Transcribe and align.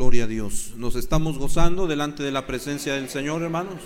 Gloria 0.00 0.24
a 0.24 0.26
Dios. 0.26 0.72
Nos 0.78 0.96
estamos 0.96 1.36
gozando 1.36 1.86
delante 1.86 2.22
de 2.22 2.32
la 2.32 2.46
presencia 2.46 2.94
del 2.94 3.10
Señor, 3.10 3.42
hermanos. 3.42 3.82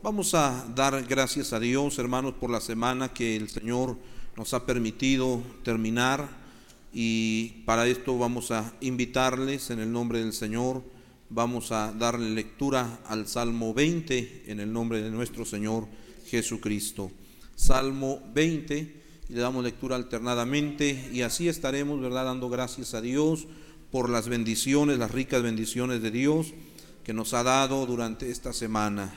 Vamos 0.00 0.32
a 0.32 0.64
dar 0.76 1.02
gracias 1.08 1.52
a 1.52 1.58
Dios, 1.58 1.98
hermanos, 1.98 2.34
por 2.34 2.50
la 2.50 2.60
semana 2.60 3.12
que 3.12 3.34
el 3.34 3.48
Señor 3.48 3.96
nos 4.36 4.54
ha 4.54 4.64
permitido 4.64 5.42
terminar. 5.64 6.28
Y 6.92 7.64
para 7.66 7.88
esto 7.88 8.16
vamos 8.16 8.52
a 8.52 8.74
invitarles 8.80 9.70
en 9.70 9.80
el 9.80 9.90
nombre 9.90 10.20
del 10.20 10.32
Señor. 10.32 10.84
Vamos 11.30 11.72
a 11.72 11.92
darle 11.92 12.30
lectura 12.30 13.00
al 13.08 13.26
Salmo 13.26 13.74
20 13.74 14.44
en 14.46 14.60
el 14.60 14.72
nombre 14.72 15.02
de 15.02 15.10
nuestro 15.10 15.44
Señor 15.44 15.88
Jesucristo. 16.28 17.10
Salmo 17.56 18.22
20 18.32 19.02
y 19.28 19.32
le 19.32 19.40
damos 19.40 19.64
lectura 19.64 19.96
alternadamente 19.96 21.08
y 21.12 21.22
así 21.22 21.48
estaremos, 21.48 22.00
¿verdad?, 22.00 22.26
dando 22.26 22.48
gracias 22.48 22.94
a 22.94 23.00
Dios 23.00 23.48
por 23.94 24.10
las 24.10 24.28
bendiciones, 24.28 24.98
las 24.98 25.12
ricas 25.12 25.40
bendiciones 25.40 26.02
de 26.02 26.10
Dios 26.10 26.52
que 27.04 27.12
nos 27.12 27.32
ha 27.32 27.44
dado 27.44 27.86
durante 27.86 28.28
esta 28.28 28.52
semana. 28.52 29.14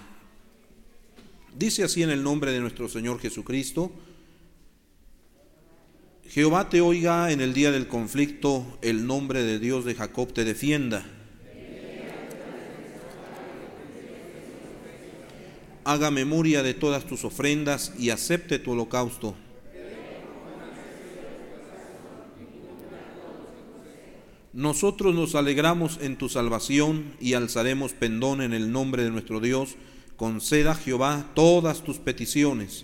Dice 1.57 1.83
así 1.83 2.03
en 2.03 2.11
el 2.11 2.21
nombre 2.21 2.51
de 2.51 2.59
nuestro 2.59 2.87
Señor 2.87 3.19
Jesucristo, 3.19 3.91
Jehová 6.29 6.69
te 6.69 6.81
oiga 6.81 7.31
en 7.31 7.41
el 7.41 7.55
día 7.55 7.71
del 7.71 7.87
conflicto, 7.87 8.77
el 8.83 9.07
nombre 9.07 9.41
de 9.41 9.57
Dios 9.57 9.83
de 9.83 9.95
Jacob 9.95 10.31
te 10.31 10.45
defienda. 10.45 11.03
Haga 15.85 16.11
memoria 16.11 16.61
de 16.61 16.75
todas 16.75 17.07
tus 17.07 17.25
ofrendas 17.25 17.93
y 17.97 18.11
acepte 18.11 18.59
tu 18.59 18.73
holocausto. 18.73 19.35
Nosotros 24.57 25.13
nos 25.13 25.35
alegramos 25.35 25.99
en 26.01 26.17
tu 26.17 26.29
salvación 26.29 27.13
y 27.19 27.35
alzaremos 27.35 27.93
pendón 27.93 28.41
en 28.41 28.53
el 28.53 28.71
nombre 28.71 29.03
de 29.03 29.11
nuestro 29.11 29.39
Dios. 29.39 29.75
Conceda 30.15 30.73
Jehová 30.73 31.29
todas 31.35 31.83
tus 31.83 31.99
peticiones. 31.99 32.83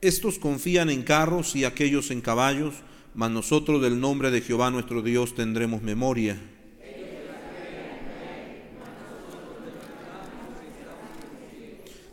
Estos 0.00 0.38
confían 0.38 0.88
en 0.88 1.02
carros 1.02 1.56
y 1.56 1.64
aquellos 1.64 2.12
en 2.12 2.20
caballos, 2.20 2.76
mas 3.16 3.32
nosotros 3.32 3.82
del 3.82 3.98
nombre 3.98 4.30
de 4.30 4.42
Jehová 4.42 4.70
nuestro 4.70 5.02
Dios 5.02 5.34
tendremos 5.34 5.82
memoria. 5.82 6.38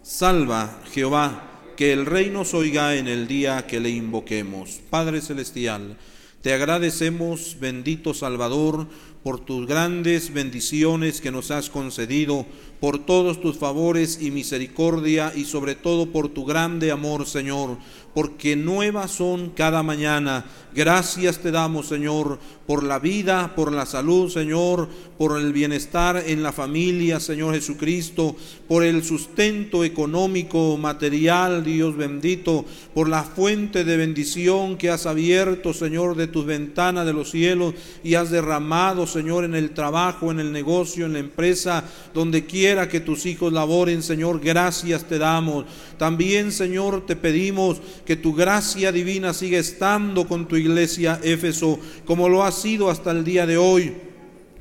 Salva, 0.09 0.81
Jehová, 0.91 1.51
que 1.77 1.93
el 1.93 2.07
rey 2.07 2.31
nos 2.31 2.55
oiga 2.55 2.95
en 2.95 3.07
el 3.07 3.27
día 3.27 3.67
que 3.67 3.79
le 3.79 3.91
invoquemos. 3.91 4.79
Padre 4.89 5.21
Celestial, 5.21 5.97
te 6.41 6.51
agradecemos, 6.51 7.57
bendito 7.59 8.15
Salvador, 8.15 8.87
por 9.21 9.39
tus 9.39 9.67
grandes 9.67 10.33
bendiciones 10.33 11.21
que 11.21 11.29
nos 11.31 11.51
has 11.51 11.69
concedido, 11.69 12.47
por 12.79 13.05
todos 13.05 13.39
tus 13.39 13.57
favores 13.57 14.19
y 14.19 14.31
misericordia 14.31 15.31
y 15.35 15.45
sobre 15.45 15.75
todo 15.75 16.11
por 16.11 16.29
tu 16.29 16.43
grande 16.43 16.89
amor, 16.89 17.27
Señor, 17.27 17.77
porque 18.15 18.55
nuevas 18.55 19.11
son 19.11 19.51
cada 19.51 19.83
mañana. 19.83 20.45
Gracias 20.75 21.39
te 21.39 21.49
damos, 21.49 21.87
Señor, 21.87 22.37
por 22.67 22.83
la 22.83 22.99
vida, 22.99 23.55
por 23.55 23.73
la 23.73 23.87
salud, 23.87 24.29
Señor, 24.29 24.87
por 25.17 25.39
el 25.39 25.51
bienestar 25.51 26.23
en 26.27 26.43
la 26.43 26.51
familia, 26.51 27.19
Señor 27.19 27.55
Jesucristo, 27.55 28.35
por 28.67 28.83
el 28.83 29.03
sustento 29.03 29.83
económico, 29.83 30.77
material, 30.77 31.63
Dios 31.63 31.97
bendito, 31.97 32.65
por 32.93 33.09
la 33.09 33.23
fuente 33.23 33.83
de 33.83 33.97
bendición 33.97 34.77
que 34.77 34.91
has 34.91 35.07
abierto, 35.07 35.73
Señor, 35.73 36.15
de 36.15 36.27
tus 36.27 36.45
ventanas 36.45 37.07
de 37.07 37.13
los 37.13 37.31
cielos 37.31 37.73
y 38.03 38.13
has 38.13 38.29
derramado, 38.29 39.07
Señor, 39.07 39.45
en 39.45 39.55
el 39.55 39.71
trabajo, 39.71 40.29
en 40.29 40.39
el 40.39 40.51
negocio, 40.51 41.07
en 41.07 41.13
la 41.13 41.19
empresa, 41.19 41.83
donde 42.13 42.45
quiera 42.45 42.87
que 42.87 42.99
tus 42.99 43.25
hijos 43.25 43.51
laboren, 43.51 44.03
Señor, 44.03 44.39
gracias 44.39 45.05
te 45.05 45.17
damos. 45.17 45.65
También, 45.97 46.51
Señor, 46.51 47.05
te 47.07 47.15
pedimos 47.15 47.81
que 48.05 48.15
tu 48.15 48.35
gracia 48.35 48.91
divina 48.91 49.33
siga 49.33 49.57
estando 49.57 50.27
con 50.27 50.47
tu 50.47 50.58
iglesia 50.59 51.19
Éfeso, 51.23 51.79
como 52.05 52.29
lo 52.29 52.43
ha 52.43 52.51
sido 52.51 52.89
hasta 52.89 53.11
el 53.11 53.23
día 53.23 53.45
de 53.45 53.57
hoy 53.57 54.08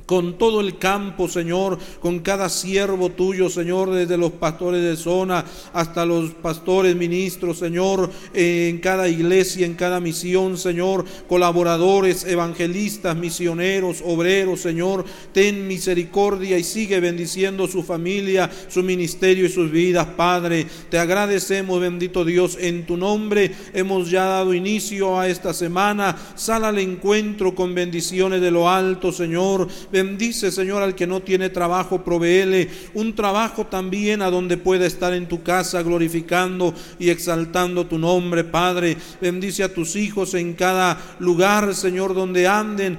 con 0.09 0.39
todo 0.39 0.59
el 0.59 0.79
campo, 0.79 1.27
Señor, 1.27 1.77
con 1.99 2.21
cada 2.21 2.49
siervo 2.49 3.11
tuyo, 3.11 3.47
Señor, 3.47 3.91
desde 3.91 4.17
los 4.17 4.31
pastores 4.31 4.81
de 4.81 4.95
zona 4.97 5.45
hasta 5.71 6.03
los 6.03 6.31
pastores 6.31 6.95
ministros, 6.95 7.59
Señor, 7.59 8.09
en 8.33 8.79
cada 8.79 9.07
iglesia, 9.07 9.67
en 9.67 9.75
cada 9.75 9.99
misión, 9.99 10.57
Señor, 10.57 11.05
colaboradores, 11.27 12.25
evangelistas, 12.25 13.15
misioneros, 13.15 14.01
obreros, 14.03 14.61
Señor, 14.61 15.05
ten 15.31 15.67
misericordia 15.67 16.57
y 16.57 16.63
sigue 16.63 16.99
bendiciendo 16.99 17.67
su 17.67 17.83
familia, 17.83 18.49
su 18.67 18.81
ministerio 18.81 19.45
y 19.45 19.49
sus 19.49 19.69
vidas, 19.69 20.07
Padre. 20.17 20.65
Te 20.89 20.97
agradecemos, 20.97 21.79
bendito 21.79 22.25
Dios, 22.25 22.57
en 22.59 22.87
tu 22.87 22.97
nombre 22.97 23.51
hemos 23.75 24.09
ya 24.09 24.23
dado 24.23 24.55
inicio 24.55 25.19
a 25.19 25.27
esta 25.27 25.53
semana. 25.53 26.17
Sal 26.33 26.65
al 26.65 26.79
encuentro 26.79 27.53
con 27.53 27.75
bendiciones 27.75 28.41
de 28.41 28.49
lo 28.49 28.67
alto, 28.67 29.11
Señor. 29.11 29.67
Bendice, 29.99 30.49
Señor, 30.49 30.81
al 30.81 30.95
que 30.95 31.05
no 31.05 31.21
tiene 31.21 31.49
trabajo, 31.49 32.05
proveele 32.05 32.69
un 32.93 33.15
trabajo 33.15 33.65
también 33.65 34.21
a 34.21 34.31
donde 34.31 34.55
pueda 34.55 34.85
estar 34.85 35.13
en 35.13 35.27
tu 35.27 35.43
casa 35.43 35.83
glorificando 35.83 36.73
y 36.99 37.09
exaltando 37.09 37.85
tu 37.85 37.97
nombre, 37.97 38.45
Padre. 38.45 38.95
Bendice 39.19 39.63
a 39.63 39.73
tus 39.73 39.97
hijos 39.97 40.35
en 40.35 40.53
cada 40.53 41.17
lugar, 41.19 41.75
Señor, 41.75 42.13
donde 42.13 42.47
anden. 42.47 42.97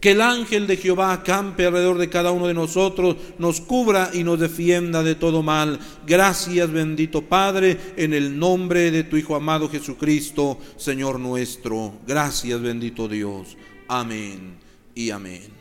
Que 0.00 0.12
el 0.12 0.20
ángel 0.20 0.68
de 0.68 0.76
Jehová 0.76 1.12
acampe 1.12 1.66
alrededor 1.66 1.98
de 1.98 2.08
cada 2.08 2.30
uno 2.30 2.46
de 2.46 2.54
nosotros, 2.54 3.16
nos 3.38 3.60
cubra 3.60 4.10
y 4.12 4.22
nos 4.22 4.38
defienda 4.38 5.02
de 5.02 5.16
todo 5.16 5.42
mal. 5.42 5.80
Gracias, 6.06 6.70
bendito 6.70 7.22
Padre, 7.22 7.76
en 7.96 8.12
el 8.12 8.38
nombre 8.38 8.92
de 8.92 9.02
tu 9.02 9.16
Hijo 9.16 9.34
amado 9.34 9.68
Jesucristo, 9.68 10.58
Señor 10.76 11.18
nuestro. 11.18 11.94
Gracias, 12.06 12.60
bendito 12.60 13.08
Dios. 13.08 13.56
Amén 13.88 14.58
y 14.94 15.10
amén. 15.10 15.53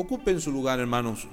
Ocupen 0.00 0.40
su 0.40 0.50
lugar, 0.50 0.80
hermanos. 0.80 1.26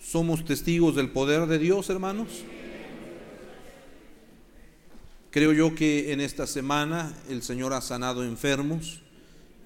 Somos 0.00 0.44
testigos 0.44 0.94
del 0.94 1.10
poder 1.10 1.48
de 1.48 1.58
Dios, 1.58 1.90
hermanos. 1.90 2.28
Creo 5.32 5.52
yo 5.52 5.74
que 5.74 6.12
en 6.12 6.20
esta 6.20 6.46
semana 6.46 7.12
el 7.28 7.42
Señor 7.42 7.72
ha 7.72 7.80
sanado 7.80 8.22
enfermos. 8.22 9.00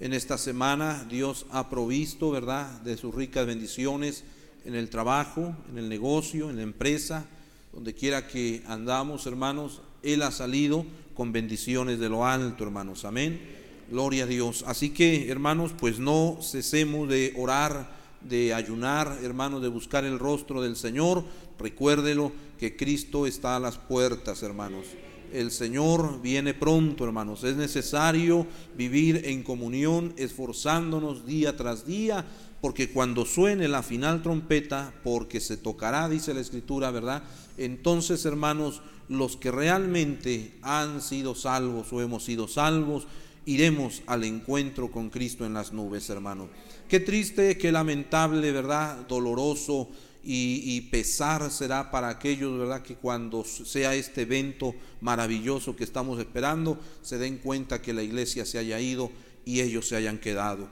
En 0.01 0.15
esta 0.15 0.39
semana 0.39 1.05
Dios 1.05 1.45
ha 1.51 1.69
provisto, 1.69 2.31
¿verdad?, 2.31 2.81
de 2.81 2.97
sus 2.97 3.15
ricas 3.15 3.45
bendiciones 3.45 4.25
en 4.65 4.75
el 4.75 4.89
trabajo, 4.89 5.55
en 5.71 5.77
el 5.77 5.91
negocio, 5.91 6.49
en 6.49 6.57
la 6.57 6.63
empresa, 6.63 7.27
donde 7.75 7.93
quiera 7.93 8.27
que 8.27 8.63
andamos, 8.67 9.27
hermanos. 9.27 9.83
Él 10.03 10.23
ha 10.23 10.31
salido 10.31 10.87
con 11.13 11.33
bendiciones 11.33 11.99
de 11.99 12.09
lo 12.09 12.25
alto, 12.25 12.65
hermanos. 12.65 13.05
Amén. 13.05 13.60
Gloria 13.91 14.23
a 14.23 14.27
Dios. 14.29 14.63
Así 14.69 14.91
que, 14.91 15.29
hermanos, 15.31 15.73
pues 15.77 15.99
no 15.99 16.39
cesemos 16.43 17.09
de 17.09 17.35
orar, 17.37 17.91
de 18.21 18.55
ayunar, 18.55 19.19
hermanos, 19.25 19.63
de 19.63 19.69
buscar 19.69 20.05
el 20.05 20.21
rostro 20.21 20.63
del 20.63 20.77
Señor. 20.77 21.25
Recuérdelo 21.59 22.31
que 22.57 22.77
Cristo 22.77 23.27
está 23.27 23.57
a 23.57 23.61
las 23.61 23.79
puertas, 23.79 24.45
hermanos. 24.45 24.87
El 25.33 25.51
Señor 25.51 26.23
viene 26.23 26.55
pronto, 26.55 27.05
hermanos. 27.05 27.43
Es 27.43 27.57
necesario 27.57 28.47
vivir 28.77 29.23
en 29.25 29.43
comunión, 29.43 30.15
esforzándonos 30.17 31.27
día 31.27 31.57
tras 31.57 31.85
día, 31.85 32.25
porque 32.61 32.91
cuando 32.91 33.27
suene 33.27 33.67
la 33.67 33.83
final 33.83 34.23
trompeta, 34.23 34.95
porque 35.03 35.41
se 35.41 35.57
tocará, 35.57 36.09
dice 36.09 36.33
la 36.33 36.41
Escritura, 36.41 36.93
¿verdad? 36.93 37.25
Entonces, 37.59 38.25
hermanos, 38.25 38.83
los 39.09 39.37
que 39.37 39.51
realmente 39.51 40.55
han 40.63 41.03
sido 41.03 41.35
salvos 41.35 41.93
o 41.93 42.01
hemos 42.01 42.25
sido 42.25 42.47
salvos, 42.47 43.09
iremos 43.47 44.03
al 44.07 44.25
encuentro 44.25 44.91
con 44.91 45.11
Cristo 45.11 45.47
en 45.47 45.55
las 45.55 45.73
nubes, 45.73 46.09
hermano. 46.11 46.49
Qué 46.89 47.01
triste, 47.01 47.57
qué 47.57 47.73
lamentable, 47.73 48.53
¿verdad? 48.53 49.07
Doloroso 49.07 49.89
y, 50.23 50.81
pesar 50.91 51.51
será 51.51 51.91
para 51.91 52.09
aquellos, 52.09 52.59
¿verdad? 52.59 52.83
Que 52.83 52.97
cuando 52.97 53.45
sea 53.45 53.95
este 53.95 54.23
evento 54.23 54.75
maravilloso 55.01 55.77
que 55.77 55.85
estamos 55.85 56.19
esperando, 56.19 56.79
se 57.03 57.19
den 57.19 57.39
cuenta 57.39 57.81
que 57.81 57.93
la 57.93 58.03
iglesia 58.03 58.45
se 58.45 58.59
haya 58.59 58.81
ido 58.81 59.11
y 59.45 59.61
ellos 59.61 59.89
se 59.89 59.97
hayan 59.97 60.19
quedado. 60.19 60.69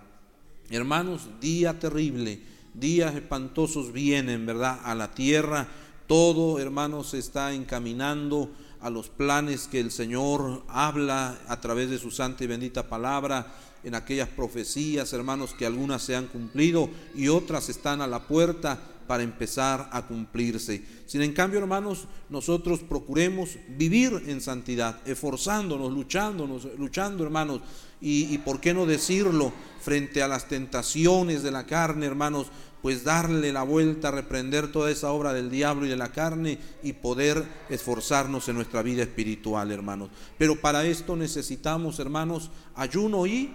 Hermanos, 0.71 1.29
día 1.41 1.79
terrible, 1.79 2.41
días 2.75 3.15
espantosos 3.15 3.93
vienen, 3.93 4.45
¿verdad? 4.45 4.81
A 4.85 4.95
la 4.95 5.15
tierra. 5.15 5.69
Todo, 6.07 6.59
hermanos, 6.59 7.11
se 7.11 7.19
está 7.19 7.55
encaminando 7.55 8.51
a 8.81 8.91
los 8.91 9.09
planes 9.09 9.67
que 9.67 9.81
el 9.81 9.91
Señor 9.91 10.63
habla 10.69 11.39
a 11.49 11.61
través 11.61 11.91
de 11.91 11.99
su 11.99 12.11
santa 12.11 12.45
y 12.45 12.47
bendita 12.47 12.89
palabra, 12.89 13.55
en 13.85 13.95
aquellas 13.95 14.29
profecías, 14.29 15.13
hermanos, 15.13 15.55
que 15.55 15.65
algunas 15.65 16.03
se 16.03 16.17
han 16.17 16.27
cumplido 16.27 16.91
y 17.15 17.29
otras 17.29 17.69
están 17.69 18.01
a 18.01 18.07
la 18.07 18.27
puerta, 18.27 18.81
para 19.09 19.25
empezar 19.25 19.89
a 19.91 20.07
cumplirse. 20.07 20.85
Sin 21.07 21.23
en 21.23 21.33
cambio, 21.33 21.59
hermanos, 21.59 22.07
nosotros 22.29 22.81
procuremos 22.81 23.57
vivir 23.71 24.23
en 24.27 24.41
santidad, 24.41 25.01
esforzándonos, 25.09 25.91
luchándonos, 25.93 26.69
luchando, 26.79 27.25
hermanos, 27.25 27.63
y, 28.01 28.33
y 28.33 28.39
por 28.39 28.61
qué 28.61 28.75
no 28.75 28.87
decirlo 28.87 29.53
frente 29.81 30.23
a 30.23 30.29
las 30.29 30.47
tentaciones 30.47 31.43
de 31.43 31.51
la 31.51 31.67
carne, 31.67 32.07
hermanos, 32.07 32.49
pues 32.83 33.05
darle 33.05 33.53
la 33.53 33.63
vuelta, 33.63 34.11
reprender 34.11 34.71
toda 34.71 34.91
esa 34.91 35.11
obra 35.11 35.33
del 35.33 35.51
diablo 35.51 35.87
y 35.87 35.89
de 35.89 35.97
la 35.97 36.13
carne 36.13 36.59
y 36.83 36.93
poder 36.93 37.45
esforzarnos 37.69 38.49
en 38.49 38.57
nuestra 38.57 38.83
vida 38.83 39.03
espiritual, 39.03 39.73
hermanos. 39.73 40.11
Pero 40.39 40.57
para 40.61 40.85
esto 40.87 41.17
necesitamos, 41.17 41.99
hermanos, 41.99 42.51
ayuno 42.75 43.27
y 43.27 43.55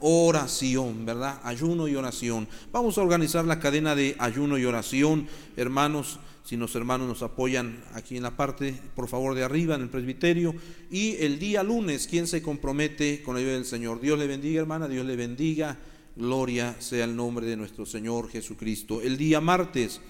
oración, 0.00 1.04
¿verdad? 1.04 1.40
Ayuno 1.44 1.88
y 1.88 1.94
oración. 1.94 2.48
Vamos 2.72 2.98
a 2.98 3.02
organizar 3.02 3.44
la 3.44 3.60
cadena 3.60 3.94
de 3.94 4.16
ayuno 4.18 4.58
y 4.58 4.64
oración, 4.64 5.28
hermanos. 5.56 6.18
Si 6.42 6.56
los 6.56 6.74
hermanos 6.74 7.06
nos 7.06 7.22
apoyan 7.22 7.84
aquí 7.94 8.16
en 8.16 8.24
la 8.24 8.36
parte, 8.36 8.74
por 8.96 9.08
favor, 9.08 9.34
de 9.34 9.44
arriba, 9.44 9.76
en 9.76 9.82
el 9.82 9.88
presbiterio. 9.88 10.54
Y 10.90 11.16
el 11.20 11.38
día 11.38 11.62
lunes, 11.62 12.08
¿quién 12.08 12.26
se 12.26 12.42
compromete 12.42 13.22
con 13.22 13.34
la 13.34 13.40
ayuda 13.40 13.52
del 13.52 13.66
Señor? 13.66 14.00
Dios 14.00 14.18
le 14.18 14.26
bendiga, 14.26 14.60
hermana, 14.60 14.88
Dios 14.88 15.06
le 15.06 15.16
bendiga. 15.16 15.78
Gloria 16.20 16.76
sea 16.80 17.06
el 17.06 17.16
nombre 17.16 17.46
de 17.46 17.56
nuestro 17.56 17.86
Señor 17.86 18.28
Jesucristo. 18.28 19.00
El 19.00 19.16
día 19.16 19.40
martes, 19.40 20.02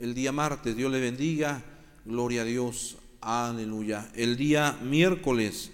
el 0.00 0.12
día 0.12 0.32
martes, 0.32 0.74
Dios 0.74 0.90
le 0.90 0.98
bendiga. 0.98 1.62
Gloria 2.04 2.42
a 2.42 2.44
Dios. 2.44 2.96
Aleluya. 3.20 4.10
El 4.16 4.36
día 4.36 4.76
miércoles, 4.82 5.70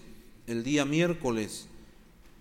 el 0.46 0.64
día 0.64 0.84
miércoles, 0.84 1.66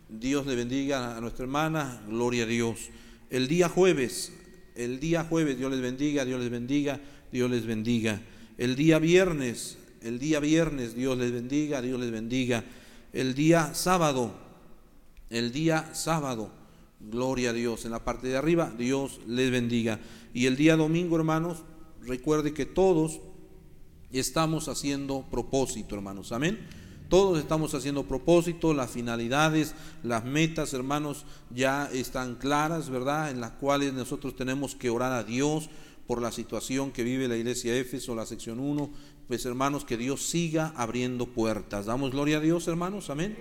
Dios 0.10 0.48
le 0.48 0.56
bendiga 0.58 1.16
a 1.16 1.22
nuestra 1.22 1.46
hermana. 1.46 2.02
Gloria 2.10 2.44
a 2.44 2.46
Dios. 2.46 2.90
El 3.30 3.48
día 3.48 3.70
jueves, 3.70 4.34
el 4.76 5.00
día 5.00 5.24
jueves, 5.24 5.58
Dios 5.58 5.72
les 5.72 5.80
bendiga, 5.80 6.26
Dios 6.26 6.42
les 6.42 6.50
bendiga, 6.50 7.00
Dios 7.32 7.50
les 7.50 7.66
bendiga. 7.66 8.22
El 8.58 8.76
día 8.76 9.00
viernes, 9.00 9.78
el 10.02 10.20
día 10.20 10.42
viernes, 10.42 10.94
Dios 10.94 11.18
les 11.18 11.32
bendiga, 11.32 11.82
Dios 11.82 12.02
les 12.02 12.12
bendiga. 12.12 12.66
El 13.14 13.34
día 13.34 13.74
sábado, 13.74 14.34
el 15.30 15.54
día 15.54 15.96
sábado, 15.96 16.59
Gloria 17.00 17.52
a 17.52 17.54
Dios. 17.54 17.86
En 17.86 17.92
la 17.92 18.04
parte 18.04 18.28
de 18.28 18.38
arriba, 18.38 18.74
Dios 18.78 19.22
les 19.26 19.52
bendiga. 19.52 20.00
Y 20.34 20.46
el 20.46 20.58
día 20.58 20.76
domingo, 20.76 21.16
hermanos, 21.16 21.64
recuerde 22.02 22.54
que 22.54 22.66
todos 22.66 23.22
estamos 24.12 24.68
haciendo 24.68 25.26
propósito, 25.30 25.96
hermanos. 25.96 26.32
Amén. 26.32 26.60
Todos 27.10 27.40
estamos 27.40 27.74
haciendo 27.74 28.04
propósito, 28.04 28.74
las 28.74 28.92
finalidades, 28.92 29.74
las 30.04 30.26
metas, 30.26 30.74
hermanos, 30.74 31.26
ya 31.50 31.90
están 31.92 32.36
claras, 32.36 32.90
¿verdad? 32.90 33.32
En 33.32 33.42
las 33.42 33.52
cuales 33.52 33.94
nosotros 33.94 34.36
tenemos 34.36 34.76
que 34.76 34.92
orar 34.92 35.14
a 35.14 35.24
Dios 35.24 35.70
por 36.06 36.22
la 36.22 36.32
situación 36.32 36.92
que 36.92 37.04
vive 37.04 37.28
la 37.28 37.38
iglesia 37.38 37.76
Éfeso, 37.76 38.14
la 38.14 38.28
sección 38.28 38.60
1. 38.60 38.92
Pues, 39.28 39.46
hermanos, 39.46 39.86
que 39.86 39.98
Dios 39.98 40.22
siga 40.24 40.74
abriendo 40.76 41.28
puertas. 41.28 41.88
Damos 41.88 42.12
gloria 42.12 42.38
a 42.38 42.42
Dios, 42.42 42.68
hermanos. 42.68 43.10
Amén. 43.10 43.38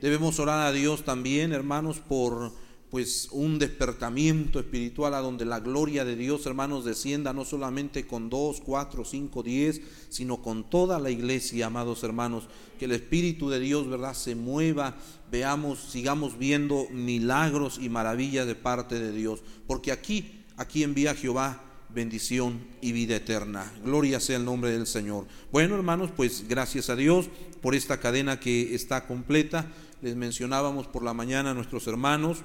Debemos 0.00 0.38
orar 0.40 0.66
a 0.66 0.72
Dios 0.72 1.04
también, 1.04 1.52
hermanos, 1.52 2.00
por 2.00 2.52
pues 2.90 3.28
un 3.32 3.58
despertamiento 3.58 4.58
espiritual 4.58 5.14
a 5.14 5.20
donde 5.20 5.44
la 5.44 5.60
gloria 5.60 6.04
de 6.04 6.16
Dios, 6.16 6.46
hermanos, 6.46 6.84
descienda 6.84 7.32
no 7.32 7.44
solamente 7.44 8.06
con 8.06 8.30
dos, 8.30 8.62
cuatro, 8.64 9.04
cinco, 9.04 9.42
diez, 9.42 9.82
sino 10.08 10.40
con 10.40 10.68
toda 10.70 10.98
la 10.98 11.10
iglesia, 11.10 11.66
amados 11.66 12.02
hermanos, 12.02 12.48
que 12.78 12.86
el 12.86 12.92
Espíritu 12.92 13.50
de 13.50 13.60
Dios, 13.60 13.88
¿verdad?, 13.88 14.14
se 14.14 14.34
mueva, 14.34 14.96
veamos, 15.30 15.80
sigamos 15.80 16.38
viendo 16.38 16.86
milagros 16.90 17.78
y 17.80 17.90
maravillas 17.90 18.46
de 18.46 18.54
parte 18.54 18.98
de 18.98 19.12
Dios, 19.12 19.42
porque 19.66 19.92
aquí, 19.92 20.44
aquí 20.56 20.82
envía 20.82 21.14
Jehová 21.14 21.64
bendición 21.90 22.60
y 22.80 22.92
vida 22.92 23.16
eterna. 23.16 23.72
Gloria 23.82 24.20
sea 24.20 24.36
el 24.36 24.44
nombre 24.44 24.70
del 24.70 24.86
Señor. 24.86 25.26
Bueno, 25.50 25.74
hermanos, 25.74 26.10
pues 26.14 26.46
gracias 26.46 26.90
a 26.90 26.96
Dios 26.96 27.30
por 27.62 27.74
esta 27.74 27.98
cadena 27.98 28.38
que 28.38 28.74
está 28.74 29.06
completa. 29.06 29.66
Les 30.02 30.14
mencionábamos 30.14 30.86
por 30.86 31.02
la 31.02 31.14
mañana 31.14 31.52
a 31.52 31.54
nuestros 31.54 31.86
hermanos 31.86 32.44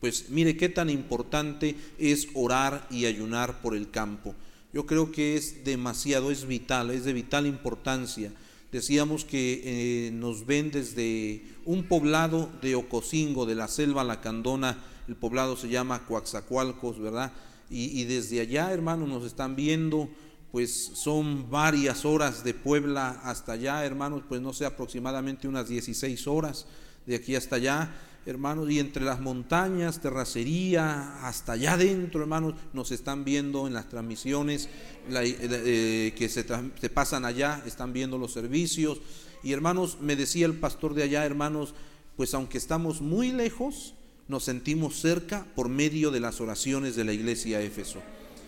pues 0.00 0.30
mire 0.30 0.56
qué 0.56 0.68
tan 0.68 0.90
importante 0.90 1.76
es 1.98 2.28
orar 2.34 2.86
y 2.90 3.06
ayunar 3.06 3.60
por 3.60 3.74
el 3.74 3.90
campo. 3.90 4.34
Yo 4.72 4.86
creo 4.86 5.10
que 5.10 5.36
es 5.36 5.64
demasiado, 5.64 6.30
es 6.30 6.46
vital, 6.46 6.90
es 6.90 7.04
de 7.04 7.12
vital 7.12 7.46
importancia. 7.46 8.32
Decíamos 8.70 9.24
que 9.24 9.62
eh, 9.64 10.10
nos 10.12 10.44
ven 10.44 10.70
desde 10.70 11.42
un 11.64 11.84
poblado 11.84 12.50
de 12.60 12.74
Ocosingo, 12.74 13.46
de 13.46 13.54
la 13.54 13.66
selva 13.66 14.04
lacandona, 14.04 14.84
el 15.08 15.16
poblado 15.16 15.56
se 15.56 15.70
llama 15.70 16.04
Coaxacualcos, 16.04 17.00
¿verdad? 17.00 17.32
Y, 17.70 17.98
y 17.98 18.04
desde 18.04 18.40
allá, 18.40 18.70
hermanos, 18.72 19.08
nos 19.08 19.24
están 19.24 19.56
viendo, 19.56 20.10
pues 20.52 20.90
son 20.94 21.50
varias 21.50 22.04
horas 22.04 22.44
de 22.44 22.52
Puebla 22.52 23.20
hasta 23.24 23.52
allá, 23.52 23.84
hermanos, 23.86 24.22
pues 24.28 24.42
no 24.42 24.52
sé, 24.52 24.66
aproximadamente 24.66 25.48
unas 25.48 25.68
16 25.68 26.26
horas 26.26 26.66
de 27.06 27.16
aquí 27.16 27.34
hasta 27.34 27.56
allá 27.56 27.94
hermanos, 28.28 28.70
y 28.70 28.78
entre 28.78 29.04
las 29.04 29.20
montañas, 29.20 30.00
terracería, 30.00 31.26
hasta 31.26 31.52
allá 31.52 31.72
adentro, 31.72 32.20
hermanos, 32.20 32.54
nos 32.74 32.90
están 32.92 33.24
viendo 33.24 33.66
en 33.66 33.72
las 33.72 33.88
transmisiones 33.88 34.68
eh, 35.10 36.12
que 36.14 36.28
se, 36.28 36.44
pasan 36.90 37.24
allá, 37.24 37.62
están 37.64 37.94
viendo 37.94 38.18
los 38.18 38.32
servicios. 38.32 39.00
Y 39.42 39.52
hermanos, 39.52 39.96
me 40.02 40.14
decía 40.14 40.44
el 40.44 40.54
pastor 40.54 40.92
de 40.92 41.04
allá, 41.04 41.24
hermanos, 41.24 41.74
pues 42.16 42.34
aunque 42.34 42.58
estamos 42.58 43.00
muy 43.00 43.32
lejos, 43.32 43.94
nos 44.28 44.44
sentimos 44.44 45.00
cerca 45.00 45.46
por 45.54 45.70
medio 45.70 46.10
de 46.10 46.20
las 46.20 46.42
oraciones 46.42 46.96
de 46.96 47.04
la 47.04 47.14
iglesia 47.14 47.62
Éfeso. 47.62 48.02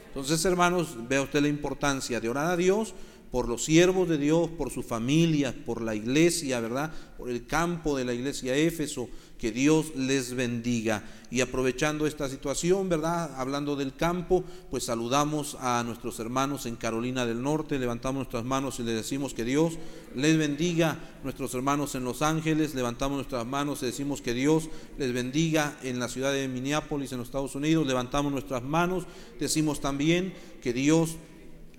Entonces, 0.08 0.44
hermanos, 0.44 0.96
vea 1.08 1.22
usted 1.22 1.40
la 1.40 1.48
importancia 1.48 2.20
de 2.20 2.28
orar 2.28 2.50
a 2.50 2.56
Dios 2.56 2.92
por 3.30 3.48
los 3.48 3.64
siervos 3.64 4.08
de 4.08 4.18
Dios, 4.18 4.50
por 4.50 4.70
su 4.70 4.82
familia, 4.82 5.54
por 5.64 5.80
la 5.82 5.94
iglesia, 5.94 6.60
¿verdad? 6.60 6.92
Por 7.16 7.30
el 7.30 7.46
campo 7.46 7.96
de 7.96 8.04
la 8.04 8.12
iglesia 8.12 8.56
Éfeso, 8.56 9.08
que 9.40 9.50
Dios 9.50 9.94
les 9.96 10.34
bendiga. 10.34 11.02
Y 11.30 11.40
aprovechando 11.40 12.06
esta 12.06 12.28
situación, 12.28 12.88
¿verdad? 12.88 13.34
Hablando 13.36 13.74
del 13.74 13.94
campo, 13.94 14.44
pues 14.70 14.84
saludamos 14.84 15.56
a 15.60 15.82
nuestros 15.84 16.18
hermanos 16.18 16.66
en 16.66 16.76
Carolina 16.76 17.24
del 17.24 17.42
Norte, 17.42 17.78
levantamos 17.78 18.16
nuestras 18.16 18.44
manos 18.44 18.80
y 18.80 18.82
le 18.82 18.92
decimos 18.92 19.32
que 19.32 19.44
Dios 19.44 19.78
les 20.14 20.36
bendiga. 20.36 20.98
Nuestros 21.24 21.54
hermanos 21.54 21.94
en 21.94 22.04
Los 22.04 22.20
Ángeles, 22.20 22.74
levantamos 22.74 23.16
nuestras 23.16 23.46
manos 23.46 23.82
y 23.82 23.86
decimos 23.86 24.20
que 24.20 24.34
Dios 24.34 24.68
les 24.98 25.12
bendiga 25.12 25.78
en 25.82 25.98
la 25.98 26.08
ciudad 26.08 26.32
de 26.32 26.48
Minneapolis, 26.48 27.12
en 27.12 27.18
los 27.18 27.28
Estados 27.28 27.54
Unidos, 27.54 27.86
levantamos 27.86 28.32
nuestras 28.32 28.62
manos, 28.62 29.04
decimos 29.38 29.80
también 29.80 30.34
que 30.62 30.72
Dios 30.72 31.16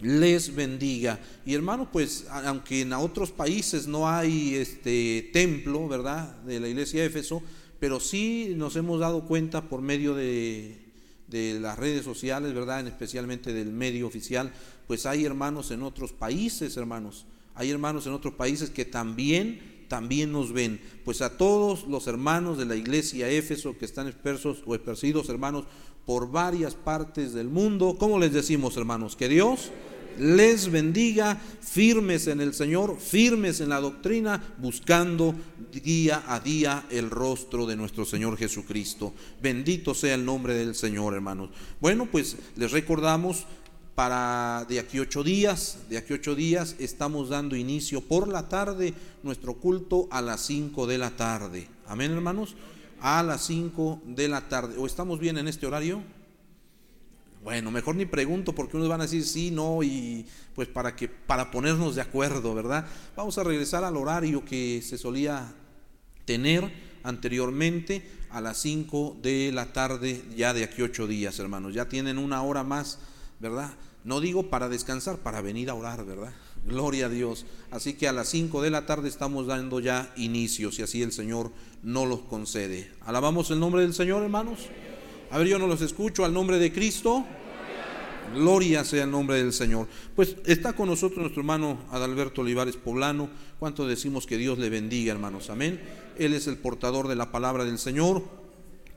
les 0.01 0.53
bendiga. 0.55 1.19
Y 1.45 1.53
hermano, 1.53 1.89
pues 1.91 2.25
aunque 2.29 2.81
en 2.81 2.93
otros 2.93 3.31
países 3.31 3.87
no 3.87 4.09
hay 4.09 4.55
este 4.55 5.29
templo, 5.31 5.87
¿verdad? 5.87 6.35
De 6.41 6.59
la 6.59 6.67
iglesia 6.67 7.01
de 7.01 7.07
Éfeso, 7.07 7.41
pero 7.81 7.99
sí 7.99 8.53
nos 8.55 8.75
hemos 8.75 8.99
dado 8.99 9.25
cuenta 9.25 9.67
por 9.67 9.81
medio 9.81 10.13
de, 10.13 10.77
de 11.27 11.59
las 11.59 11.79
redes 11.79 12.05
sociales, 12.05 12.53
¿verdad? 12.53 12.85
Especialmente 12.85 13.53
del 13.53 13.71
medio 13.71 14.05
oficial, 14.05 14.53
pues 14.85 15.07
hay 15.07 15.25
hermanos 15.25 15.71
en 15.71 15.81
otros 15.81 16.13
países, 16.13 16.77
hermanos. 16.77 17.25
Hay 17.55 17.71
hermanos 17.71 18.05
en 18.05 18.13
otros 18.13 18.35
países 18.35 18.69
que 18.69 18.85
también 18.85 19.85
también 19.87 20.31
nos 20.31 20.53
ven. 20.53 20.79
Pues 21.03 21.23
a 21.23 21.37
todos 21.37 21.87
los 21.87 22.05
hermanos 22.05 22.59
de 22.59 22.65
la 22.65 22.75
iglesia 22.75 23.29
Éfeso 23.29 23.75
que 23.75 23.85
están 23.85 24.05
dispersos 24.05 24.61
o 24.67 24.75
esparcidos, 24.75 25.27
hermanos, 25.29 25.65
por 26.05 26.29
varias 26.29 26.75
partes 26.75 27.33
del 27.33 27.47
mundo, 27.47 27.95
¿cómo 27.97 28.19
les 28.19 28.31
decimos, 28.31 28.77
hermanos? 28.77 29.15
Que 29.15 29.27
Dios 29.27 29.71
les 30.19 30.69
bendiga, 30.69 31.39
firmes 31.61 32.27
en 32.27 32.41
el 32.41 32.53
Señor, 32.53 32.97
firmes 32.99 33.61
en 33.61 33.69
la 33.69 33.79
doctrina, 33.79 34.55
buscando 34.57 35.35
día 35.71 36.23
a 36.27 36.39
día 36.39 36.85
el 36.89 37.09
rostro 37.09 37.65
de 37.65 37.75
nuestro 37.75 38.05
Señor 38.05 38.37
Jesucristo. 38.37 39.13
Bendito 39.41 39.93
sea 39.93 40.15
el 40.15 40.25
nombre 40.25 40.53
del 40.53 40.75
Señor, 40.75 41.13
hermanos. 41.13 41.49
Bueno, 41.79 42.07
pues 42.11 42.37
les 42.55 42.71
recordamos 42.71 43.45
para 43.95 44.65
de 44.69 44.79
aquí 44.79 44.99
ocho 44.99 45.23
días, 45.23 45.79
de 45.89 45.97
aquí 45.97 46.13
ocho 46.13 46.33
días 46.33 46.75
estamos 46.79 47.29
dando 47.29 47.55
inicio 47.55 48.01
por 48.01 48.27
la 48.27 48.47
tarde 48.49 48.93
nuestro 49.21 49.55
culto 49.55 50.07
a 50.11 50.21
las 50.21 50.41
cinco 50.41 50.87
de 50.87 50.97
la 50.97 51.11
tarde. 51.11 51.67
Amén, 51.87 52.11
hermanos. 52.11 52.55
A 53.01 53.23
las 53.23 53.45
cinco 53.45 54.01
de 54.05 54.27
la 54.27 54.47
tarde. 54.47 54.75
¿O 54.77 54.85
estamos 54.85 55.19
bien 55.19 55.37
en 55.37 55.47
este 55.47 55.65
horario? 55.67 56.03
Bueno, 57.43 57.71
mejor 57.71 57.95
ni 57.95 58.05
pregunto 58.05 58.53
porque 58.53 58.77
unos 58.77 58.87
van 58.87 59.01
a 59.01 59.05
decir 59.05 59.25
sí, 59.25 59.49
no 59.49 59.81
y 59.81 60.25
pues 60.53 60.67
para 60.67 60.95
que 60.95 61.07
para 61.07 61.49
ponernos 61.49 61.95
de 61.95 62.01
acuerdo, 62.01 62.53
¿verdad? 62.53 62.85
Vamos 63.15 63.37
a 63.39 63.43
regresar 63.43 63.83
al 63.83 63.97
horario 63.97 64.45
que 64.45 64.81
se 64.83 64.97
solía 64.97 65.51
tener 66.25 66.71
anteriormente 67.03 68.07
a 68.29 68.41
las 68.41 68.57
5 68.59 69.17
de 69.23 69.51
la 69.51 69.73
tarde 69.73 70.21
ya 70.35 70.53
de 70.53 70.63
aquí 70.63 70.83
ocho 70.83 71.07
días, 71.07 71.39
hermanos. 71.39 71.73
Ya 71.73 71.89
tienen 71.89 72.19
una 72.19 72.43
hora 72.43 72.63
más, 72.63 72.99
¿verdad? 73.39 73.73
No 74.03 74.19
digo 74.19 74.49
para 74.49 74.69
descansar, 74.69 75.17
para 75.17 75.41
venir 75.41 75.71
a 75.71 75.73
orar, 75.73 76.05
¿verdad? 76.05 76.33
Gloria 76.63 77.07
a 77.07 77.09
Dios. 77.09 77.47
Así 77.71 77.93
que 77.93 78.07
a 78.07 78.13
las 78.13 78.29
5 78.29 78.61
de 78.61 78.69
la 78.69 78.85
tarde 78.85 79.09
estamos 79.09 79.47
dando 79.47 79.79
ya 79.79 80.13
inicio, 80.15 80.71
si 80.71 80.83
así 80.83 81.01
el 81.01 81.11
Señor 81.11 81.51
no 81.81 82.05
los 82.05 82.21
concede. 82.21 82.91
Alabamos 83.01 83.49
el 83.49 83.59
nombre 83.59 83.81
del 83.81 83.95
Señor, 83.95 84.21
hermanos. 84.21 84.69
A 85.31 85.37
ver, 85.37 85.47
yo 85.47 85.57
no 85.57 85.65
los 85.65 85.81
escucho 85.81 86.25
al 86.25 86.33
nombre 86.33 86.59
de 86.59 86.73
Cristo. 86.73 87.25
Gloria 88.35 88.83
sea 88.83 89.05
el 89.05 89.11
nombre 89.11 89.37
del 89.37 89.53
Señor. 89.53 89.87
Pues 90.13 90.35
está 90.45 90.73
con 90.73 90.89
nosotros 90.89 91.19
nuestro 91.19 91.41
hermano 91.41 91.85
Adalberto 91.89 92.41
Olivares 92.41 92.75
Poblano. 92.75 93.29
¿Cuánto 93.57 93.87
decimos 93.87 94.25
que 94.25 94.37
Dios 94.37 94.59
le 94.59 94.69
bendiga, 94.69 95.13
hermanos? 95.13 95.49
Amén. 95.49 95.79
Él 96.17 96.33
es 96.33 96.47
el 96.47 96.57
portador 96.57 97.07
de 97.07 97.15
la 97.15 97.31
palabra 97.31 97.63
del 97.63 97.79
Señor. 97.79 98.23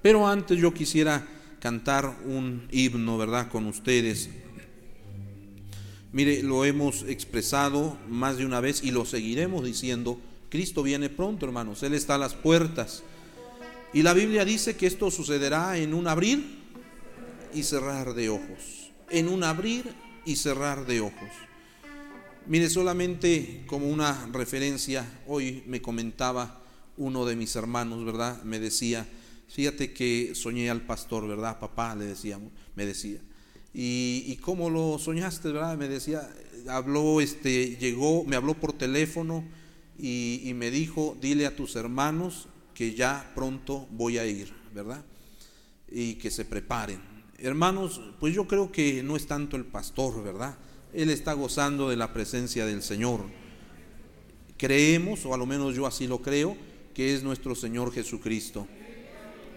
Pero 0.02 0.26
antes 0.26 0.58
yo 0.58 0.74
quisiera 0.74 1.24
cantar 1.60 2.16
un 2.26 2.66
himno, 2.72 3.16
¿verdad? 3.16 3.48
Con 3.48 3.66
ustedes. 3.66 4.28
Mire, 6.12 6.42
lo 6.42 6.64
hemos 6.64 7.04
expresado 7.04 7.96
más 8.08 8.38
de 8.38 8.46
una 8.46 8.58
vez 8.58 8.82
y 8.82 8.90
lo 8.90 9.04
seguiremos 9.04 9.64
diciendo. 9.64 10.18
Cristo 10.48 10.82
viene 10.82 11.10
pronto, 11.10 11.46
hermanos. 11.46 11.84
Él 11.84 11.94
está 11.94 12.16
a 12.16 12.18
las 12.18 12.34
puertas. 12.34 13.04
Y 13.94 14.02
la 14.02 14.12
Biblia 14.12 14.44
dice 14.44 14.76
que 14.76 14.88
esto 14.88 15.08
sucederá 15.08 15.78
en 15.78 15.94
un 15.94 16.08
abrir 16.08 16.44
y 17.54 17.62
cerrar 17.62 18.12
de 18.14 18.28
ojos. 18.28 18.90
En 19.08 19.28
un 19.28 19.44
abrir 19.44 19.84
y 20.24 20.34
cerrar 20.34 20.84
de 20.84 21.00
ojos. 21.00 21.30
Mire, 22.48 22.68
solamente 22.68 23.62
como 23.68 23.88
una 23.88 24.28
referencia, 24.32 25.06
hoy 25.28 25.62
me 25.68 25.80
comentaba 25.80 26.60
uno 26.96 27.24
de 27.24 27.36
mis 27.36 27.54
hermanos, 27.54 28.04
¿verdad? 28.04 28.42
Me 28.42 28.58
decía, 28.58 29.06
fíjate 29.46 29.92
que 29.92 30.34
soñé 30.34 30.70
al 30.70 30.82
pastor, 30.82 31.28
¿verdad? 31.28 31.60
Papá, 31.60 31.94
le 31.94 32.06
decíamos, 32.06 32.50
me 32.74 32.86
decía. 32.86 33.20
Y, 33.72 34.36
cómo 34.42 34.70
lo 34.70 34.98
soñaste, 34.98 35.52
¿verdad? 35.52 35.78
Me 35.78 35.86
decía, 35.86 36.28
habló, 36.68 37.20
este, 37.20 37.76
llegó, 37.76 38.24
me 38.24 38.34
habló 38.34 38.54
por 38.54 38.72
teléfono 38.72 39.44
y, 39.96 40.50
me 40.56 40.72
dijo, 40.72 41.16
dile 41.20 41.46
a 41.46 41.54
tus 41.54 41.76
hermanos 41.76 42.48
que 42.74 42.94
ya 42.94 43.32
pronto 43.34 43.86
voy 43.90 44.18
a 44.18 44.26
ir, 44.26 44.52
¿verdad? 44.74 45.04
Y 45.88 46.14
que 46.14 46.30
se 46.30 46.44
preparen. 46.44 47.00
Hermanos, 47.38 48.00
pues 48.20 48.34
yo 48.34 48.46
creo 48.46 48.70
que 48.70 49.02
no 49.02 49.16
es 49.16 49.26
tanto 49.26 49.56
el 49.56 49.64
pastor, 49.64 50.22
¿verdad? 50.22 50.56
Él 50.92 51.10
está 51.10 51.32
gozando 51.32 51.88
de 51.88 51.96
la 51.96 52.12
presencia 52.12 52.66
del 52.66 52.82
Señor. 52.82 53.22
Creemos, 54.56 55.24
o 55.24 55.34
a 55.34 55.36
lo 55.38 55.46
menos 55.46 55.74
yo 55.74 55.86
así 55.86 56.06
lo 56.06 56.20
creo, 56.20 56.56
que 56.94 57.14
es 57.14 57.22
nuestro 57.22 57.54
Señor 57.54 57.92
Jesucristo. 57.92 58.66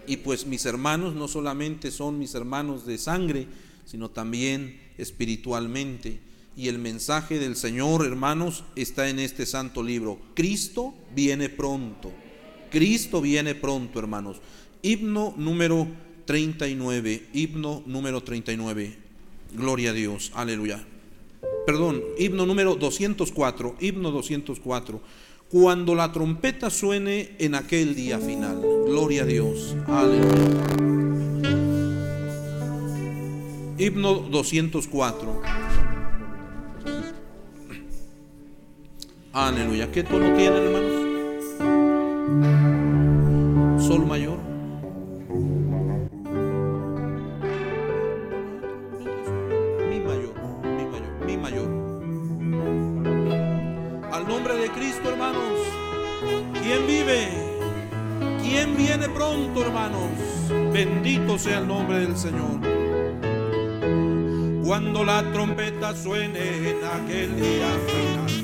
Y 0.06 0.18
pues 0.18 0.46
mis 0.46 0.64
hermanos 0.66 1.14
no 1.14 1.28
solamente 1.28 1.90
son 1.90 2.18
mis 2.18 2.34
hermanos 2.34 2.86
de 2.86 2.98
sangre, 2.98 3.46
sino 3.84 4.10
también 4.10 4.80
espiritualmente. 4.96 6.20
Y 6.56 6.68
el 6.68 6.78
mensaje 6.78 7.38
del 7.38 7.54
Señor, 7.54 8.04
hermanos, 8.04 8.64
está 8.74 9.08
en 9.08 9.20
este 9.20 9.46
santo 9.46 9.82
libro. 9.82 10.18
Cristo 10.34 10.94
viene 11.14 11.48
pronto. 11.48 12.12
Cristo 12.70 13.20
viene 13.20 13.54
pronto, 13.54 13.98
hermanos. 13.98 14.40
Himno 14.82 15.34
número 15.36 15.86
39. 16.24 17.28
Himno 17.32 17.82
número 17.86 18.22
39. 18.22 18.96
Gloria 19.52 19.90
a 19.90 19.92
Dios. 19.92 20.30
Aleluya. 20.34 20.84
Perdón, 21.66 22.02
himno 22.18 22.46
número 22.46 22.74
204. 22.76 23.76
Himno 23.80 24.10
204. 24.10 25.00
Cuando 25.50 25.94
la 25.94 26.12
trompeta 26.12 26.70
suene 26.70 27.34
en 27.38 27.54
aquel 27.54 27.94
día 27.94 28.18
final. 28.18 28.60
Gloria 28.86 29.22
a 29.22 29.26
Dios. 29.26 29.76
Aleluya. 29.86 30.88
Himno 33.78 34.14
204. 34.14 35.42
Aleluya. 39.32 39.90
¿Qué 39.92 40.02
tono 40.02 40.36
tiene, 40.36 40.56
hermanos? 40.56 40.87
Sol 43.80 44.06
mayor. 44.06 44.38
Mi 49.88 50.00
mayor, 50.00 50.34
mi 50.62 50.84
mayor, 50.84 51.26
mi 51.26 51.36
mayor. 51.36 51.68
Al 54.12 54.28
nombre 54.28 54.56
de 54.56 54.68
Cristo, 54.70 55.10
hermanos. 55.10 55.52
¿Quién 56.62 56.86
vive? 56.86 57.28
¿Quién 58.42 58.76
viene 58.76 59.08
pronto, 59.08 59.62
hermanos? 59.62 60.10
Bendito 60.72 61.38
sea 61.38 61.58
el 61.58 61.66
nombre 61.68 62.00
del 62.00 62.16
Señor 62.16 62.78
cuando 64.68 65.02
la 65.02 65.22
trompeta 65.32 65.96
suene 65.96 66.70
en 66.70 66.84
aquel 66.84 67.34
día 67.36 67.68
final, 67.86 68.37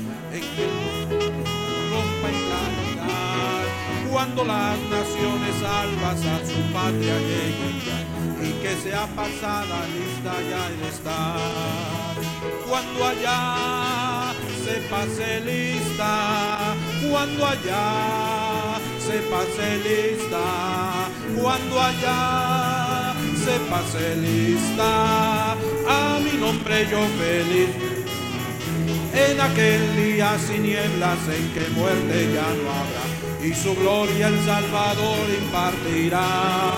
cuando 4.15 4.45
las 4.45 4.79
naciones 4.79 5.55
salvas 5.59 6.21
a 6.25 6.37
su 6.47 6.61
patria 6.71 7.17
lleguen 7.19 7.81
y 8.41 8.51
que 8.61 8.73
sea 8.81 9.07
pasada 9.07 9.85
lista 9.93 10.33
ya 10.49 10.67
el 10.67 10.81
estar, 10.87 12.15
cuando 12.65 13.07
allá 13.07 14.33
se 14.63 14.75
pase 14.89 15.41
lista, 15.41 16.75
cuando 17.11 17.45
allá 17.45 18.79
se 19.05 19.19
pase 19.33 19.67
lista, 19.83 20.45
cuando 21.35 21.81
allá 21.81 23.13
se 23.43 23.59
pase 23.69 24.15
lista, 24.15 25.51
a 25.89 26.19
mi 26.23 26.39
nombre 26.39 26.87
yo 26.89 27.01
feliz. 27.19 27.69
En 29.13 29.41
aquel 29.41 29.95
día 29.97 30.37
sin 30.39 30.63
nieblas 30.63 31.19
en 31.37 31.53
que 31.53 31.69
muerte 31.71 32.33
ya 32.33 32.47
no 32.63 32.69
habrá, 32.79 33.14
y 33.45 33.53
su 33.53 33.75
gloria 33.75 34.27
el 34.27 34.39
Salvador 34.43 35.27
impartirá. 35.41 36.73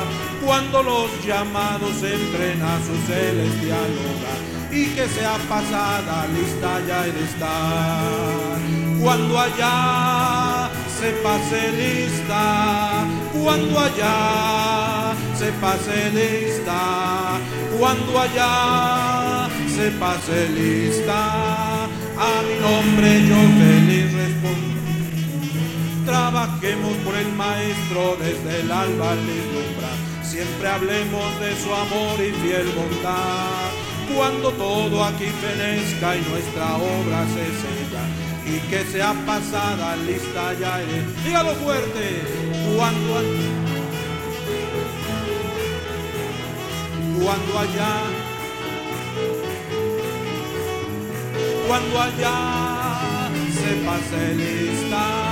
Cuando 0.46 0.84
los 0.84 1.26
llamados 1.26 2.04
entren 2.04 2.62
a 2.62 2.78
su 2.86 2.96
celestial 3.06 3.92
hogar, 4.08 4.58
y 4.72 4.88
que 4.88 5.08
sea 5.08 5.38
pasada 5.50 6.28
lista 6.28 6.82
ya 6.88 7.06
el 7.06 7.18
estar. 7.18 8.60
Cuando 9.02 9.40
allá 9.40 10.70
se 11.00 11.12
pase 11.24 11.72
lista, 11.72 13.06
cuando 13.44 13.80
allá 13.80 15.14
se 15.38 15.52
pase 15.54 16.10
lista, 16.12 17.40
cuando 17.80 18.20
allá 18.20 19.50
se 19.74 19.92
pase 19.92 20.50
lista, 20.50 21.84
a 21.86 22.42
mi 22.46 22.56
nombre 22.60 23.28
yo 23.28 23.36
feliz 23.36 24.14
respondo. 24.14 24.67
Trabajemos 26.08 26.96
por 27.04 27.16
el 27.16 27.34
Maestro 27.34 28.16
desde 28.18 28.62
el 28.62 28.72
alba 28.72 29.12
al 29.12 29.20
vislumbrar, 29.20 30.24
siempre 30.24 30.70
hablemos 30.70 31.40
de 31.42 31.54
su 31.58 31.74
amor 31.74 32.18
y 32.22 32.32
fiel 32.32 32.72
bondad. 32.72 33.70
Cuando 34.16 34.52
todo 34.52 35.04
aquí 35.04 35.26
fenezca 35.26 36.16
y 36.16 36.22
nuestra 36.22 36.78
obra 36.78 37.26
se 37.28 37.46
sella 37.60 38.06
y 38.46 38.60
que 38.70 38.86
sea 38.86 39.14
pasada 39.26 39.98
lista 39.98 40.54
ya 40.54 40.82
es. 40.82 41.26
Dígalo 41.26 41.54
fuerte. 41.56 42.22
Cuando, 42.78 43.22
cuando 47.22 47.60
allá, 47.60 47.96
cuando 51.68 52.02
allá 52.02 53.30
se 53.52 53.76
pase 53.86 54.36
lista, 54.36 55.27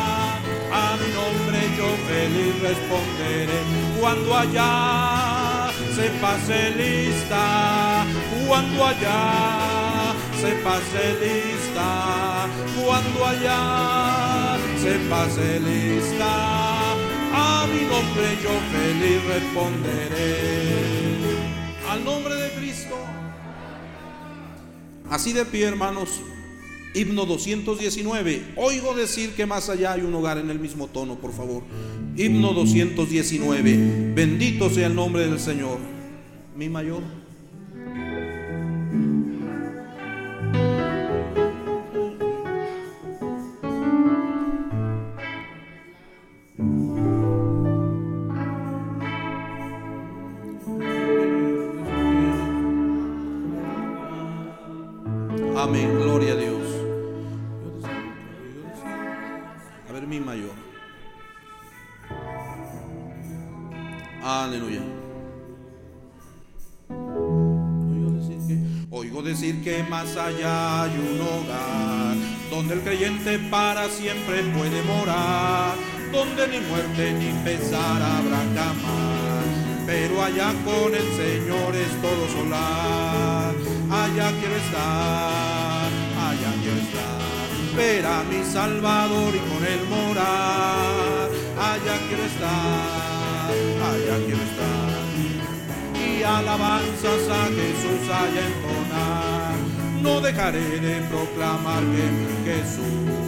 a 0.76 0.98
mi 1.02 1.10
nombre 1.20 1.60
yo 1.78 1.88
feliz 2.10 2.54
responderé. 2.62 3.60
Cuando 4.00 4.36
allá 4.36 5.72
se 5.96 6.08
pase 6.22 6.60
lista, 6.82 8.06
cuando 8.48 8.86
allá 8.86 10.14
se 10.42 10.52
pase 10.66 11.04
lista, 11.26 11.88
cuando 12.78 13.26
allá 13.26 14.58
se 14.84 14.94
pase 15.12 15.60
lista, 15.60 16.34
a 17.34 17.68
mi 17.74 17.82
nombre 17.94 18.28
yo 18.44 18.54
feliz 18.76 19.20
responderé. 19.34 20.36
Al 21.90 22.04
nombre 22.04 22.36
de 22.36 22.50
Cristo. 22.58 22.98
Así 25.10 25.32
de 25.34 25.46
pie, 25.46 25.68
hermanos. 25.68 26.22
Himno 26.96 27.26
219. 27.26 28.54
Oigo 28.56 28.94
decir 28.96 29.32
que 29.32 29.46
más 29.46 29.68
allá 29.70 29.92
hay 29.92 30.02
un 30.02 30.14
hogar 30.16 30.38
en 30.38 30.50
el 30.50 30.60
mismo 30.60 30.88
tono, 30.88 31.16
por 31.20 31.34
favor. 31.34 31.64
Himno 32.16 32.54
219. 32.54 34.14
Bendito 34.16 34.70
sea 34.70 34.88
el 34.88 34.96
nombre 34.96 35.28
del 35.28 35.40
Señor. 35.40 35.78
Mi 36.56 36.70
mayor. 36.70 37.04
Amén, 55.58 55.96
gloria 56.00 56.34
a 56.34 56.36
Dios. 56.36 56.65
Decir 69.36 69.62
que 69.62 69.84
más 69.84 70.16
allá 70.16 70.84
hay 70.84 70.92
un 70.92 71.20
hogar, 71.20 72.16
donde 72.50 72.76
el 72.76 72.80
creyente 72.80 73.38
para 73.38 73.90
siempre 73.90 74.42
puede 74.58 74.82
morar, 74.84 75.76
donde 76.10 76.48
ni 76.48 76.62
muerte 76.62 77.12
ni 77.12 77.34
pesar 77.44 78.02
habrá 78.02 78.38
jamás. 78.56 79.46
Pero 79.86 80.24
allá 80.24 80.54
con 80.64 80.96
el 80.96 81.08
Señor 81.22 81.76
es 81.76 81.92
todo 82.02 82.24
solar, 82.30 83.54
allá 83.92 84.32
quiero 84.40 84.56
estar, 84.56 85.90
allá 86.30 86.52
quiero 86.62 86.80
estar, 86.88 87.76
ver 87.76 88.06
a 88.06 88.24
mi 88.24 88.42
Salvador 88.42 89.36
y 89.36 89.40
con 89.50 89.66
él 89.66 89.82
morar, 89.90 91.30
allá 91.60 91.96
quiero 92.08 92.24
estar, 92.24 93.52
allá 93.84 94.26
quiero 94.26 94.44
estar 94.44 94.96
alabanzas 96.26 97.30
a 97.30 97.46
Jesús 97.46 98.10
haya 98.10 98.48
entonar. 98.48 98.85
No 100.02 100.22
dejaré 100.22 100.80
de 100.80 101.02
proclamar 101.10 101.82
que 101.82 102.06
mi 102.18 102.46
Jesús 102.46 103.26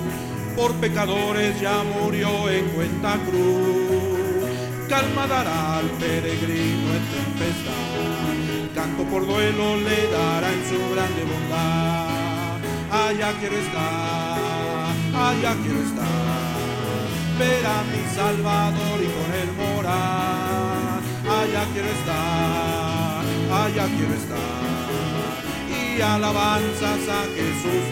por 0.55 0.74
pecadores 0.75 1.60
ya 1.60 1.84
murió 1.84 2.50
en 2.50 2.65
cuenta 2.69 3.17
cruz. 3.27 4.88
Calma 4.89 5.27
dará 5.27 5.77
al 5.77 5.89
peregrino 6.00 6.88
en 6.98 7.05
tempestad, 7.17 8.74
canto 8.74 9.03
por 9.03 9.27
duelo 9.27 9.77
le 9.77 10.07
dará 10.10 10.51
en 10.51 10.63
su 10.69 10.79
grande 10.93 11.24
bondad. 11.31 12.57
Allá 12.89 13.34
quiero 13.39 13.57
estar, 13.57 14.93
allá 15.13 15.55
quiero 15.62 15.79
estar, 15.89 16.57
ver 17.38 17.65
a 17.65 17.84
mi 17.91 18.15
Salvador 18.15 19.00
y 19.01 19.10
con 19.15 19.29
él 19.41 19.50
morar. 19.57 21.01
Allá 21.27 21.65
quiero 21.74 21.89
estar 21.89 22.88
allá 23.51 23.88
quiero 23.96 24.13
estar. 24.13 24.87
Alabanzas 26.01 27.08
a 27.10 27.24
Jesús. 27.36 27.86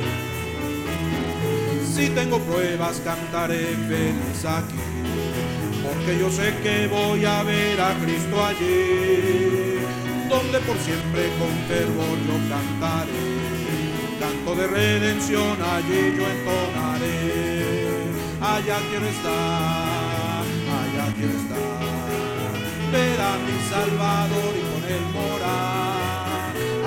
Si 1.95 2.09
tengo 2.09 2.39
pruebas, 2.39 3.01
cantaré 3.03 3.75
feliz 3.87 4.45
aquí. 4.45 4.75
Porque 5.81 6.19
yo 6.19 6.29
sé 6.29 6.53
que 6.61 6.87
voy 6.87 7.25
a 7.25 7.43
ver 7.43 7.79
a 7.81 7.93
Cristo 7.99 8.43
allí. 8.43 9.79
Donde 10.29 10.59
por 10.59 10.77
siempre 10.77 11.29
con 11.39 11.51
fervor 11.67 12.17
yo 12.27 12.37
cantaré. 12.49 13.35
Canto 14.19 14.55
de 14.55 14.67
redención 14.67 15.57
allí 15.61 16.15
yo 16.17 16.25
entonaré. 16.27 17.75
Allá 18.41 18.77
quiero 18.89 19.07
estar, 19.07 20.43
allá 20.79 21.13
quiero 21.15 21.33
estar. 21.33 21.65
Ver 22.91 23.21
a 23.21 23.37
mi 23.45 23.57
Salvador 23.69 24.53
y 24.55 24.93
el 24.93 25.01
morar. 25.13 25.94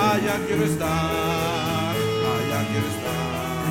Allá 0.00 0.38
quiero 0.46 0.64
estar, 0.64 1.96
allá 1.96 2.60
quiero 2.70 2.86
estar. 2.86 3.66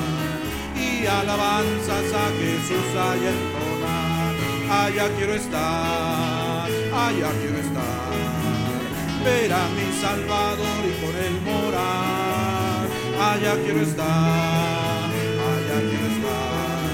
Y 0.76 1.06
alabanzas 1.06 2.12
a 2.12 2.28
Jesús 2.38 2.88
allá 2.94 3.30
entonar. 3.30 4.34
Allá 4.70 5.08
quiero 5.16 5.34
estar, 5.34 6.68
allá 6.92 7.30
quiero 7.40 7.58
estar. 7.58 9.24
Ver 9.24 9.52
a 9.54 9.68
mi 9.70 9.90
Salvador 9.98 10.80
y 10.84 10.92
con 11.00 11.16
él 11.16 11.40
morar. 11.46 12.86
Allá 13.18 13.54
quiero 13.64 13.80
estar, 13.80 15.08
allá 15.50 15.78
quiero 15.88 16.06
estar. 16.14 16.88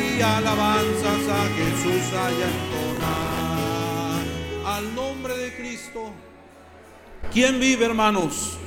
Y 0.00 0.22
alabanzas 0.22 1.28
a 1.28 1.42
Jesús 1.58 2.04
allá 2.12 2.46
entonar. 2.54 4.22
Al 4.76 4.94
nombre 4.94 5.36
de 5.38 5.56
Cristo. 5.56 6.14
¿Quién 7.32 7.58
vive, 7.60 7.84
hermanos? 7.84 8.58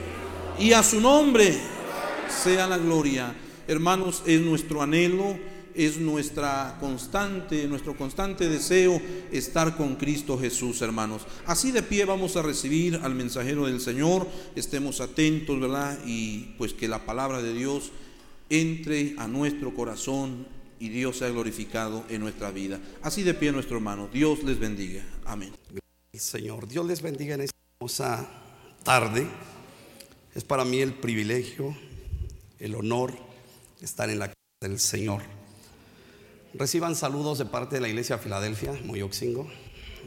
Y 0.59 0.73
a 0.73 0.83
su 0.83 0.99
nombre 0.99 1.57
sea 2.29 2.67
la 2.67 2.77
gloria. 2.77 3.35
Hermanos, 3.67 4.23
es 4.25 4.41
nuestro 4.41 4.81
anhelo, 4.81 5.37
es 5.75 5.97
nuestra 5.97 6.77
constante, 6.79 7.67
nuestro 7.67 7.95
constante 7.95 8.49
deseo 8.49 9.01
estar 9.31 9.77
con 9.77 9.95
Cristo 9.95 10.37
Jesús, 10.37 10.81
hermanos. 10.81 11.23
Así 11.45 11.71
de 11.71 11.83
pie 11.83 12.05
vamos 12.05 12.35
a 12.35 12.41
recibir 12.41 12.99
al 13.03 13.13
mensajero 13.13 13.67
del 13.67 13.79
Señor, 13.79 14.27
estemos 14.55 14.99
atentos, 15.01 15.59
¿verdad? 15.59 15.99
Y 16.05 16.55
pues 16.57 16.73
que 16.73 16.87
la 16.87 17.05
palabra 17.05 17.41
de 17.41 17.53
Dios 17.53 17.91
entre 18.49 19.13
a 19.17 19.27
nuestro 19.27 19.73
corazón 19.73 20.47
y 20.79 20.89
Dios 20.89 21.17
sea 21.17 21.29
glorificado 21.29 22.03
en 22.09 22.21
nuestra 22.21 22.51
vida. 22.51 22.79
Así 23.01 23.23
de 23.23 23.33
pie 23.33 23.51
nuestro 23.51 23.77
hermano. 23.77 24.09
Dios 24.11 24.43
les 24.43 24.59
bendiga. 24.59 25.03
Amén. 25.25 25.53
Señor, 26.13 26.67
Dios 26.67 26.85
les 26.85 27.01
bendiga 27.01 27.35
en 27.35 27.41
esta 27.41 27.57
hermosa 27.79 28.46
tarde. 28.83 29.27
Es 30.35 30.43
para 30.43 30.65
mí 30.65 30.79
el 30.79 30.93
privilegio, 30.93 31.75
el 32.59 32.75
honor 32.75 33.13
estar 33.81 34.09
en 34.09 34.19
la 34.19 34.27
casa 34.27 34.35
del 34.61 34.79
Señor. 34.79 35.21
Reciban 36.53 36.95
saludos 36.95 37.37
de 37.37 37.45
parte 37.45 37.75
de 37.75 37.81
la 37.81 37.89
iglesia 37.89 38.17
Filadelfia, 38.17 38.73
Moyoxingo, 38.85 39.47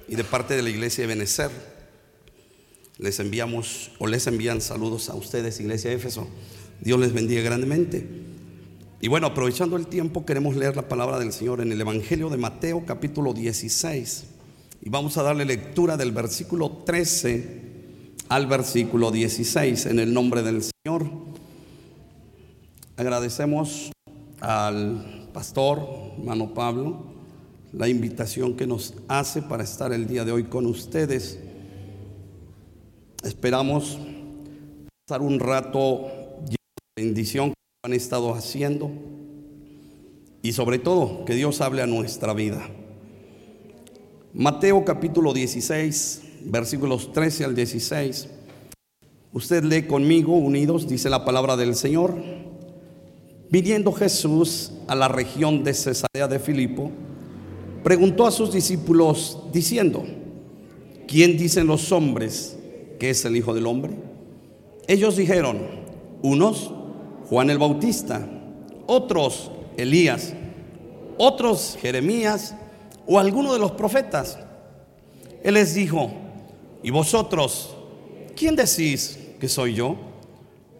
y 0.09 0.17
de 0.17 0.25
parte 0.25 0.55
de 0.55 0.63
la 0.63 0.71
iglesia 0.71 1.03
de 1.03 1.09
Benecer. 1.09 1.51
Les 2.99 3.21
enviamos 3.21 3.93
o 3.99 4.07
les 4.07 4.27
envían 4.27 4.61
saludos 4.61 5.09
a 5.09 5.15
ustedes, 5.15 5.61
iglesia 5.61 5.91
de 5.91 5.97
Éfeso. 5.97 6.29
Dios 6.81 6.99
les 6.99 7.13
bendiga 7.13 7.43
grandemente. 7.43 8.07
Y 9.01 9.09
bueno, 9.09 9.29
aprovechando 9.29 9.77
el 9.77 9.87
tiempo, 9.87 10.27
queremos 10.27 10.57
leer 10.57 10.77
la 10.77 10.89
palabra 10.89 11.19
del 11.19 11.33
Señor 11.33 11.61
en 11.61 11.73
el 11.73 11.81
Evangelio 11.81 12.29
de 12.29 12.37
Mateo, 12.37 12.85
capítulo 12.85 13.33
16. 13.33 14.25
Y 14.83 14.91
vamos 14.91 15.17
a 15.17 15.23
darle 15.23 15.45
lectura 15.45 15.97
del 15.97 16.13
versículo 16.13 16.83
13 16.85 17.60
al 18.31 18.47
versículo 18.47 19.11
16 19.11 19.87
en 19.87 19.99
el 19.99 20.15
nombre 20.15 20.43
del 20.45 20.63
Señor. 20.63 21.11
Agradecemos 22.97 23.91
al 24.41 25.29
pastor, 25.33 25.85
hermano 26.17 26.55
Pablo, 26.55 27.07
la 27.73 27.89
invitación 27.89 28.57
que 28.57 28.69
nos 28.69 28.95
hace 29.09 29.43
para 29.43 29.65
estar 29.65 29.93
el 29.93 30.07
día 30.07 30.25
de 30.25 30.31
hoy 30.31 30.45
con 30.45 30.67
ustedes. 30.67 31.41
Esperamos 33.25 33.99
pasar 35.05 35.23
un 35.23 35.41
rato 35.41 36.07
de 36.49 36.57
bendición 36.97 37.49
que 37.49 37.55
han 37.83 37.95
estado 37.95 38.33
haciendo 38.33 38.93
y 40.41 40.53
sobre 40.53 40.79
todo 40.79 41.25
que 41.25 41.35
Dios 41.35 41.61
hable 41.61 41.83
a 41.83 41.89
nuestra 41.89 42.33
vida. 42.33 42.63
Mateo 44.33 44.85
capítulo 44.85 45.33
16, 45.33 46.30
versículos 46.45 47.13
13 47.13 47.45
al 47.45 47.55
16. 47.55 48.29
Usted 49.33 49.63
lee 49.65 49.87
conmigo, 49.87 50.33
unidos, 50.35 50.89
dice 50.89 51.09
la 51.09 51.25
palabra 51.25 51.57
del 51.57 51.75
Señor. 51.75 52.15
Viniendo 53.51 53.93
Jesús 53.93 54.73
a 54.87 54.95
la 54.95 55.09
región 55.09 55.65
de 55.65 55.75
Cesarea 55.75 56.29
de 56.29 56.39
Filipo, 56.39 56.91
preguntó 57.83 58.27
a 58.27 58.31
sus 58.31 58.53
discípulos 58.53 59.39
diciendo, 59.53 60.05
¿quién 61.07 61.37
dicen 61.37 61.67
los 61.67 61.91
hombres 61.93 62.59
que 62.99 63.11
es 63.11 63.25
el 63.25 63.37
Hijo 63.37 63.55
del 63.55 63.67
Hombre? 63.67 63.93
Ellos 64.87 65.17
dijeron, 65.17 65.59
unos, 66.23 66.73
Juan 67.29 67.51
el 67.51 67.59
Bautista, 67.59 68.29
otros, 68.87 69.51
Elías, 69.77 70.35
otros, 71.17 71.79
Jeremías 71.81 72.55
o 73.07 73.19
alguno 73.19 73.53
de 73.53 73.59
los 73.59 73.73
profetas. 73.73 74.39
Él 75.43 75.55
les 75.55 75.75
dijo, 75.75 76.11
¿Y 76.83 76.91
vosotros, 76.91 77.77
quién 78.35 78.57
decís 78.57 79.19
que 79.39 79.49
soy 79.49 79.75
yo? 79.75 79.97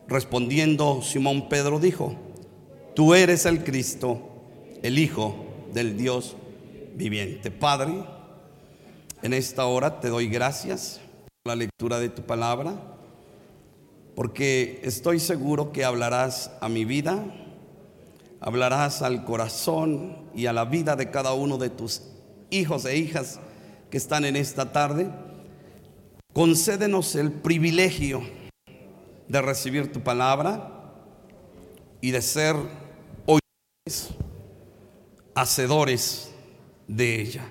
Respondiendo 0.09 1.03
Simón 1.03 1.51
Pedro 1.51 1.79
dijo, 1.79 2.15
tú 2.95 3.13
eres 3.15 3.45
el 3.45 3.63
Cristo, 3.65 4.19
el 4.83 4.99
Hijo 4.99 5.35
del 5.75 5.99
Dios 5.99 6.37
viviente. 6.95 7.51
Padre, 7.51 8.03
en 9.23 9.35
esta 9.35 9.67
hora 9.67 10.01
te 10.01 10.09
doy 10.09 10.29
gracias 10.29 11.01
por 11.43 11.53
la 11.53 11.57
lectura 11.57 12.01
de 12.01 12.09
tu 12.09 12.23
palabra, 12.23 12.75
porque 14.15 14.81
estoy 14.83 15.21
seguro 15.21 15.71
que 15.71 15.85
hablarás 15.85 16.51
a 16.63 16.71
mi 16.71 16.87
vida, 16.87 17.23
hablarás 18.41 19.03
al 19.03 19.27
corazón 19.27 20.17
y 20.35 20.47
a 20.47 20.55
la 20.55 20.65
vida 20.65 20.97
de 20.97 21.11
cada 21.11 21.35
uno 21.35 21.59
de 21.59 21.69
tus 21.69 22.05
hijos 22.49 22.87
e 22.87 22.97
hijas 22.97 23.39
que 23.91 23.99
están 23.99 24.25
en 24.25 24.37
esta 24.37 24.73
tarde 24.73 25.11
Concédenos 26.33 27.17
el 27.17 27.33
privilegio 27.33 28.23
de 29.27 29.43
recibir 29.43 29.91
tu 29.91 30.01
palabra 30.01 30.95
y 32.01 32.13
de 32.13 32.23
ser 32.23 32.55
oidores, 33.27 34.11
hacedores 35.35 36.33
de 36.87 37.21
ella. 37.21 37.51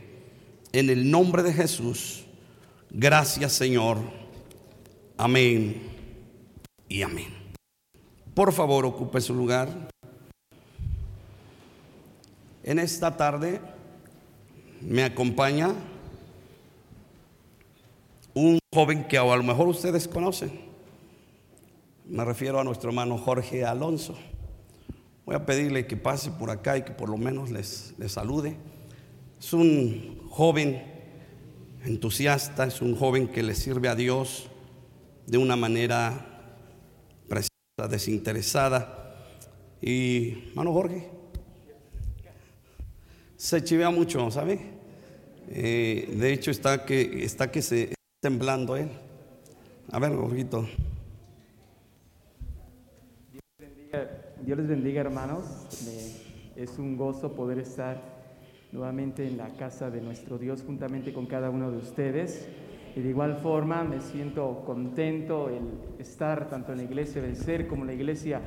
En 0.71 0.89
el 0.89 1.11
nombre 1.11 1.43
de 1.43 1.53
Jesús, 1.53 2.25
gracias 2.89 3.51
Señor. 3.51 3.97
Amén 5.17 5.81
y 6.87 7.01
amén. 7.01 7.33
Por 8.33 8.53
favor, 8.53 8.85
ocupe 8.85 9.19
su 9.19 9.33
lugar. 9.33 9.89
En 12.63 12.79
esta 12.79 13.17
tarde 13.17 13.59
me 14.79 15.03
acompaña 15.03 15.73
joven 18.71 19.05
que 19.08 19.17
a 19.17 19.23
lo 19.23 19.43
mejor 19.43 19.67
ustedes 19.67 20.08
conocen. 20.08 20.51
Me 22.05 22.23
refiero 22.23 22.60
a 22.60 22.63
nuestro 22.63 22.89
hermano 22.89 23.17
Jorge 23.17 23.65
Alonso. 23.65 24.15
Voy 25.25 25.36
a 25.36 25.45
pedirle 25.45 25.88
que 25.88 25.97
pase 25.97 26.29
por 26.32 26.51
acá 26.51 26.77
y 26.77 26.84
que 26.84 26.91
por 26.91 27.10
lo 27.10 27.17
menos 27.17 27.49
les, 27.49 27.95
les 27.97 28.12
salude. 28.12 28.58
Es 29.39 29.53
un 29.53 30.27
joven 30.29 30.84
entusiasta, 31.84 32.65
es 32.65 32.82
un 32.82 32.95
joven 32.95 33.27
que 33.27 33.41
le 33.41 33.55
sirve 33.55 33.88
a 33.89 33.95
Dios 33.95 34.49
de 35.25 35.39
una 35.39 35.55
manera 35.55 36.53
precisa, 37.27 37.88
desinteresada. 37.89 39.15
Y, 39.82 40.49
hermano 40.49 40.73
Jorge, 40.73 41.10
se 43.36 43.63
chivea 43.63 43.89
mucho, 43.89 44.29
¿sabe? 44.29 44.60
Eh, 45.47 46.13
de 46.17 46.34
hecho, 46.34 46.51
está 46.51 46.86
que, 46.86 47.23
está 47.23 47.49
que 47.49 47.62
se 47.63 47.98
temblando 48.19 48.75
él. 48.75 48.89
A 49.91 49.99
ver, 49.99 50.13
Jorgito. 50.15 50.67
Dios 54.41 54.58
les 54.58 54.67
bendiga, 54.67 55.01
hermanos. 55.01 55.45
Es 56.55 56.77
un 56.77 56.97
gozo 56.97 57.34
poder 57.34 57.60
estar 57.60 58.01
nuevamente 58.71 59.25
en 59.25 59.38
la 59.38 59.47
casa 59.55 59.89
de 59.89 60.01
nuestro 60.01 60.38
Dios 60.38 60.63
juntamente 60.65 61.13
con 61.13 61.25
cada 61.27 61.49
uno 61.49 61.71
de 61.71 61.77
ustedes. 61.77 62.47
Y 62.95 63.01
de 63.01 63.10
igual 63.10 63.38
forma 63.38 63.84
me 63.84 64.01
siento 64.01 64.63
contento 64.65 65.49
el 65.49 65.99
estar 65.99 66.49
tanto 66.49 66.73
en 66.73 66.79
la 66.79 66.84
iglesia 66.84 67.21
Vencer 67.21 67.67
como 67.67 67.84
en 67.84 67.88
la 67.88 67.93
iglesia 67.93 68.41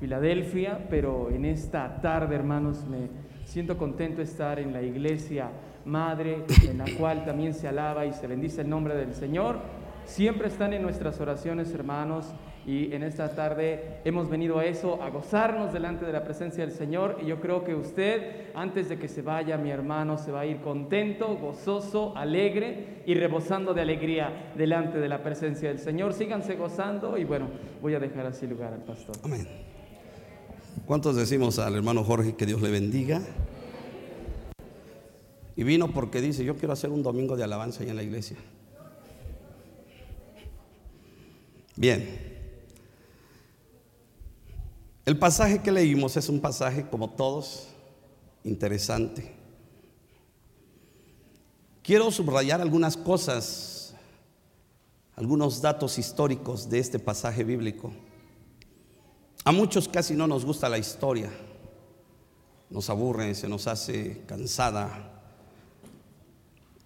Filadelfia, 0.00 0.86
pero 0.88 1.28
en 1.30 1.44
esta 1.44 2.00
tarde, 2.00 2.36
hermanos, 2.36 2.86
me 2.88 3.08
siento 3.44 3.76
contento 3.76 4.22
estar 4.22 4.58
en 4.60 4.72
la 4.72 4.80
iglesia 4.80 5.50
madre, 5.88 6.44
en 6.68 6.78
la 6.78 6.84
cual 6.98 7.24
también 7.24 7.54
se 7.54 7.66
alaba 7.66 8.06
y 8.06 8.12
se 8.12 8.26
bendice 8.26 8.60
el 8.60 8.68
nombre 8.68 8.94
del 8.94 9.14
Señor. 9.14 9.58
Siempre 10.04 10.48
están 10.48 10.72
en 10.72 10.82
nuestras 10.82 11.20
oraciones, 11.20 11.72
hermanos, 11.74 12.26
y 12.66 12.92
en 12.94 13.02
esta 13.02 13.34
tarde 13.34 14.00
hemos 14.04 14.28
venido 14.28 14.58
a 14.58 14.64
eso, 14.66 15.02
a 15.02 15.08
gozarnos 15.08 15.72
delante 15.72 16.04
de 16.04 16.12
la 16.12 16.22
presencia 16.22 16.66
del 16.66 16.74
Señor. 16.74 17.18
Y 17.22 17.26
yo 17.26 17.40
creo 17.40 17.64
que 17.64 17.74
usted, 17.74 18.50
antes 18.54 18.90
de 18.90 18.98
que 18.98 19.08
se 19.08 19.22
vaya, 19.22 19.56
mi 19.56 19.70
hermano, 19.70 20.18
se 20.18 20.30
va 20.30 20.40
a 20.40 20.46
ir 20.46 20.60
contento, 20.60 21.36
gozoso, 21.36 22.14
alegre 22.14 23.02
y 23.06 23.14
rebosando 23.14 23.72
de 23.72 23.80
alegría 23.80 24.52
delante 24.54 24.98
de 24.98 25.08
la 25.08 25.22
presencia 25.22 25.68
del 25.68 25.78
Señor. 25.78 26.12
Síganse 26.12 26.56
gozando 26.56 27.16
y 27.16 27.24
bueno, 27.24 27.48
voy 27.80 27.94
a 27.94 28.00
dejar 28.00 28.26
así 28.26 28.46
lugar 28.46 28.74
al 28.74 28.82
pastor. 28.82 29.16
Amén. 29.24 29.46
¿Cuántos 30.84 31.16
decimos 31.16 31.58
al 31.58 31.74
hermano 31.74 32.04
Jorge 32.04 32.34
que 32.34 32.44
Dios 32.44 32.60
le 32.60 32.70
bendiga? 32.70 33.20
Y 35.58 35.64
vino 35.64 35.92
porque 35.92 36.20
dice, 36.20 36.44
yo 36.44 36.56
quiero 36.56 36.72
hacer 36.72 36.90
un 36.90 37.02
domingo 37.02 37.36
de 37.36 37.42
alabanza 37.42 37.82
ahí 37.82 37.90
en 37.90 37.96
la 37.96 38.04
iglesia. 38.04 38.36
Bien. 41.74 42.38
El 45.04 45.18
pasaje 45.18 45.60
que 45.60 45.72
leímos 45.72 46.16
es 46.16 46.28
un 46.28 46.40
pasaje, 46.40 46.86
como 46.88 47.10
todos, 47.10 47.70
interesante. 48.44 49.34
Quiero 51.82 52.12
subrayar 52.12 52.60
algunas 52.60 52.96
cosas, 52.96 53.96
algunos 55.16 55.60
datos 55.60 55.98
históricos 55.98 56.70
de 56.70 56.78
este 56.78 57.00
pasaje 57.00 57.42
bíblico. 57.42 57.90
A 59.44 59.50
muchos 59.50 59.88
casi 59.88 60.14
no 60.14 60.28
nos 60.28 60.44
gusta 60.44 60.68
la 60.68 60.78
historia, 60.78 61.32
nos 62.70 62.88
aburre, 62.90 63.34
se 63.34 63.48
nos 63.48 63.66
hace 63.66 64.22
cansada. 64.24 65.16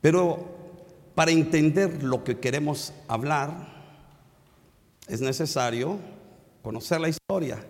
Pero 0.02 0.44
para 1.14 1.30
entender 1.30 2.02
lo 2.02 2.24
que 2.24 2.38
queremos 2.38 2.92
hablar, 3.08 3.72
es 5.06 5.20
necesario 5.20 5.98
conocer 6.60 7.00
la 7.00 7.08
historia 7.08 7.64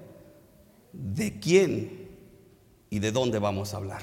de 0.93 1.39
quién 1.39 2.09
y 2.91 2.99
de 2.99 3.13
dónde 3.13 3.39
vamos 3.39 3.75
a 3.75 3.77
hablar. 3.77 4.03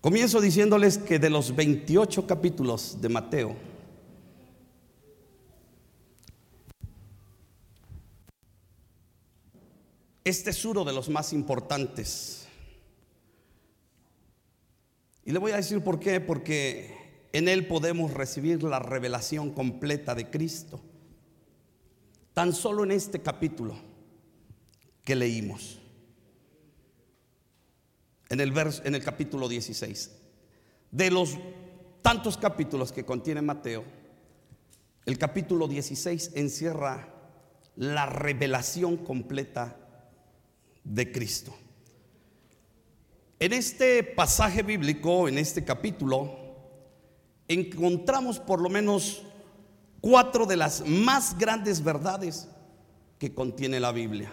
Comienzo 0.00 0.42
diciéndoles 0.42 0.98
que 0.98 1.18
de 1.18 1.30
los 1.30 1.56
28 1.56 2.26
capítulos 2.26 2.98
de 3.00 3.08
Mateo, 3.08 3.56
este 10.22 10.50
es 10.50 10.64
uno 10.66 10.84
de 10.84 10.92
los 10.92 11.08
más 11.08 11.32
importantes. 11.32 12.43
Y 15.24 15.32
le 15.32 15.38
voy 15.38 15.52
a 15.52 15.56
decir 15.56 15.80
por 15.82 15.98
qué, 16.00 16.20
porque 16.20 16.94
en 17.32 17.48
él 17.48 17.66
podemos 17.66 18.12
recibir 18.12 18.62
la 18.62 18.78
revelación 18.78 19.50
completa 19.52 20.14
de 20.14 20.30
Cristo. 20.30 20.80
Tan 22.32 22.52
solo 22.52 22.84
en 22.84 22.90
este 22.90 23.20
capítulo 23.22 23.76
que 25.04 25.14
leímos. 25.14 25.80
En 28.28 28.40
el, 28.40 28.52
vers- 28.52 28.82
en 28.84 28.94
el 28.94 29.02
capítulo 29.04 29.48
16. 29.48 30.10
De 30.90 31.10
los 31.10 31.38
tantos 32.02 32.36
capítulos 32.36 32.92
que 32.92 33.04
contiene 33.04 33.40
Mateo, 33.42 33.84
el 35.06 35.18
capítulo 35.18 35.68
16 35.68 36.32
encierra 36.34 37.08
la 37.76 38.06
revelación 38.06 38.96
completa 38.98 39.76
de 40.84 41.10
Cristo. 41.12 41.54
En 43.38 43.52
este 43.52 44.02
pasaje 44.02 44.62
bíblico, 44.62 45.28
en 45.28 45.38
este 45.38 45.64
capítulo, 45.64 46.38
encontramos 47.48 48.38
por 48.38 48.60
lo 48.60 48.68
menos 48.68 49.22
cuatro 50.00 50.46
de 50.46 50.56
las 50.56 50.86
más 50.86 51.36
grandes 51.36 51.82
verdades 51.82 52.48
que 53.18 53.34
contiene 53.34 53.80
la 53.80 53.92
Biblia. 53.92 54.30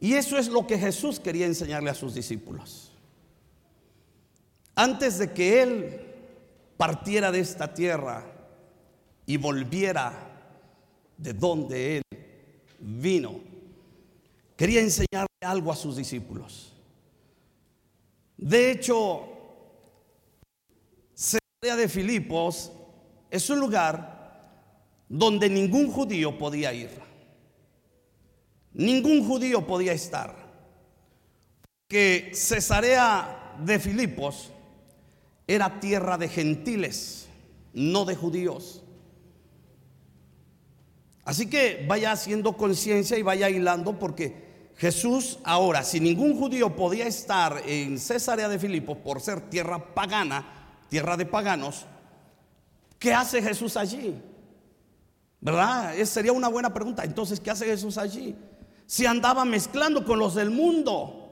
Y 0.00 0.14
eso 0.14 0.36
es 0.36 0.48
lo 0.48 0.66
que 0.66 0.78
Jesús 0.78 1.18
quería 1.18 1.46
enseñarle 1.46 1.88
a 1.88 1.94
sus 1.94 2.14
discípulos. 2.14 2.92
Antes 4.74 5.18
de 5.18 5.32
que 5.32 5.62
Él 5.62 6.00
partiera 6.76 7.32
de 7.32 7.40
esta 7.40 7.72
tierra 7.72 8.24
y 9.24 9.36
volviera 9.36 10.12
de 11.16 11.32
donde 11.32 11.96
Él 11.96 12.02
vino, 12.80 13.40
quería 14.56 14.80
enseñarle 14.80 15.33
algo 15.44 15.70
a 15.72 15.76
sus 15.76 15.96
discípulos. 15.96 16.72
De 18.36 18.70
hecho, 18.70 19.28
Cesarea 21.14 21.76
de 21.76 21.88
Filipos 21.88 22.72
es 23.30 23.48
un 23.50 23.60
lugar 23.60 24.14
donde 25.08 25.48
ningún 25.48 25.90
judío 25.90 26.36
podía 26.36 26.72
ir. 26.72 26.90
Ningún 28.72 29.26
judío 29.26 29.66
podía 29.66 29.92
estar. 29.92 30.34
Que 31.88 32.32
Cesarea 32.34 33.54
de 33.60 33.78
Filipos 33.78 34.50
era 35.46 35.78
tierra 35.78 36.18
de 36.18 36.28
gentiles, 36.28 37.28
no 37.72 38.04
de 38.04 38.16
judíos. 38.16 38.82
Así 41.24 41.48
que 41.48 41.84
vaya 41.88 42.12
haciendo 42.12 42.56
conciencia 42.56 43.16
y 43.16 43.22
vaya 43.22 43.48
hilando 43.48 43.98
porque 43.98 44.43
Jesús 44.76 45.38
ahora, 45.44 45.84
si 45.84 46.00
ningún 46.00 46.36
judío 46.36 46.74
podía 46.74 47.06
estar 47.06 47.62
en 47.64 47.98
Cesarea 47.98 48.48
de 48.48 48.58
Filipos 48.58 48.98
por 48.98 49.20
ser 49.20 49.40
tierra 49.42 49.94
pagana, 49.94 50.44
tierra 50.88 51.16
de 51.16 51.26
paganos, 51.26 51.86
¿qué 52.98 53.14
hace 53.14 53.40
Jesús 53.40 53.76
allí? 53.76 54.20
¿Verdad? 55.40 55.96
Esa 55.96 56.14
sería 56.14 56.32
una 56.32 56.48
buena 56.48 56.72
pregunta. 56.72 57.04
Entonces, 57.04 57.38
¿qué 57.38 57.50
hace 57.50 57.66
Jesús 57.66 57.98
allí? 57.98 58.34
Si 58.86 59.06
andaba 59.06 59.44
mezclando 59.44 60.04
con 60.04 60.18
los 60.18 60.34
del 60.34 60.50
mundo, 60.50 61.30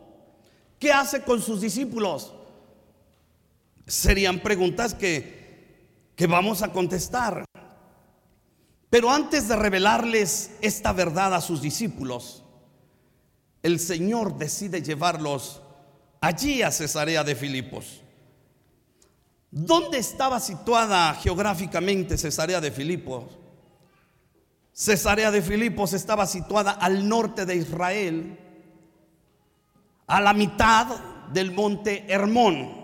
¿qué 0.79 0.93
hace 0.93 1.23
con 1.23 1.41
sus 1.41 1.61
discípulos? 1.61 2.33
Serían 3.87 4.41
preguntas 4.41 4.95
que, 4.95 6.13
que 6.15 6.27
vamos 6.27 6.63
a 6.63 6.73
contestar. 6.73 7.45
Pero 8.89 9.11
antes 9.11 9.49
de 9.49 9.57
revelarles 9.57 10.53
esta 10.61 10.93
verdad 10.93 11.35
a 11.35 11.41
sus 11.41 11.61
discípulos, 11.61 12.42
el 13.63 13.79
Señor 13.79 14.37
decide 14.37 14.83
llevarlos 14.83 15.63
allí 16.21 16.63
a 16.63 16.71
Cesarea 16.71 17.25
de 17.25 17.35
Filipos. 17.35 18.03
¿Dónde 19.51 19.99
estaba 19.99 20.41
situada 20.41 21.15
geográficamente 21.15 22.17
Cesarea 22.17 22.61
de 22.61 22.71
Filipos? 22.71 23.25
Cesarea 24.73 25.31
de 25.31 25.43
Filipos 25.43 25.93
estaba 25.93 26.27
situada 26.27 26.73
al 26.73 27.07
norte 27.07 27.45
de 27.45 27.57
Israel, 27.57 28.39
a 30.07 30.21
la 30.21 30.33
mitad 30.33 30.87
del 31.29 31.53
monte 31.53 32.07
Hermón. 32.09 32.83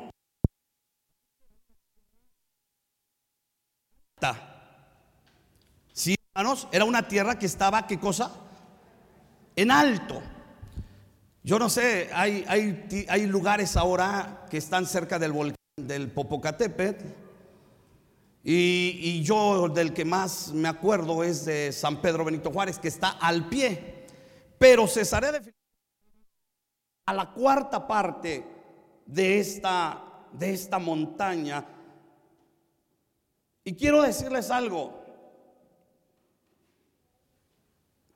Sí, 5.93 6.15
hermanos, 6.35 6.69
era 6.71 6.85
una 6.85 7.09
tierra 7.09 7.39
que 7.39 7.47
estaba, 7.47 7.87
¿qué 7.87 7.99
cosa? 7.99 8.31
En 9.57 9.71
alto. 9.71 10.23
Yo 11.49 11.59
no 11.59 11.71
sé, 11.71 12.11
hay, 12.13 12.45
hay, 12.47 13.07
hay 13.09 13.27
lugares 13.27 13.75
ahora 13.79 14.45
que 14.51 14.59
están 14.59 14.85
cerca 14.85 15.19
del 15.19 15.33
volcán 15.33 15.57
del 15.79 16.11
Popocatépetl 16.11 17.07
Y, 18.45 19.01
y 19.01 19.23
yo 19.23 19.67
del 19.71 19.95
que 19.95 20.05
más 20.05 20.53
me 20.53 20.69
acuerdo 20.69 21.25
es 21.25 21.47
de 21.47 21.73
San 21.73 22.03
Pedro 22.03 22.27
Benito 22.27 22.51
Juárez, 22.51 22.79
que 22.79 22.89
está 22.89 23.13
al 23.13 23.49
pie. 23.49 24.05
Pero 24.59 24.87
Cesarea 24.87 25.33
de 25.33 25.55
a 27.07 27.15
la 27.15 27.33
cuarta 27.33 27.89
parte 27.89 28.45
de 29.07 29.41
esta, 29.41 30.27
de 30.31 30.53
esta 30.53 30.79
montaña. 30.79 31.65
Y 33.65 33.75
quiero 33.75 34.03
decirles 34.03 34.51
algo. 34.51 35.03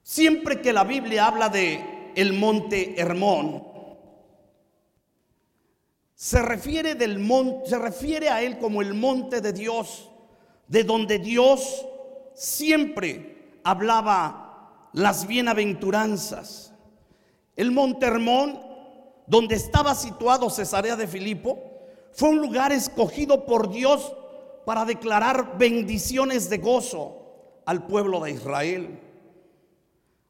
Siempre 0.02 0.60
que 0.60 0.74
la 0.74 0.84
Biblia 0.84 1.28
habla 1.28 1.48
de 1.48 2.01
el 2.16 2.32
monte 2.32 3.00
Hermón, 3.00 3.64
se 6.14 6.40
refiere 6.40 6.94
del 6.94 7.18
monte, 7.18 7.70
se 7.70 7.78
refiere 7.78 8.28
a 8.28 8.42
él 8.42 8.58
como 8.58 8.80
el 8.80 8.94
monte 8.94 9.40
de 9.40 9.52
Dios, 9.52 10.08
de 10.68 10.84
donde 10.84 11.18
Dios 11.18 11.84
siempre 12.34 13.58
hablaba 13.64 14.88
las 14.92 15.26
bienaventuranzas. 15.26 16.72
El 17.56 17.72
monte 17.72 18.06
Hermón, 18.06 18.60
donde 19.26 19.56
estaba 19.56 19.94
situado 19.94 20.48
Cesarea 20.48 20.96
de 20.96 21.08
Filipo, 21.08 21.58
fue 22.12 22.28
un 22.28 22.38
lugar 22.38 22.72
escogido 22.72 23.44
por 23.44 23.70
Dios 23.70 24.14
para 24.64 24.84
declarar 24.84 25.58
bendiciones 25.58 26.48
de 26.48 26.58
gozo 26.58 27.62
al 27.66 27.86
pueblo 27.86 28.20
de 28.20 28.32
Israel. 28.32 29.00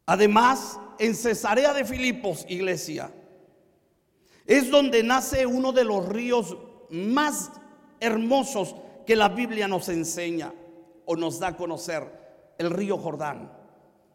Además, 0.07 0.79
en 0.98 1.14
Cesarea 1.14 1.72
de 1.72 1.85
Filipos, 1.85 2.44
iglesia, 2.48 3.12
es 4.46 4.70
donde 4.70 5.02
nace 5.02 5.46
uno 5.46 5.72
de 5.72 5.85
los 5.85 6.09
ríos 6.09 6.57
más 6.90 7.50
hermosos 8.00 8.74
que 9.07 9.16
la 9.16 9.28
Biblia 9.28 9.68
nos 9.68 9.88
enseña 9.88 10.52
o 11.05 11.16
nos 11.16 11.38
da 11.38 11.48
a 11.48 11.57
conocer, 11.57 12.55
el 12.59 12.70
río 12.70 12.98
Jordán. 12.98 13.52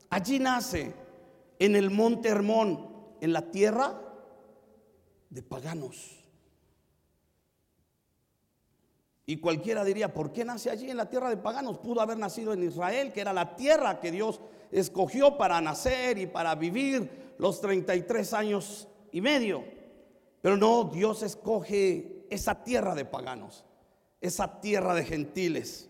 Allí 0.09 0.39
nace, 0.39 0.93
en 1.59 1.75
el 1.75 1.89
monte 1.89 2.29
Hermón, 2.29 2.87
en 3.19 3.33
la 3.33 3.51
tierra 3.51 3.99
de 5.29 5.41
paganos. 5.41 6.26
Y 9.29 9.37
cualquiera 9.37 9.83
diría, 9.83 10.13
¿por 10.13 10.31
qué 10.31 10.45
nace 10.45 10.69
allí 10.69 10.89
en 10.89 10.95
la 10.95 11.09
tierra 11.09 11.29
de 11.29 11.35
paganos? 11.35 11.79
Pudo 11.79 11.99
haber 11.99 12.17
nacido 12.17 12.53
en 12.53 12.63
Israel, 12.63 13.11
que 13.11 13.19
era 13.19 13.33
la 13.33 13.57
tierra 13.57 13.99
que 13.99 14.09
Dios 14.09 14.39
escogió 14.71 15.37
para 15.37 15.59
nacer 15.59 16.17
y 16.17 16.27
para 16.27 16.55
vivir 16.55 17.33
los 17.37 17.59
33 17.59 18.33
años 18.33 18.87
y 19.11 19.19
medio. 19.19 19.65
Pero 20.41 20.55
no, 20.55 20.85
Dios 20.85 21.23
escoge 21.23 22.25
esa 22.29 22.63
tierra 22.63 22.95
de 22.95 23.03
paganos, 23.03 23.65
esa 24.21 24.61
tierra 24.61 24.95
de 24.95 25.03
gentiles. 25.03 25.89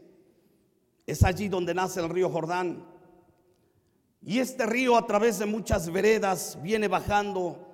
Es 1.06 1.24
allí 1.24 1.48
donde 1.48 1.76
nace 1.76 2.00
el 2.00 2.10
río 2.10 2.32
Jordán. 2.32 2.88
Y 4.26 4.40
este 4.40 4.66
río 4.66 4.98
a 4.98 5.06
través 5.06 5.38
de 5.38 5.46
muchas 5.46 5.92
veredas 5.92 6.58
viene 6.64 6.88
bajando 6.88 7.68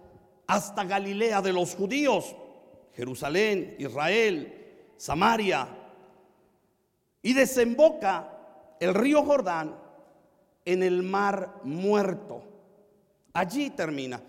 hasta 0.45 0.83
Galilea 0.83 1.41
de 1.41 1.53
los 1.53 1.73
judíos, 1.73 2.35
Jerusalén, 2.91 3.77
Israel, 3.79 4.59
Samaria, 5.03 5.67
y 7.21 7.33
desemboca 7.33 8.77
el 8.79 8.93
río 8.93 9.21
Jordán 9.21 9.75
en 10.63 10.81
el 10.81 11.03
mar 11.03 11.59
muerto. 11.65 12.41
Allí 13.33 13.71
termina. 13.71 14.21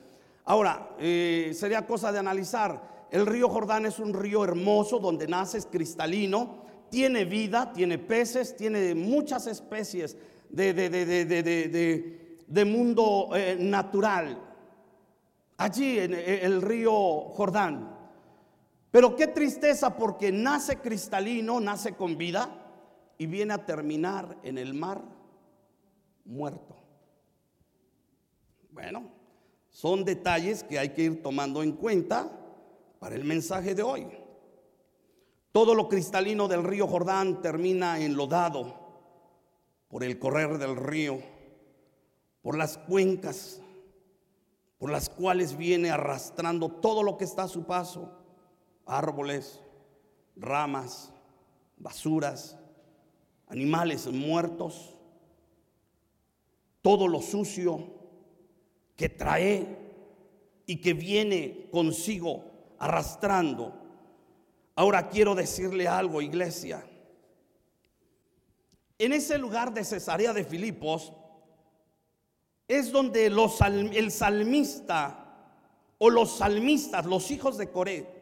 Ahora, 0.44 0.96
eh, 0.98 1.52
sería 1.54 1.87
cosa 1.87 2.10
de 2.10 2.18
analizar. 2.18 3.06
El 3.12 3.24
río 3.24 3.48
Jordán 3.48 3.87
es 3.87 4.00
un 4.00 4.12
río 4.12 4.42
hermoso 4.42 4.98
donde 4.98 5.28
nace, 5.28 5.58
es 5.58 5.66
cristalino, 5.66 6.64
tiene 6.90 7.24
vida, 7.24 7.72
tiene 7.72 7.98
peces, 7.98 8.56
tiene 8.56 8.96
muchas 8.96 9.46
especies 9.46 10.16
de, 10.50 10.74
de, 12.48 12.64
mundo 12.64 13.28
eh, 13.32 13.56
natural. 13.60 14.42
Allí 15.56 16.00
en 16.00 16.14
el 16.14 16.60
río 16.60 16.92
Jordán. 17.30 17.93
Pero 18.94 19.16
qué 19.16 19.26
tristeza 19.26 19.96
porque 19.96 20.30
nace 20.30 20.76
cristalino, 20.76 21.59
nace 21.59 21.96
con 21.96 22.16
vida 22.16 22.48
y 23.18 23.26
viene 23.26 23.52
a 23.52 23.66
terminar 23.66 24.38
en 24.44 24.57
el 24.57 24.72
mar 24.72 25.02
muerto. 26.24 26.76
Bueno, 28.70 29.11
son 29.68 30.04
detalles 30.04 30.62
que 30.62 30.78
hay 30.78 30.90
que 30.90 31.02
ir 31.02 31.24
tomando 31.24 31.64
en 31.64 31.72
cuenta 31.72 32.30
para 33.00 33.16
el 33.16 33.24
mensaje 33.24 33.74
de 33.74 33.83
hoy. 33.83 34.07
Todo 35.50 35.74
lo 35.74 35.88
cristalino 35.88 36.46
del 36.46 36.62
río 36.62 36.87
Jordán 36.87 37.42
termina 37.42 37.98
enlodado 37.98 38.78
por 39.88 40.04
el 40.04 40.20
correr 40.20 40.57
del 40.57 40.76
río, 40.76 41.18
por 42.42 42.57
las 42.57 42.78
cuencas 42.78 43.61
por 44.78 44.88
las 44.90 45.09
cuales 45.09 45.57
viene 45.57 45.90
arrastrando 45.90 46.68
todo 46.68 47.02
lo 47.02 47.16
que 47.16 47.24
está 47.24 47.42
a 47.42 47.48
su 47.48 47.64
paso 47.64 48.23
árboles, 48.86 49.60
ramas, 50.36 51.12
basuras, 51.76 52.56
animales 53.48 54.06
muertos, 54.06 54.96
todo 56.82 57.08
lo 57.08 57.20
sucio 57.20 57.88
que 58.96 59.08
trae 59.08 59.78
y 60.66 60.80
que 60.80 60.94
viene 60.94 61.68
consigo 61.70 62.44
arrastrando. 62.78 63.74
Ahora 64.74 65.08
quiero 65.08 65.34
decirle 65.34 65.88
algo, 65.88 66.20
iglesia. 66.20 66.84
En 68.98 69.12
ese 69.12 69.38
lugar 69.38 69.72
de 69.72 69.84
Cesarea 69.84 70.32
de 70.32 70.44
Filipos 70.44 71.12
es 72.68 72.90
donde 72.92 73.28
los, 73.30 73.60
el 73.60 74.10
salmista 74.10 75.24
o 75.98 76.10
los 76.10 76.38
salmistas, 76.38 77.04
los 77.06 77.30
hijos 77.30 77.58
de 77.58 77.70
Coré, 77.70 78.13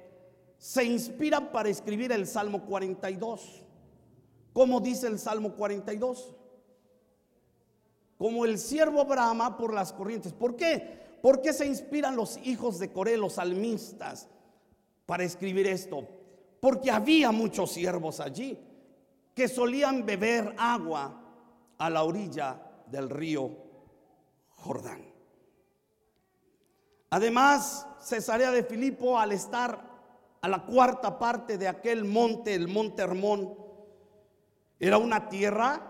se 0.62 0.84
inspiran 0.84 1.50
para 1.50 1.70
escribir 1.70 2.12
el 2.12 2.24
Salmo 2.24 2.64
42. 2.64 3.64
¿Cómo 4.52 4.78
dice 4.80 5.08
el 5.08 5.18
Salmo 5.18 5.56
42? 5.56 6.36
Como 8.16 8.44
el 8.44 8.60
siervo 8.60 9.04
brama 9.04 9.56
por 9.56 9.74
las 9.74 9.92
corrientes. 9.92 10.32
¿Por 10.32 10.54
qué? 10.54 11.18
¿Por 11.20 11.42
qué 11.42 11.52
se 11.52 11.66
inspiran 11.66 12.14
los 12.14 12.36
hijos 12.44 12.78
de 12.78 12.92
Coré, 12.92 13.16
los 13.16 13.32
salmistas, 13.32 14.28
para 15.04 15.24
escribir 15.24 15.66
esto? 15.66 16.06
Porque 16.60 16.92
había 16.92 17.32
muchos 17.32 17.72
siervos 17.72 18.20
allí 18.20 18.56
que 19.34 19.48
solían 19.48 20.06
beber 20.06 20.54
agua 20.56 21.24
a 21.76 21.90
la 21.90 22.04
orilla 22.04 22.62
del 22.86 23.10
río 23.10 23.50
Jordán. 24.50 25.12
Además, 27.10 27.84
Cesarea 27.98 28.52
de 28.52 28.62
Filipo, 28.62 29.18
al 29.18 29.32
estar 29.32 29.91
a 30.42 30.48
la 30.48 30.66
cuarta 30.66 31.18
parte 31.18 31.56
de 31.56 31.68
aquel 31.68 32.04
monte, 32.04 32.54
el 32.54 32.68
monte 32.68 33.02
Hermón, 33.02 33.54
era 34.78 34.98
una 34.98 35.28
tierra 35.28 35.88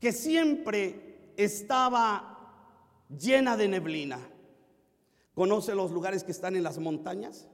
que 0.00 0.12
siempre 0.12 1.32
estaba 1.36 2.30
llena 3.08 3.56
de 3.56 3.68
neblina. 3.68 4.18
¿Conoce 5.34 5.76
los 5.76 5.92
lugares 5.92 6.24
que 6.24 6.32
están 6.32 6.56
en 6.56 6.64
las 6.64 6.78
montañas? 6.78 7.46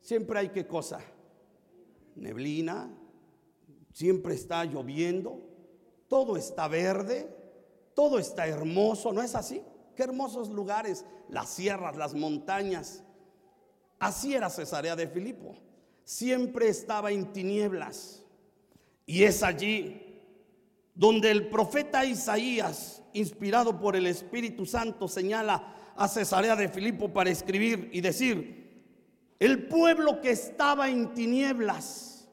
Siempre 0.00 0.38
hay 0.38 0.50
qué 0.50 0.68
cosa? 0.68 1.00
Neblina, 2.14 2.88
siempre 3.92 4.34
está 4.34 4.64
lloviendo, 4.64 5.40
todo 6.06 6.36
está 6.36 6.68
verde, 6.68 7.28
todo 7.94 8.20
está 8.20 8.46
hermoso, 8.46 9.12
¿no 9.12 9.22
es 9.22 9.34
así? 9.34 9.62
Qué 9.96 10.04
hermosos 10.04 10.50
lugares, 10.50 11.04
las 11.28 11.50
sierras, 11.50 11.96
las 11.96 12.14
montañas. 12.14 13.02
Así 13.98 14.34
era 14.34 14.50
Cesarea 14.50 14.94
de 14.94 15.08
Filipo. 15.08 15.56
Siempre 16.04 16.68
estaba 16.68 17.10
en 17.10 17.32
tinieblas. 17.32 18.22
Y 19.06 19.24
es 19.24 19.42
allí 19.42 20.20
donde 20.94 21.30
el 21.30 21.48
profeta 21.48 22.04
Isaías, 22.04 23.02
inspirado 23.12 23.78
por 23.78 23.96
el 23.96 24.06
Espíritu 24.06 24.66
Santo, 24.66 25.08
señala 25.08 25.92
a 25.96 26.08
Cesarea 26.08 26.56
de 26.56 26.68
Filipo 26.68 27.12
para 27.12 27.30
escribir 27.30 27.90
y 27.92 28.00
decir, 28.00 28.58
el 29.38 29.68
pueblo 29.68 30.20
que 30.20 30.30
estaba 30.30 30.88
en 30.88 31.14
tinieblas, 31.14 32.28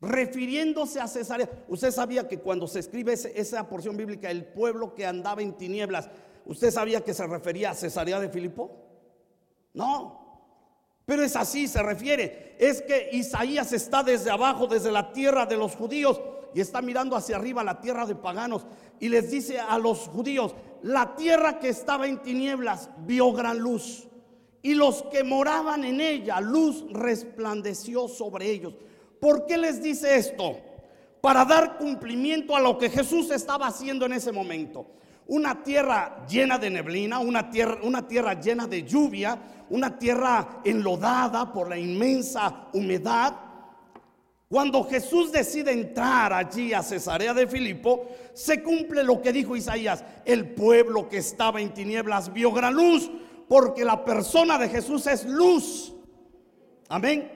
refiriéndose 0.00 1.00
a 1.00 1.08
Cesarea. 1.08 1.50
Usted 1.68 1.90
sabía 1.90 2.28
que 2.28 2.38
cuando 2.38 2.66
se 2.66 2.80
escribe 2.80 3.14
esa 3.14 3.68
porción 3.68 3.96
bíblica, 3.96 4.30
el 4.30 4.44
pueblo 4.44 4.94
que 4.94 5.06
andaba 5.06 5.42
en 5.42 5.56
tinieblas, 5.56 6.08
¿usted 6.44 6.70
sabía 6.70 7.02
que 7.02 7.14
se 7.14 7.26
refería 7.26 7.70
a 7.70 7.74
Cesarea 7.74 8.20
de 8.20 8.28
Filipo? 8.28 8.87
No. 9.78 10.18
Pero 11.06 11.22
es 11.22 11.36
así, 11.36 11.68
se 11.68 11.82
refiere. 11.82 12.56
Es 12.58 12.82
que 12.82 13.10
Isaías 13.12 13.72
está 13.72 14.02
desde 14.02 14.30
abajo, 14.30 14.66
desde 14.66 14.90
la 14.90 15.12
tierra 15.12 15.46
de 15.46 15.56
los 15.56 15.76
judíos, 15.76 16.20
y 16.52 16.60
está 16.60 16.82
mirando 16.82 17.14
hacia 17.14 17.36
arriba 17.36 17.62
la 17.62 17.80
tierra 17.80 18.04
de 18.04 18.16
paganos. 18.16 18.66
Y 18.98 19.08
les 19.08 19.30
dice 19.30 19.60
a 19.60 19.78
los 19.78 20.00
judíos, 20.08 20.54
la 20.82 21.14
tierra 21.14 21.60
que 21.60 21.68
estaba 21.68 22.08
en 22.08 22.18
tinieblas 22.18 22.90
vio 23.06 23.32
gran 23.32 23.58
luz. 23.58 24.08
Y 24.62 24.74
los 24.74 25.04
que 25.04 25.22
moraban 25.22 25.84
en 25.84 26.00
ella, 26.00 26.40
luz 26.40 26.84
resplandeció 26.90 28.08
sobre 28.08 28.50
ellos. 28.50 28.74
¿Por 29.20 29.46
qué 29.46 29.56
les 29.56 29.80
dice 29.80 30.16
esto? 30.16 30.58
Para 31.20 31.44
dar 31.44 31.78
cumplimiento 31.78 32.56
a 32.56 32.60
lo 32.60 32.76
que 32.76 32.90
Jesús 32.90 33.30
estaba 33.30 33.68
haciendo 33.68 34.06
en 34.06 34.14
ese 34.14 34.32
momento. 34.32 34.86
Una 35.28 35.62
tierra 35.62 36.24
llena 36.26 36.58
de 36.58 36.70
neblina, 36.70 37.18
una 37.18 37.50
tierra, 37.50 37.78
una 37.82 38.08
tierra 38.08 38.40
llena 38.40 38.66
de 38.66 38.82
lluvia, 38.82 39.38
una 39.68 39.98
tierra 39.98 40.60
enlodada 40.64 41.52
por 41.52 41.68
la 41.68 41.78
inmensa 41.78 42.68
humedad. 42.72 43.36
Cuando 44.48 44.82
Jesús 44.84 45.30
decide 45.30 45.72
entrar 45.72 46.32
allí 46.32 46.72
a 46.72 46.82
Cesarea 46.82 47.34
de 47.34 47.46
Filipo, 47.46 48.06
se 48.32 48.62
cumple 48.62 49.04
lo 49.04 49.20
que 49.20 49.30
dijo 49.30 49.54
Isaías. 49.54 50.02
El 50.24 50.54
pueblo 50.54 51.10
que 51.10 51.18
estaba 51.18 51.60
en 51.60 51.74
tinieblas 51.74 52.32
vio 52.32 52.50
gran 52.50 52.72
luz, 52.72 53.10
porque 53.46 53.84
la 53.84 54.02
persona 54.06 54.56
de 54.58 54.70
Jesús 54.70 55.06
es 55.06 55.26
luz. 55.26 55.92
Amén. 56.88 57.30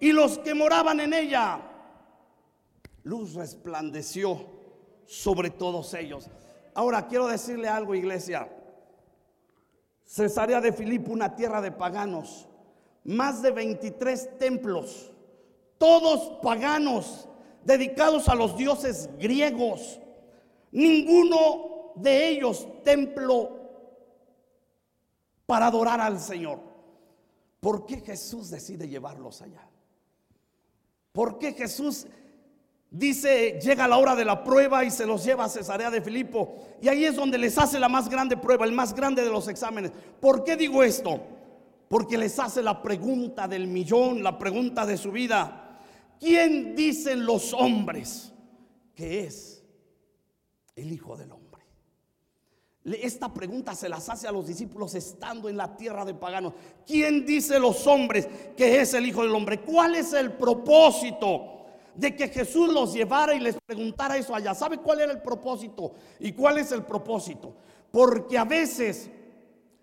Y 0.00 0.12
los 0.12 0.38
que 0.38 0.52
moraban 0.52 1.00
en 1.00 1.14
ella, 1.14 1.62
luz 3.04 3.32
resplandeció 3.32 4.44
sobre 5.06 5.48
todos 5.48 5.94
ellos. 5.94 6.28
Ahora 6.74 7.06
quiero 7.06 7.26
decirle 7.26 7.68
algo, 7.68 7.94
iglesia. 7.94 8.48
Cesarea 10.04 10.60
de 10.60 10.72
Filipo, 10.72 11.12
una 11.12 11.34
tierra 11.34 11.60
de 11.60 11.72
paganos, 11.72 12.48
más 13.04 13.42
de 13.42 13.50
23 13.50 14.38
templos 14.38 15.12
todos 15.82 16.38
paganos, 16.40 17.28
dedicados 17.64 18.28
a 18.28 18.36
los 18.36 18.56
dioses 18.56 19.10
griegos. 19.18 19.98
Ninguno 20.70 21.90
de 21.96 22.28
ellos 22.28 22.68
templo 22.84 23.50
para 25.44 25.66
adorar 25.66 26.00
al 26.00 26.20
Señor. 26.20 26.60
¿Por 27.58 27.84
qué 27.84 27.96
Jesús 27.96 28.48
decide 28.48 28.86
llevarlos 28.86 29.42
allá? 29.42 29.68
¿Por 31.10 31.40
qué 31.40 31.52
Jesús 31.52 32.06
dice, 32.92 33.58
llega 33.60 33.88
la 33.88 33.98
hora 33.98 34.14
de 34.14 34.24
la 34.24 34.44
prueba 34.44 34.84
y 34.84 34.90
se 34.92 35.06
los 35.06 35.24
lleva 35.24 35.46
a 35.46 35.48
Cesarea 35.48 35.90
de 35.90 36.00
Filipo? 36.00 36.54
Y 36.80 36.88
ahí 36.88 37.04
es 37.04 37.16
donde 37.16 37.38
les 37.38 37.58
hace 37.58 37.80
la 37.80 37.88
más 37.88 38.08
grande 38.08 38.36
prueba, 38.36 38.64
el 38.64 38.72
más 38.72 38.94
grande 38.94 39.24
de 39.24 39.30
los 39.30 39.48
exámenes. 39.48 39.90
¿Por 40.20 40.44
qué 40.44 40.56
digo 40.56 40.84
esto? 40.84 41.20
Porque 41.88 42.16
les 42.16 42.38
hace 42.38 42.62
la 42.62 42.80
pregunta 42.80 43.48
del 43.48 43.66
millón, 43.66 44.22
la 44.22 44.38
pregunta 44.38 44.86
de 44.86 44.96
su 44.96 45.10
vida. 45.10 45.62
¿quién 46.22 46.76
dicen 46.76 47.26
los 47.26 47.52
hombres 47.52 48.32
que 48.94 49.24
es 49.24 49.64
el 50.76 50.92
Hijo 50.92 51.16
del 51.16 51.32
Hombre? 51.32 51.62
Esta 52.84 53.32
pregunta 53.34 53.74
se 53.74 53.88
las 53.88 54.08
hace 54.08 54.28
a 54.28 54.32
los 54.32 54.46
discípulos 54.46 54.94
estando 54.94 55.48
en 55.48 55.56
la 55.56 55.76
tierra 55.76 56.04
de 56.04 56.14
paganos. 56.14 56.54
¿Quién 56.86 57.26
dice 57.26 57.58
los 57.58 57.86
hombres 57.88 58.28
que 58.56 58.80
es 58.80 58.94
el 58.94 59.06
Hijo 59.06 59.22
del 59.22 59.34
Hombre? 59.34 59.60
¿Cuál 59.60 59.96
es 59.96 60.12
el 60.12 60.32
propósito 60.32 61.61
de 61.94 62.16
que 62.16 62.28
Jesús 62.28 62.72
los 62.72 62.94
llevara 62.94 63.34
y 63.34 63.40
les 63.40 63.56
preguntara 63.64 64.16
eso 64.16 64.34
allá? 64.34 64.54
¿Sabe 64.54 64.78
cuál 64.78 65.00
era 65.00 65.12
el 65.12 65.22
propósito? 65.22 65.92
¿Y 66.20 66.32
cuál 66.32 66.58
es 66.58 66.72
el 66.72 66.82
propósito? 66.82 67.54
Porque 67.90 68.38
a 68.38 68.44
veces, 68.44 69.10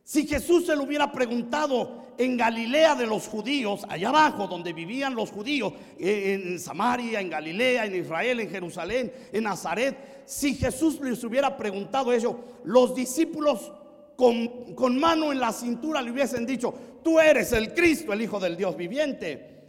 si 0.04 0.26
Jesús 0.26 0.66
se 0.66 0.76
lo 0.76 0.84
hubiera 0.84 1.12
preguntado 1.12 2.10
en 2.18 2.36
Galilea 2.36 2.96
de 2.96 3.08
los 3.08 3.28
judíos, 3.28 3.86
allá 3.88 4.10
abajo 4.10 4.48
donde 4.48 4.74
vivían 4.74 5.16
los 5.16 5.32
judíos, 5.32 5.74
eh, 5.98 6.42
en 6.44 6.60
Samaria, 6.60 7.22
en 7.22 7.30
Galilea, 7.30 7.86
en 7.86 7.96
Israel, 7.96 8.40
en 8.40 8.50
Jerusalén, 8.50 9.14
en 9.32 9.44
Nazaret, 9.44 10.24
si 10.26 10.56
Jesús 10.56 11.00
les 11.00 11.24
hubiera 11.24 11.56
preguntado 11.56 12.12
eso, 12.12 12.40
los 12.66 12.94
discípulos 12.94 13.72
con, 14.16 14.76
con 14.76 15.00
mano 15.00 15.32
en 15.32 15.40
la 15.40 15.54
cintura 15.54 16.02
le 16.02 16.12
hubiesen 16.12 16.46
dicho, 16.46 16.74
tú 17.04 17.20
eres 17.20 17.54
el 17.54 17.74
Cristo, 17.74 18.12
el 18.12 18.22
Hijo 18.22 18.40
del 18.40 18.58
Dios 18.58 18.76
viviente. 18.76 19.60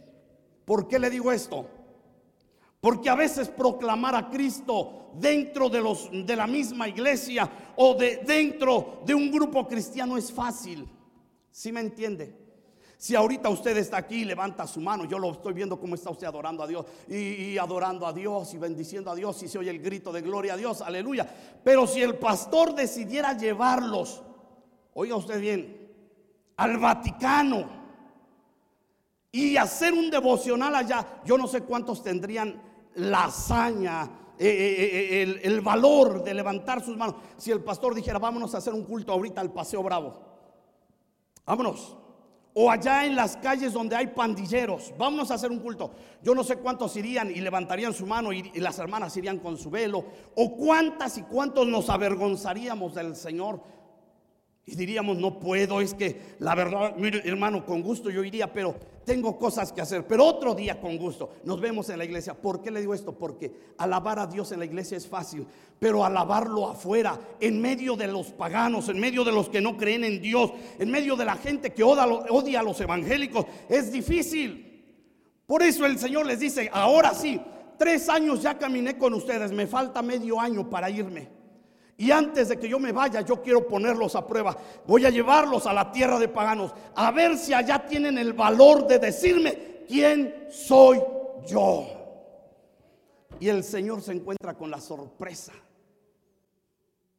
¿Por 0.65 0.87
qué 0.87 0.99
le 0.99 1.09
digo 1.09 1.31
esto? 1.31 1.67
Porque 2.81 3.09
a 3.09 3.15
veces 3.15 3.47
proclamar 3.47 4.15
a 4.15 4.29
Cristo 4.29 5.11
dentro 5.13 5.69
de, 5.69 5.81
los, 5.81 6.09
de 6.11 6.35
la 6.35 6.47
misma 6.47 6.87
iglesia 6.87 7.49
o 7.75 7.93
de, 7.93 8.17
dentro 8.25 9.01
de 9.05 9.13
un 9.13 9.31
grupo 9.31 9.67
cristiano 9.67 10.17
es 10.17 10.31
fácil. 10.31 10.89
¿Sí 11.51 11.71
me 11.71 11.81
entiende? 11.81 12.41
Si 12.97 13.15
ahorita 13.15 13.49
usted 13.49 13.77
está 13.77 13.97
aquí 13.97 14.25
levanta 14.25 14.67
su 14.67 14.79
mano, 14.79 15.05
yo 15.05 15.17
lo 15.17 15.31
estoy 15.31 15.53
viendo 15.53 15.79
cómo 15.79 15.95
está 15.95 16.11
usted 16.11 16.27
adorando 16.27 16.63
a 16.63 16.67
Dios 16.67 16.85
y, 17.07 17.57
adorando 17.57 18.05
a 18.05 18.13
Dios 18.13 18.53
y 18.53 18.57
bendiciendo 18.59 19.09
a 19.09 19.15
Dios 19.15 19.41
y 19.41 19.47
se 19.47 19.57
oye 19.57 19.71
el 19.71 19.79
grito 19.79 20.11
de 20.11 20.21
gloria 20.21 20.53
a 20.53 20.57
Dios, 20.57 20.81
aleluya. 20.81 21.27
Pero 21.63 21.87
si 21.87 22.01
el 22.01 22.15
pastor 22.15 22.75
decidiera 22.75 23.35
llevarlos, 23.35 24.21
oiga 24.93 25.15
usted 25.15 25.41
bien, 25.41 25.89
al 26.57 26.77
Vaticano 26.77 27.67
y 29.31 29.57
hacer 29.57 29.93
un 29.93 30.11
devocional 30.11 30.75
allá, 30.75 31.23
yo 31.25 31.39
no 31.39 31.47
sé 31.47 31.61
cuántos 31.61 32.03
tendrían 32.03 32.70
la 32.95 33.25
hazaña, 33.25 34.03
eh, 34.37 34.47
eh, 34.47 35.23
eh, 35.23 35.41
el, 35.43 35.61
valor 35.61 36.23
de 36.23 36.33
levantar 36.33 36.83
sus 36.83 36.97
manos. 36.97 37.15
Si 37.37 37.51
el 37.51 37.63
pastor 37.63 37.93
dijera, 37.93 38.19
vámonos 38.19 38.53
a 38.55 38.59
hacer 38.59 38.73
un 38.73 38.83
culto 38.83 39.11
ahorita 39.11 39.41
al 39.41 39.51
Paseo 39.51 39.83
Bravo, 39.83 40.19
vámonos 41.45 41.97
o 42.53 42.69
allá 42.69 43.05
en 43.05 43.15
las 43.15 43.37
calles 43.37 43.73
donde 43.73 43.95
hay 43.95 44.07
pandilleros, 44.07 44.93
vámonos 44.97 45.31
a 45.31 45.35
hacer 45.35 45.51
un 45.51 45.59
culto. 45.59 45.91
Yo 46.21 46.35
no 46.35 46.43
sé 46.43 46.57
cuántos 46.57 46.95
irían 46.97 47.31
y 47.31 47.35
levantarían 47.35 47.93
su 47.93 48.05
mano 48.05 48.33
y, 48.33 48.51
las 48.59 48.77
hermanas 48.79 49.15
irían 49.17 49.39
con 49.39 49.57
su 49.57 49.69
velo, 49.69 50.03
o 50.35 50.55
cuántas 50.55 51.17
y 51.17 51.23
cuántos 51.23 51.67
nos 51.67 51.89
avergonzaríamos 51.89 52.93
del 52.93 53.15
Señor 53.15 53.61
y 54.65 54.75
diríamos, 54.75 55.17
no 55.17 55.39
puedo, 55.39 55.81
es 55.81 55.93
que 55.95 56.35
la 56.39 56.53
verdad, 56.53 56.95
mire 56.95 57.21
hermano, 57.25 57.65
con 57.65 57.81
gusto 57.81 58.11
yo 58.11 58.23
iría, 58.23 58.53
pero 58.53 58.75
tengo 59.03 59.37
cosas 59.39 59.73
que 59.73 59.81
hacer. 59.81 60.05
Pero 60.05 60.23
otro 60.25 60.53
día 60.53 60.79
con 60.79 60.97
gusto 60.97 61.31
nos 61.43 61.59
vemos 61.59 61.89
en 61.89 61.97
la 61.97 62.05
iglesia. 62.05 62.35
¿Por 62.35 62.61
qué 62.61 62.69
le 62.69 62.79
digo 62.79 62.93
esto? 62.93 63.17
Porque 63.17 63.51
alabar 63.79 64.19
a 64.19 64.27
Dios 64.27 64.51
en 64.51 64.59
la 64.59 64.65
iglesia 64.65 64.97
es 64.97 65.07
fácil, 65.07 65.47
pero 65.79 66.05
alabarlo 66.05 66.69
afuera, 66.69 67.19
en 67.39 67.59
medio 67.59 67.95
de 67.95 68.07
los 68.07 68.27
paganos, 68.27 68.87
en 68.89 68.99
medio 68.99 69.23
de 69.23 69.31
los 69.31 69.49
que 69.49 69.61
no 69.61 69.77
creen 69.77 70.03
en 70.03 70.21
Dios, 70.21 70.51
en 70.77 70.91
medio 70.91 71.15
de 71.15 71.25
la 71.25 71.35
gente 71.35 71.73
que 71.73 71.83
odia, 71.83 72.59
a 72.59 72.63
los 72.63 72.79
evangélicos, 72.79 73.45
es 73.67 73.91
difícil. 73.91 74.67
Por 75.47 75.63
eso 75.63 75.87
el 75.87 75.97
Señor 75.97 76.27
les 76.27 76.39
dice, 76.39 76.69
ahora 76.71 77.15
sí, 77.15 77.41
tres 77.79 78.07
años 78.09 78.43
ya 78.43 78.59
caminé 78.59 78.97
con 78.97 79.15
ustedes, 79.15 79.51
me 79.51 79.65
falta 79.65 80.03
medio 80.03 80.39
año 80.39 80.69
para 80.69 80.89
irme. 80.89 81.40
Y 81.97 82.11
antes 82.11 82.49
de 82.49 82.57
que 82.57 82.67
yo 82.67 82.79
me 82.79 82.91
vaya, 82.91 83.21
yo 83.21 83.41
quiero 83.41 83.67
ponerlos 83.67 84.15
a 84.15 84.25
prueba. 84.25 84.57
Voy 84.87 85.05
a 85.05 85.09
llevarlos 85.09 85.67
a 85.67 85.73
la 85.73 85.91
tierra 85.91 86.17
de 86.17 86.27
paganos, 86.27 86.73
a 86.95 87.11
ver 87.11 87.37
si 87.37 87.53
allá 87.53 87.85
tienen 87.85 88.17
el 88.17 88.33
valor 88.33 88.87
de 88.87 88.99
decirme 88.99 89.83
quién 89.87 90.47
soy 90.49 90.99
yo. 91.47 91.87
Y 93.39 93.49
el 93.49 93.63
Señor 93.63 94.01
se 94.01 94.13
encuentra 94.13 94.57
con 94.57 94.71
la 94.71 94.79
sorpresa 94.79 95.53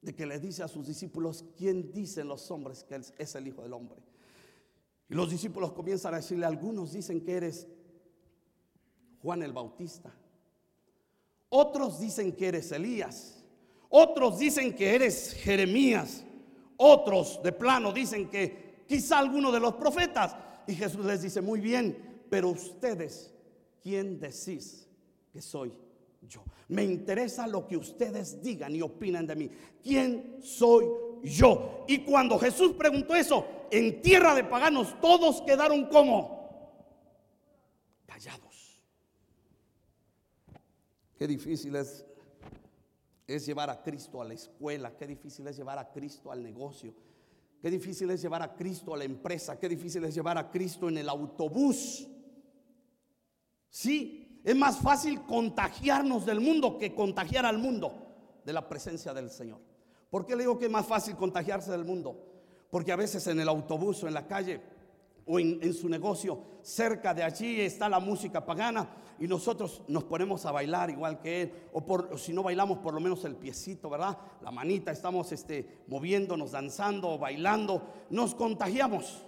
de 0.01 0.15
que 0.15 0.27
le 0.27 0.41
dice 0.41 0.63
a 0.63 0.69
sus 0.69 0.87
discípulos, 0.87 1.45
¿quién 1.57 1.93
dicen 1.93 2.27
los 2.27 2.51
hombres 2.51 2.85
que 2.85 3.01
es 3.19 3.35
el 3.35 3.47
Hijo 3.47 3.63
del 3.63 3.73
Hombre? 3.73 4.01
Y 5.09 5.15
los 5.15 5.31
discípulos 5.31 5.73
comienzan 5.73 6.15
a 6.15 6.17
decirle, 6.17 6.47
algunos 6.47 6.93
dicen 6.93 7.21
que 7.21 7.35
eres 7.35 7.69
Juan 9.21 9.43
el 9.43 9.53
Bautista, 9.53 10.13
otros 11.51 12.01
dicen 12.01 12.33
que 12.33 12.49
eres 12.49 12.73
Elías. 12.73 13.42
Otros 13.95 14.39
dicen 14.39 14.75
que 14.75 14.95
eres 14.95 15.35
Jeremías. 15.35 16.25
Otros 16.79 17.43
de 17.43 17.53
plano 17.53 17.93
dicen 17.93 18.31
que 18.31 18.85
quizá 18.89 19.19
alguno 19.19 19.53
de 19.53 19.61
los 19.61 19.75
profetas. 19.75 20.35
Y 20.67 20.75
Jesús 20.75 21.05
les 21.05 21.21
dice, 21.21 21.43
muy 21.43 21.61
bien, 21.61 22.25
pero 22.31 22.49
ustedes, 22.49 23.35
¿quién 23.83 24.19
decís 24.19 24.89
que 25.31 25.43
soy 25.43 25.75
yo? 26.23 26.43
Me 26.69 26.85
interesa 26.85 27.47
lo 27.47 27.67
que 27.69 27.77
ustedes 27.77 28.43
digan 28.43 28.75
y 28.75 28.81
opinen 28.81 29.27
de 29.27 29.37
mí. 29.37 29.51
¿Quién 29.83 30.39
soy 30.41 30.87
yo? 31.23 31.85
Y 31.87 31.99
cuando 31.99 32.39
Jesús 32.39 32.73
preguntó 32.73 33.15
eso, 33.15 33.47
en 33.71 34.01
tierra 34.01 34.35
de 34.35 34.45
paganos, 34.45 34.99
todos 35.03 35.43
quedaron 35.43 35.85
como 35.89 36.73
callados. 38.07 38.81
Qué 41.19 41.27
difícil 41.27 41.77
es 41.77 42.07
es 43.27 43.47
llevar 43.47 43.71
a 43.71 43.83
Cristo 43.83 44.21
a 44.21 44.25
la 44.25 44.35
escuela, 44.35 44.97
qué 44.97 45.07
difícil 45.07 45.47
es 45.47 45.57
llevar 45.57 45.79
a 45.79 45.91
Cristo 45.91 46.33
al 46.33 46.43
negocio, 46.43 46.95
qué 47.61 47.71
difícil 47.71 48.11
es 48.11 48.21
llevar 48.23 48.43
a 48.43 48.55
Cristo 48.55 48.95
a 48.95 48.97
la 48.97 49.05
empresa, 49.05 49.59
qué 49.59 49.69
difícil 49.69 50.05
es 50.05 50.15
llevar 50.15 50.39
a 50.39 50.51
Cristo 50.51 50.89
en 50.89 50.99
el 50.99 51.09
autobús. 51.09 52.09
Sí, 53.69 54.41
es 54.45 54.57
más 54.57 54.79
fácil 54.79 55.23
contagiarnos 55.23 56.27
del 56.27 56.41
mundo 56.41 56.79
que 56.79 56.95
contagiar 56.95 57.47
al 57.47 57.59
mundo 57.59 58.41
de 58.45 58.53
la 58.53 58.69
presencia 58.69 59.15
del 59.15 59.31
Señor. 59.31 59.61
¿Por 60.11 60.27
qué 60.27 60.37
le 60.37 60.43
digo 60.43 60.59
que 60.59 60.67
es 60.67 60.71
más 60.71 60.87
fácil 60.87 61.17
contagiarse 61.17 61.71
del 61.71 61.85
mundo? 61.85 62.29
Porque 62.71 62.93
a 62.93 62.97
veces 62.97 63.27
en 63.29 63.41
el 63.41 63.49
autobús 63.49 64.03
o 64.03 64.09
en 64.09 64.15
la 64.15 64.27
calle 64.27 64.61
o 65.27 65.39
en, 65.39 65.73
su 65.75 65.89
negocio, 65.89 66.43
cerca 66.63 67.15
de 67.15 67.23
allí 67.23 67.61
está 67.61 67.89
la 67.89 68.01
música 68.01 68.45
pagana 68.45 68.89
y 69.19 69.27
nosotros 69.27 69.83
nos 69.89 70.05
ponemos 70.05 70.45
a 70.47 70.53
bailar 70.53 70.91
igual 70.91 71.21
que 71.21 71.43
él, 71.43 71.53
o, 71.73 71.85
por, 71.85 72.19
si 72.19 72.33
no 72.33 72.43
bailamos 72.43 72.79
por 72.79 72.95
lo 72.95 73.01
menos 73.01 73.25
el 73.25 73.37
piecito, 73.37 73.89
¿verdad? 73.89 74.19
La 74.43 74.51
manita, 74.51 74.91
estamos 74.91 75.31
este, 75.33 75.83
moviéndonos, 75.87 76.53
danzando, 76.53 77.19
bailando, 77.19 77.83
nos 78.11 78.35
contagiamos. 78.35 79.23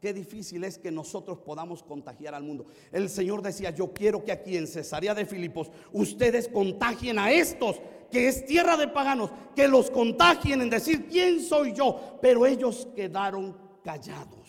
Qué 0.00 0.14
difícil 0.14 0.64
es 0.64 0.78
que 0.78 0.90
nosotros 0.90 1.38
podamos 1.38 1.82
contagiar 1.82 2.34
al 2.34 2.42
mundo. 2.42 2.66
El 2.90 3.10
Señor 3.10 3.42
decía, 3.42 3.70
yo 3.70 3.92
quiero 3.92 4.24
que 4.24 4.32
aquí 4.32 4.56
en 4.56 4.66
Cesarea 4.66 5.14
de 5.14 5.26
Filipos 5.26 5.70
ustedes 5.92 6.48
contagien 6.48 7.18
a 7.18 7.30
estos, 7.30 7.80
que 8.10 8.28
es 8.28 8.46
tierra 8.46 8.78
de 8.78 8.88
paganos, 8.88 9.30
que 9.54 9.68
los 9.68 9.90
contagien 9.90 10.62
en 10.62 10.70
decir, 10.70 11.06
¿quién 11.06 11.40
soy 11.40 11.74
yo? 11.74 12.18
Pero 12.22 12.46
ellos 12.46 12.88
quedaron 12.96 13.54
callados. 13.84 14.39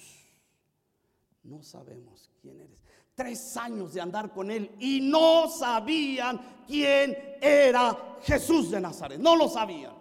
No 1.44 1.62
sabemos 1.64 2.32
quién 2.42 2.62
eres. 2.62 2.80
Tres 3.16 3.58
años 3.58 3.94
de 3.94 4.02
andar 4.02 4.32
con 4.32 4.52
él 4.52 4.72
y 4.80 5.02
no 5.02 5.50
sabían 5.50 6.64
quién 6.68 7.18
era 7.42 8.18
Jesús 8.22 8.72
de 8.72 8.80
Nazaret. 8.80 9.20
No 9.20 9.36
lo 9.36 9.50
sabían. 9.50 9.94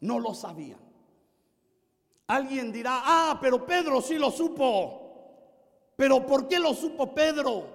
No 0.00 0.18
lo 0.18 0.34
sabían. 0.34 0.80
Alguien 2.26 2.72
dirá, 2.72 3.02
ah, 3.04 3.38
pero 3.40 3.64
Pedro 3.64 4.00
sí 4.02 4.16
lo 4.16 4.30
supo. 4.30 5.06
Pero 5.96 6.26
¿por 6.26 6.48
qué 6.48 6.58
lo 6.58 6.74
supo 6.74 7.14
Pedro? 7.14 7.68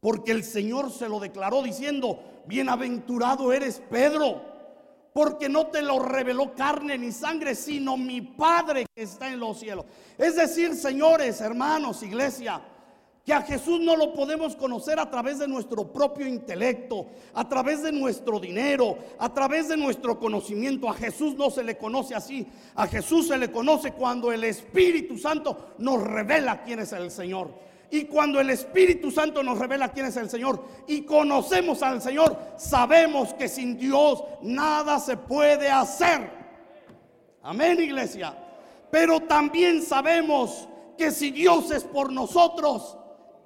Porque 0.00 0.32
el 0.32 0.44
Señor 0.44 0.90
se 0.90 1.08
lo 1.08 1.20
declaró 1.20 1.62
diciendo, 1.62 2.18
bienaventurado 2.46 3.52
eres 3.52 3.82
Pedro, 3.90 4.40
porque 5.12 5.48
no 5.48 5.66
te 5.66 5.82
lo 5.82 5.98
reveló 5.98 6.54
carne 6.54 6.96
ni 6.96 7.12
sangre, 7.12 7.54
sino 7.54 7.96
mi 7.96 8.20
Padre 8.20 8.86
que 8.94 9.02
está 9.02 9.28
en 9.32 9.40
los 9.40 9.58
cielos. 9.58 9.84
Es 10.16 10.36
decir, 10.36 10.74
señores, 10.74 11.40
hermanos, 11.40 12.02
iglesia, 12.02 12.60
que 13.24 13.32
a 13.34 13.42
Jesús 13.42 13.80
no 13.80 13.96
lo 13.96 14.14
podemos 14.14 14.56
conocer 14.56 14.98
a 14.98 15.10
través 15.10 15.38
de 15.38 15.48
nuestro 15.48 15.92
propio 15.92 16.26
intelecto, 16.26 17.08
a 17.34 17.48
través 17.48 17.82
de 17.82 17.92
nuestro 17.92 18.40
dinero, 18.40 18.96
a 19.18 19.32
través 19.32 19.68
de 19.68 19.76
nuestro 19.76 20.18
conocimiento. 20.18 20.88
A 20.88 20.94
Jesús 20.94 21.34
no 21.34 21.50
se 21.50 21.62
le 21.62 21.76
conoce 21.76 22.14
así. 22.14 22.46
A 22.74 22.86
Jesús 22.86 23.28
se 23.28 23.36
le 23.36 23.50
conoce 23.50 23.92
cuando 23.92 24.32
el 24.32 24.44
Espíritu 24.44 25.18
Santo 25.18 25.74
nos 25.78 26.02
revela 26.02 26.62
quién 26.62 26.78
es 26.78 26.92
el 26.92 27.10
Señor. 27.10 27.50
Y 27.90 28.04
cuando 28.04 28.40
el 28.40 28.50
Espíritu 28.50 29.10
Santo 29.10 29.42
nos 29.42 29.58
revela 29.58 29.90
quién 29.90 30.06
es 30.06 30.16
el 30.16 30.30
Señor 30.30 30.64
y 30.86 31.02
conocemos 31.02 31.82
al 31.82 32.00
Señor, 32.00 32.36
sabemos 32.56 33.34
que 33.34 33.48
sin 33.48 33.76
Dios 33.76 34.22
nada 34.42 35.00
se 35.00 35.16
puede 35.16 35.68
hacer. 35.68 36.30
Amén, 37.42 37.80
iglesia. 37.80 38.36
Pero 38.90 39.20
también 39.20 39.82
sabemos 39.82 40.68
que 40.96 41.10
si 41.10 41.30
Dios 41.30 41.70
es 41.72 41.82
por 41.82 42.12
nosotros, 42.12 42.96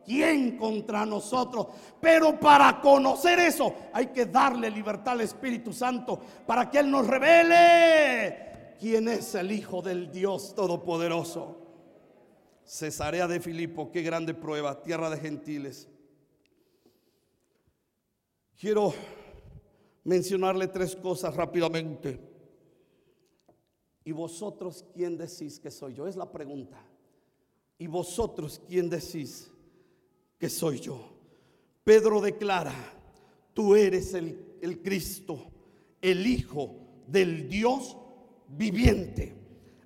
¿quién 0.05 0.59
contra 0.59 1.07
nosotros? 1.07 1.68
Pero 2.01 2.38
para 2.38 2.80
conocer 2.82 3.38
eso 3.38 3.72
hay 3.95 4.09
que 4.09 4.26
darle 4.26 4.70
libertad 4.70 5.14
al 5.14 5.22
Espíritu 5.22 5.72
Santo 5.72 6.18
para 6.47 6.70
que 6.70 6.80
Él 6.80 6.90
nos 6.90 7.07
revele 7.07 8.74
quién 8.78 9.09
es 9.09 9.34
el 9.34 9.53
Hijo 9.53 9.80
del 9.80 10.11
Dios 10.11 10.55
Todopoderoso. 10.55 11.63
Cesarea 12.64 13.28
de 13.28 13.40
Filipo, 13.40 13.92
qué 13.92 14.02
grande 14.02 14.34
prueba, 14.34 14.82
tierra 14.82 15.10
de 15.10 15.18
gentiles. 15.18 15.88
Quiero 18.58 18.94
mencionarle 20.04 20.68
tres 20.68 20.96
cosas 20.96 21.34
rápidamente. 21.36 22.18
¿Y 24.04 24.12
vosotros 24.12 24.84
quién 24.94 25.16
decís 25.16 25.58
que 25.58 25.70
soy 25.70 25.94
yo? 25.94 26.06
Es 26.06 26.16
la 26.16 26.30
pregunta. 26.30 26.78
¿Y 27.78 27.86
vosotros 27.86 28.60
quién 28.66 28.88
decís 28.88 29.50
que 30.38 30.48
soy 30.48 30.80
yo? 30.80 31.00
Pedro 31.82 32.20
declara, 32.20 32.74
tú 33.52 33.74
eres 33.74 34.14
el, 34.14 34.56
el 34.62 34.80
Cristo, 34.80 35.50
el 36.00 36.26
Hijo 36.26 36.76
del 37.06 37.48
Dios 37.48 37.96
viviente. 38.48 39.34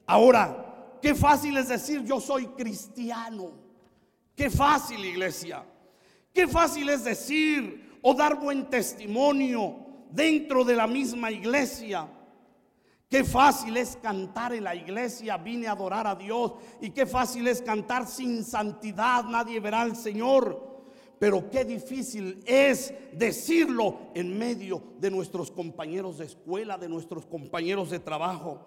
Ahora, 0.07 0.68
Qué 1.01 1.15
fácil 1.15 1.57
es 1.57 1.69
decir 1.69 2.03
yo 2.05 2.21
soy 2.21 2.47
cristiano. 2.49 3.53
Qué 4.35 4.51
fácil, 4.51 5.05
iglesia. 5.05 5.65
Qué 6.33 6.47
fácil 6.47 6.89
es 6.89 7.05
decir 7.05 7.99
o 8.03 8.15
dar 8.15 8.39
buen 8.39 8.71
testimonio 8.71 9.77
dentro 10.11 10.65
de 10.65 10.77
la 10.77 10.87
misma 10.87 11.31
iglesia. 11.31 12.09
Qué 13.09 13.25
fácil 13.25 13.77
es 13.77 13.97
cantar 13.97 14.53
en 14.53 14.65
la 14.65 14.75
iglesia, 14.75 15.39
vine 15.39 15.67
a 15.67 15.73
adorar 15.73 16.07
a 16.07 16.15
Dios. 16.15 16.53
Y 16.81 16.91
qué 16.91 17.07
fácil 17.07 17.49
es 17.49 17.63
cantar 17.63 18.07
sin 18.07 18.45
santidad, 18.45 19.25
nadie 19.25 19.61
verá 19.61 19.81
al 19.81 19.97
Señor. 19.97 20.69
Pero 21.19 21.51
qué 21.51 21.65
difícil 21.65 22.43
es 22.47 22.93
decirlo 23.13 23.99
en 24.15 24.39
medio 24.39 24.83
de 24.99 25.11
nuestros 25.11 25.51
compañeros 25.51 26.19
de 26.19 26.27
escuela, 26.27 26.79
de 26.79 26.89
nuestros 26.89 27.27
compañeros 27.27 27.91
de 27.91 27.99
trabajo. 27.99 28.67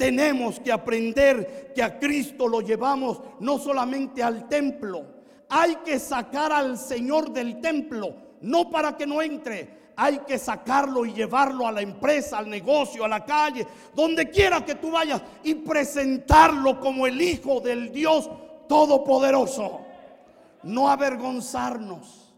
Tenemos 0.00 0.58
que 0.58 0.72
aprender 0.72 1.74
que 1.74 1.82
a 1.82 1.98
Cristo 1.98 2.48
lo 2.48 2.62
llevamos 2.62 3.20
no 3.38 3.58
solamente 3.58 4.22
al 4.22 4.48
templo. 4.48 5.04
Hay 5.50 5.76
que 5.84 5.98
sacar 5.98 6.54
al 6.54 6.78
Señor 6.78 7.30
del 7.30 7.60
templo, 7.60 8.14
no 8.40 8.70
para 8.70 8.96
que 8.96 9.06
no 9.06 9.20
entre. 9.20 9.92
Hay 9.96 10.20
que 10.20 10.38
sacarlo 10.38 11.04
y 11.04 11.12
llevarlo 11.12 11.66
a 11.66 11.72
la 11.72 11.82
empresa, 11.82 12.38
al 12.38 12.48
negocio, 12.48 13.04
a 13.04 13.08
la 13.08 13.26
calle, 13.26 13.66
donde 13.94 14.30
quiera 14.30 14.64
que 14.64 14.76
tú 14.76 14.90
vayas 14.90 15.20
y 15.44 15.56
presentarlo 15.56 16.80
como 16.80 17.06
el 17.06 17.20
Hijo 17.20 17.60
del 17.60 17.92
Dios 17.92 18.30
Todopoderoso. 18.70 19.82
No 20.62 20.88
avergonzarnos, 20.88 22.32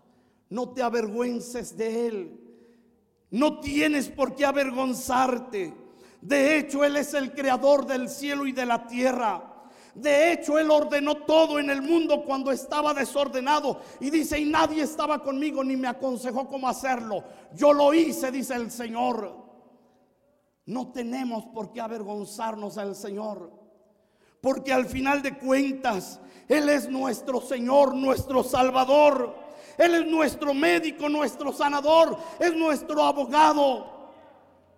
no 0.50 0.70
te 0.70 0.82
avergüences 0.82 1.76
de 1.76 2.08
Él. 2.08 2.40
No 3.30 3.60
tienes 3.60 4.08
por 4.08 4.34
qué 4.34 4.46
avergonzarte. 4.46 5.81
De 6.22 6.56
hecho, 6.56 6.84
Él 6.84 6.96
es 6.96 7.14
el 7.14 7.32
creador 7.32 7.84
del 7.84 8.08
cielo 8.08 8.46
y 8.46 8.52
de 8.52 8.64
la 8.64 8.86
tierra. 8.86 9.52
De 9.92 10.32
hecho, 10.32 10.56
Él 10.56 10.70
ordenó 10.70 11.16
todo 11.16 11.58
en 11.58 11.68
el 11.68 11.82
mundo 11.82 12.22
cuando 12.24 12.52
estaba 12.52 12.94
desordenado. 12.94 13.80
Y 13.98 14.08
dice, 14.08 14.38
y 14.38 14.44
nadie 14.44 14.84
estaba 14.84 15.20
conmigo 15.20 15.64
ni 15.64 15.76
me 15.76 15.88
aconsejó 15.88 16.46
cómo 16.46 16.68
hacerlo. 16.68 17.24
Yo 17.54 17.72
lo 17.72 17.92
hice, 17.92 18.30
dice 18.30 18.54
el 18.54 18.70
Señor. 18.70 19.36
No 20.64 20.92
tenemos 20.92 21.44
por 21.46 21.72
qué 21.72 21.80
avergonzarnos 21.80 22.78
al 22.78 22.94
Señor. 22.94 23.50
Porque 24.40 24.72
al 24.72 24.86
final 24.86 25.22
de 25.22 25.36
cuentas, 25.36 26.20
Él 26.48 26.68
es 26.68 26.88
nuestro 26.88 27.40
Señor, 27.40 27.94
nuestro 27.96 28.44
Salvador. 28.44 29.34
Él 29.76 29.94
es 29.96 30.06
nuestro 30.06 30.54
médico, 30.54 31.08
nuestro 31.08 31.52
sanador, 31.52 32.16
es 32.38 32.54
nuestro 32.54 33.02
abogado. 33.02 34.01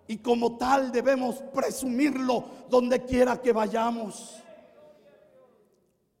Y 0.07 0.17
como 0.17 0.57
tal 0.57 0.91
debemos 0.91 1.37
presumirlo 1.53 2.45
donde 2.69 3.03
quiera 3.03 3.41
que 3.41 3.51
vayamos. 3.51 4.43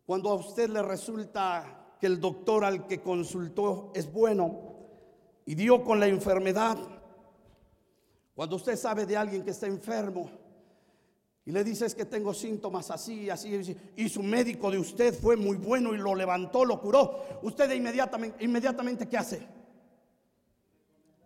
Cuando 0.05 0.29
a 0.29 0.35
usted 0.35 0.69
le 0.69 0.81
resulta 0.81 1.95
que 1.99 2.07
el 2.07 2.19
doctor 2.19 2.63
al 2.63 2.87
que 2.87 3.01
consultó 3.01 3.91
es 3.93 4.11
bueno 4.11 4.75
y 5.45 5.55
dio 5.55 5.83
con 5.83 5.99
la 5.99 6.07
enfermedad, 6.07 6.77
cuando 8.35 8.55
usted 8.55 8.75
sabe 8.75 9.05
de 9.05 9.15
alguien 9.15 9.43
que 9.43 9.51
está 9.51 9.67
enfermo 9.67 10.29
y 11.45 11.51
le 11.51 11.63
dice 11.63 11.85
que 11.95 12.05
tengo 12.05 12.33
síntomas 12.33 12.89
así, 12.89 13.29
así, 13.29 13.77
y 13.95 14.09
su 14.09 14.23
médico 14.23 14.71
de 14.71 14.79
usted 14.79 15.13
fue 15.13 15.37
muy 15.37 15.57
bueno 15.57 15.93
y 15.93 15.97
lo 15.97 16.15
levantó, 16.15 16.65
lo 16.65 16.81
curó, 16.81 17.39
usted 17.43 17.71
inmediatamente, 17.71 18.43
inmediatamente 18.43 19.07
¿qué 19.07 19.17
hace? 19.17 19.47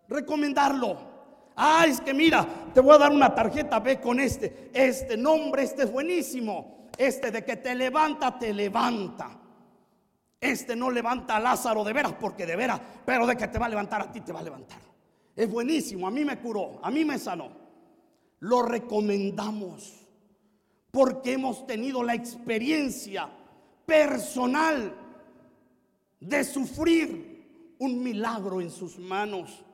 Recomendarlo. 0.09 1.08
Ah, 1.61 1.85
es 1.85 1.99
que 1.99 2.13
mira, 2.13 2.47
te 2.73 2.79
voy 2.79 2.95
a 2.95 2.99
dar 2.99 3.11
una 3.11 3.35
tarjeta, 3.35 3.79
ve 3.79 3.99
con 3.99 4.19
este. 4.21 4.69
Este 4.73 5.17
nombre, 5.17 5.63
este 5.63 5.83
es 5.83 5.91
buenísimo. 5.91 6.87
Este 6.97 7.31
de 7.31 7.43
que 7.43 7.57
te 7.57 7.75
levanta, 7.75 8.39
te 8.39 8.53
levanta. 8.53 9.37
Este 10.39 10.73
no 10.73 10.89
levanta 10.89 11.35
a 11.35 11.39
Lázaro 11.41 11.83
de 11.83 11.91
veras, 11.91 12.13
porque 12.13 12.45
de 12.45 12.55
veras, 12.55 12.79
pero 13.05 13.27
de 13.27 13.35
que 13.35 13.49
te 13.49 13.59
va 13.59 13.65
a 13.65 13.69
levantar 13.69 14.01
a 14.01 14.09
ti, 14.09 14.21
te 14.21 14.31
va 14.31 14.39
a 14.39 14.43
levantar. 14.43 14.79
Es 15.35 15.51
buenísimo, 15.51 16.07
a 16.07 16.11
mí 16.11 16.23
me 16.23 16.39
curó, 16.39 16.79
a 16.81 16.89
mí 16.89 17.03
me 17.03 17.19
sanó. 17.19 17.51
Lo 18.39 18.61
recomendamos 18.61 20.07
porque 20.91 21.33
hemos 21.33 21.67
tenido 21.67 22.03
la 22.03 22.15
experiencia 22.15 23.29
personal 23.85 24.95
de 26.21 26.43
sufrir 26.45 27.75
un 27.79 28.01
milagro 28.01 28.61
en 28.61 28.71
sus 28.71 28.97
manos. 28.97 29.65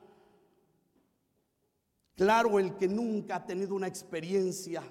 Claro, 2.16 2.58
el 2.58 2.76
que 2.76 2.88
nunca 2.88 3.36
ha 3.36 3.46
tenido 3.46 3.74
una 3.74 3.86
experiencia 3.86 4.82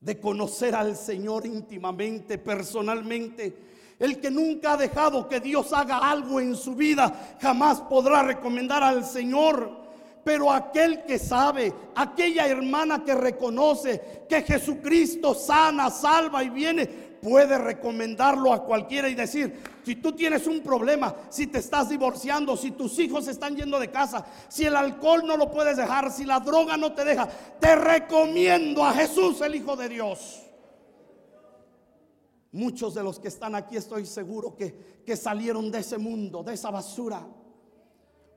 de 0.00 0.18
conocer 0.18 0.74
al 0.74 0.96
Señor 0.96 1.46
íntimamente, 1.46 2.38
personalmente, 2.38 3.56
el 4.00 4.20
que 4.20 4.32
nunca 4.32 4.72
ha 4.72 4.76
dejado 4.76 5.28
que 5.28 5.38
Dios 5.38 5.72
haga 5.72 5.98
algo 5.98 6.40
en 6.40 6.56
su 6.56 6.74
vida, 6.74 7.36
jamás 7.40 7.80
podrá 7.82 8.24
recomendar 8.24 8.82
al 8.82 9.04
Señor. 9.04 9.84
Pero 10.24 10.50
aquel 10.50 11.04
que 11.04 11.20
sabe, 11.20 11.72
aquella 11.94 12.48
hermana 12.48 13.04
que 13.04 13.14
reconoce 13.14 14.24
que 14.28 14.42
Jesucristo 14.42 15.34
sana, 15.34 15.88
salva 15.88 16.42
y 16.42 16.50
viene 16.50 17.13
puede 17.24 17.56
recomendarlo 17.56 18.52
a 18.52 18.62
cualquiera 18.64 19.08
y 19.08 19.14
decir, 19.14 19.58
si 19.82 19.96
tú 19.96 20.12
tienes 20.12 20.46
un 20.46 20.60
problema, 20.60 21.16
si 21.30 21.46
te 21.46 21.58
estás 21.58 21.88
divorciando, 21.88 22.54
si 22.54 22.72
tus 22.72 22.98
hijos 22.98 23.26
están 23.28 23.56
yendo 23.56 23.80
de 23.80 23.90
casa, 23.90 24.26
si 24.48 24.66
el 24.66 24.76
alcohol 24.76 25.22
no 25.26 25.38
lo 25.38 25.50
puedes 25.50 25.78
dejar, 25.78 26.12
si 26.12 26.26
la 26.26 26.40
droga 26.40 26.76
no 26.76 26.92
te 26.92 27.02
deja, 27.02 27.26
te 27.58 27.76
recomiendo 27.76 28.84
a 28.84 28.92
Jesús, 28.92 29.40
el 29.40 29.54
Hijo 29.54 29.74
de 29.74 29.88
Dios. 29.88 30.42
Muchos 32.52 32.94
de 32.94 33.02
los 33.02 33.18
que 33.18 33.28
están 33.28 33.54
aquí 33.54 33.78
estoy 33.78 34.04
seguro 34.04 34.54
que, 34.54 35.00
que 35.06 35.16
salieron 35.16 35.70
de 35.70 35.78
ese 35.78 35.96
mundo, 35.96 36.42
de 36.42 36.52
esa 36.52 36.70
basura. 36.70 37.26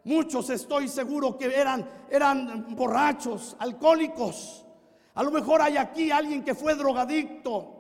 Muchos 0.05 0.49
estoy 0.49 0.87
seguro 0.87 1.37
que 1.37 1.53
eran, 1.53 1.85
eran 2.09 2.73
borrachos, 2.73 3.57
alcohólicos. 3.59 4.65
A 5.15 5.23
lo 5.23 5.31
mejor 5.31 5.61
hay 5.61 5.75
aquí 5.75 6.09
alguien 6.09 6.41
que 6.41 6.55
fue 6.55 6.73
drogadicto. 6.73 7.76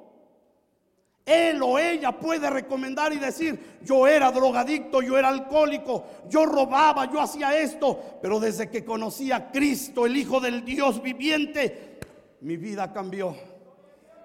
Él 1.27 1.61
o 1.61 1.77
ella 1.77 2.17
puede 2.17 2.49
recomendar 2.49 3.11
y 3.11 3.17
decir, 3.17 3.77
yo 3.83 4.07
era 4.07 4.31
drogadicto, 4.31 5.01
yo 5.01 5.17
era 5.17 5.27
alcohólico, 5.27 6.05
yo 6.29 6.45
robaba, 6.45 7.11
yo 7.11 7.19
hacía 7.19 7.59
esto, 7.59 7.99
pero 8.21 8.39
desde 8.39 8.69
que 8.69 8.85
conocí 8.85 9.33
a 9.33 9.51
Cristo, 9.51 10.05
el 10.05 10.15
Hijo 10.15 10.39
del 10.39 10.63
Dios 10.63 11.01
viviente, 11.01 11.99
mi 12.39 12.55
vida 12.55 12.93
cambió, 12.93 13.35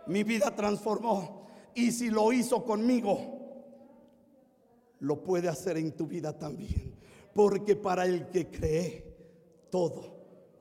mi 0.06 0.22
vida 0.22 0.54
transformó. 0.54 1.48
Y 1.74 1.90
si 1.90 2.08
lo 2.08 2.32
hizo 2.32 2.64
conmigo, 2.64 3.42
lo 5.00 5.24
puede 5.24 5.48
hacer 5.48 5.78
en 5.78 5.92
tu 5.96 6.06
vida 6.06 6.38
también. 6.38 6.94
Porque 7.34 7.74
para 7.74 8.04
el 8.04 8.28
que 8.28 8.46
cree, 8.46 9.16
todo 9.70 10.04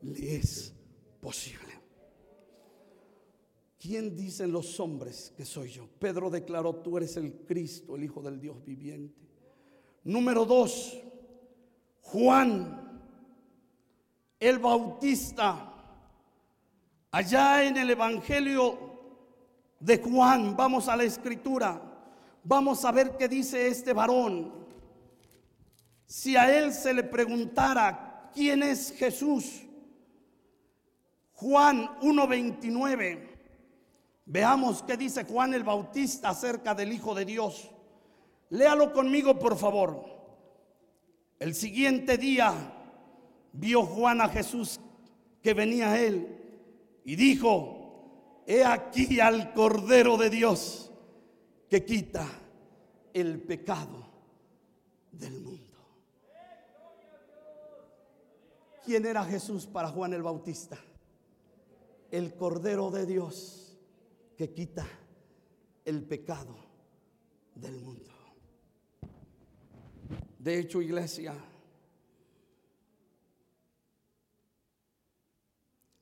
le 0.02 0.38
es 0.38 0.74
posible. 1.20 1.71
¿Quién 3.82 4.16
dicen 4.16 4.52
los 4.52 4.80
hombres 4.80 5.34
que 5.36 5.44
soy 5.44 5.72
yo? 5.72 5.88
Pedro 5.98 6.30
declaró, 6.30 6.76
tú 6.76 6.98
eres 6.98 7.18
el 7.18 7.34
Cristo, 7.48 7.96
el 7.96 8.04
Hijo 8.04 8.22
del 8.22 8.40
Dios 8.40 8.64
viviente. 8.64 9.20
Número 10.04 10.46
dos, 10.46 11.02
Juan, 12.02 13.02
el 14.40 14.60
Bautista, 14.60 15.74
allá 17.10 17.64
en 17.64 17.76
el 17.76 17.90
Evangelio 17.90 18.78
de 19.80 19.98
Juan, 19.98 20.56
vamos 20.56 20.88
a 20.88 20.96
la 20.96 21.04
escritura, 21.04 21.82
vamos 22.44 22.86
a 22.86 22.92
ver 22.92 23.18
qué 23.18 23.28
dice 23.28 23.68
este 23.68 23.94
varón. 23.94 24.54
Si 26.06 26.38
a 26.38 26.56
él 26.56 26.72
se 26.72 26.94
le 26.94 27.02
preguntara 27.04 28.30
quién 28.32 28.62
es 28.62 28.92
Jesús, 28.92 29.64
Juan 31.34 31.98
1.29. 32.02 33.31
Veamos 34.32 34.82
qué 34.84 34.96
dice 34.96 35.26
Juan 35.26 35.54
el 35.54 35.64
Bautista 35.64 36.30
acerca 36.30 36.74
del 36.74 36.94
Hijo 36.94 37.14
de 37.14 37.26
Dios. 37.26 37.70
Léalo 38.52 38.94
conmigo, 38.94 39.38
por 39.38 39.58
favor. 39.58 40.06
El 41.38 41.54
siguiente 41.54 42.18
día 42.18 42.54
vio 43.52 43.84
Juan 43.84 44.22
a 44.22 44.30
Jesús 44.30 44.80
que 45.42 45.54
venía 45.54 45.92
a 45.92 46.00
él 46.00 46.34
y 47.04 47.18
dijo, 47.18 48.44
he 48.48 48.64
aquí 48.64 49.20
al 49.20 49.54
Cordero 49.54 50.16
de 50.16 50.30
Dios 50.30 50.94
que 51.70 51.84
quita 51.84 52.26
el 53.14 53.42
pecado 53.42 54.08
del 55.12 55.42
mundo. 55.42 55.78
¿Quién 58.86 59.06
era 59.06 59.26
Jesús 59.26 59.68
para 59.68 59.90
Juan 59.90 60.14
el 60.14 60.24
Bautista? 60.24 60.78
El 62.12 62.34
Cordero 62.34 62.92
de 62.92 63.06
Dios 63.06 63.71
que 64.42 64.54
quita 64.56 64.88
el 65.86 66.04
pecado 66.04 66.56
del 67.54 67.80
mundo. 67.80 68.10
De 70.40 70.58
hecho, 70.58 70.82
iglesia, 70.82 71.36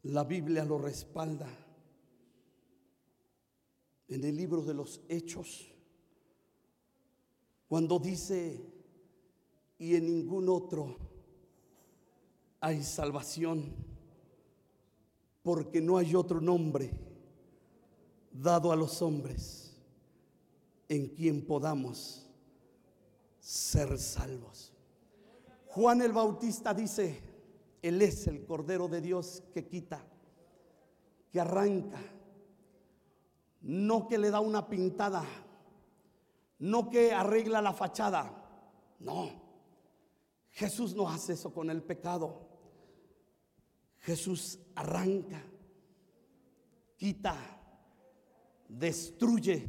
la 0.03 0.23
Biblia 0.23 0.63
lo 0.63 0.77
respalda 0.77 1.49
en 4.07 4.23
el 4.23 4.37
libro 4.37 4.61
de 4.61 4.73
los 4.73 5.01
Hechos, 5.09 5.69
cuando 7.67 7.99
dice, 7.99 8.57
y 9.79 9.95
en 9.95 10.05
ningún 10.05 10.47
otro 10.47 10.95
hay 12.61 12.83
salvación, 12.83 13.75
porque 15.43 15.81
no 15.81 15.97
hay 15.97 16.15
otro 16.15 16.39
nombre 16.39 17.08
dado 18.41 18.71
a 18.71 18.75
los 18.75 19.01
hombres 19.01 19.75
en 20.87 21.09
quien 21.09 21.45
podamos 21.45 22.25
ser 23.39 23.97
salvos. 23.97 24.73
Juan 25.67 26.01
el 26.01 26.13
Bautista 26.13 26.73
dice, 26.73 27.21
Él 27.81 28.01
es 28.01 28.27
el 28.27 28.45
Cordero 28.45 28.87
de 28.87 29.01
Dios 29.01 29.43
que 29.53 29.67
quita, 29.67 30.03
que 31.29 31.39
arranca, 31.39 31.99
no 33.61 34.07
que 34.07 34.17
le 34.17 34.31
da 34.31 34.39
una 34.39 34.67
pintada, 34.69 35.25
no 36.59 36.89
que 36.89 37.11
arregla 37.13 37.61
la 37.61 37.73
fachada, 37.73 38.33
no. 38.99 39.49
Jesús 40.51 40.95
no 40.95 41.09
hace 41.09 41.33
eso 41.33 41.53
con 41.53 41.69
el 41.69 41.83
pecado. 41.83 42.47
Jesús 43.99 44.59
arranca, 44.75 45.43
quita, 46.97 47.58
destruye 48.69 49.65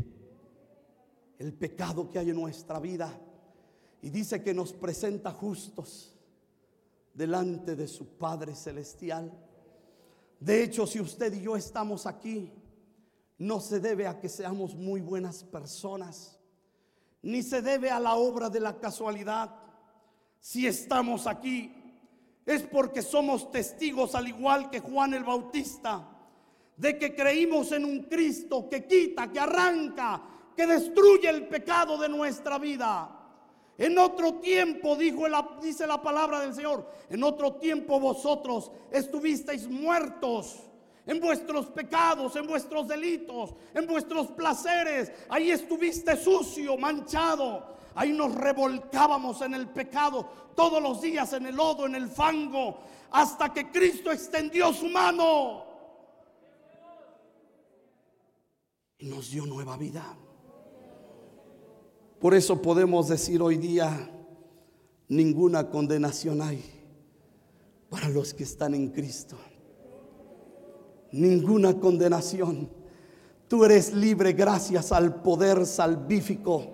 el 1.38 1.54
pecado 1.54 2.08
que 2.08 2.18
hay 2.18 2.30
en 2.30 2.36
nuestra 2.36 2.78
vida 2.78 3.18
y 4.02 4.10
dice 4.10 4.42
que 4.42 4.54
nos 4.54 4.72
presenta 4.72 5.32
justos 5.32 6.14
delante 7.14 7.74
de 7.74 7.88
su 7.88 8.06
Padre 8.06 8.54
Celestial. 8.54 9.32
De 10.38 10.62
hecho, 10.62 10.86
si 10.86 11.00
usted 11.00 11.32
y 11.32 11.42
yo 11.42 11.56
estamos 11.56 12.06
aquí, 12.06 12.52
no 13.38 13.58
se 13.58 13.80
debe 13.80 14.06
a 14.06 14.20
que 14.20 14.28
seamos 14.28 14.74
muy 14.74 15.00
buenas 15.00 15.42
personas, 15.44 16.38
ni 17.22 17.42
se 17.42 17.62
debe 17.62 17.90
a 17.90 17.98
la 17.98 18.16
obra 18.16 18.50
de 18.50 18.60
la 18.60 18.78
casualidad. 18.78 19.54
Si 20.40 20.66
estamos 20.66 21.26
aquí, 21.26 21.74
es 22.44 22.62
porque 22.62 23.02
somos 23.02 23.50
testigos 23.50 24.14
al 24.14 24.28
igual 24.28 24.70
que 24.70 24.80
Juan 24.80 25.14
el 25.14 25.24
Bautista 25.24 26.19
de 26.80 26.96
que 26.96 27.14
creímos 27.14 27.72
en 27.72 27.84
un 27.84 28.04
Cristo 28.04 28.66
que 28.66 28.86
quita, 28.86 29.30
que 29.30 29.38
arranca, 29.38 30.22
que 30.56 30.66
destruye 30.66 31.28
el 31.28 31.46
pecado 31.46 31.98
de 31.98 32.08
nuestra 32.08 32.58
vida. 32.58 33.18
En 33.76 33.98
otro 33.98 34.36
tiempo, 34.36 34.96
dijo 34.96 35.26
dice 35.62 35.86
la 35.86 36.00
palabra 36.00 36.40
del 36.40 36.54
Señor, 36.54 36.90
en 37.10 37.22
otro 37.22 37.56
tiempo 37.56 38.00
vosotros 38.00 38.72
estuvisteis 38.90 39.68
muertos 39.68 40.56
en 41.06 41.20
vuestros 41.20 41.66
pecados, 41.66 42.34
en 42.36 42.46
vuestros 42.46 42.88
delitos, 42.88 43.52
en 43.74 43.86
vuestros 43.86 44.28
placeres. 44.28 45.12
Ahí 45.28 45.50
estuviste 45.50 46.16
sucio, 46.16 46.78
manchado. 46.78 47.76
Ahí 47.94 48.12
nos 48.12 48.34
revolcábamos 48.34 49.42
en 49.42 49.52
el 49.52 49.68
pecado 49.68 50.26
todos 50.56 50.82
los 50.82 51.02
días, 51.02 51.30
en 51.34 51.44
el 51.44 51.56
lodo, 51.56 51.84
en 51.84 51.94
el 51.94 52.08
fango, 52.08 52.78
hasta 53.10 53.52
que 53.52 53.70
Cristo 53.70 54.10
extendió 54.10 54.72
su 54.72 54.88
mano 54.88 55.69
y 59.00 59.06
nos 59.06 59.30
dio 59.30 59.46
nueva 59.46 59.76
vida. 59.76 60.16
Por 62.20 62.34
eso 62.34 62.60
podemos 62.60 63.08
decir 63.08 63.40
hoy 63.40 63.56
día, 63.56 64.10
ninguna 65.08 65.70
condenación 65.70 66.42
hay 66.42 66.62
para 67.88 68.08
los 68.10 68.34
que 68.34 68.44
están 68.44 68.74
en 68.74 68.90
Cristo. 68.90 69.36
Ninguna 71.12 71.78
condenación. 71.80 72.70
Tú 73.48 73.64
eres 73.64 73.92
libre 73.94 74.34
gracias 74.34 74.92
al 74.92 75.22
poder 75.22 75.64
salvífico 75.64 76.66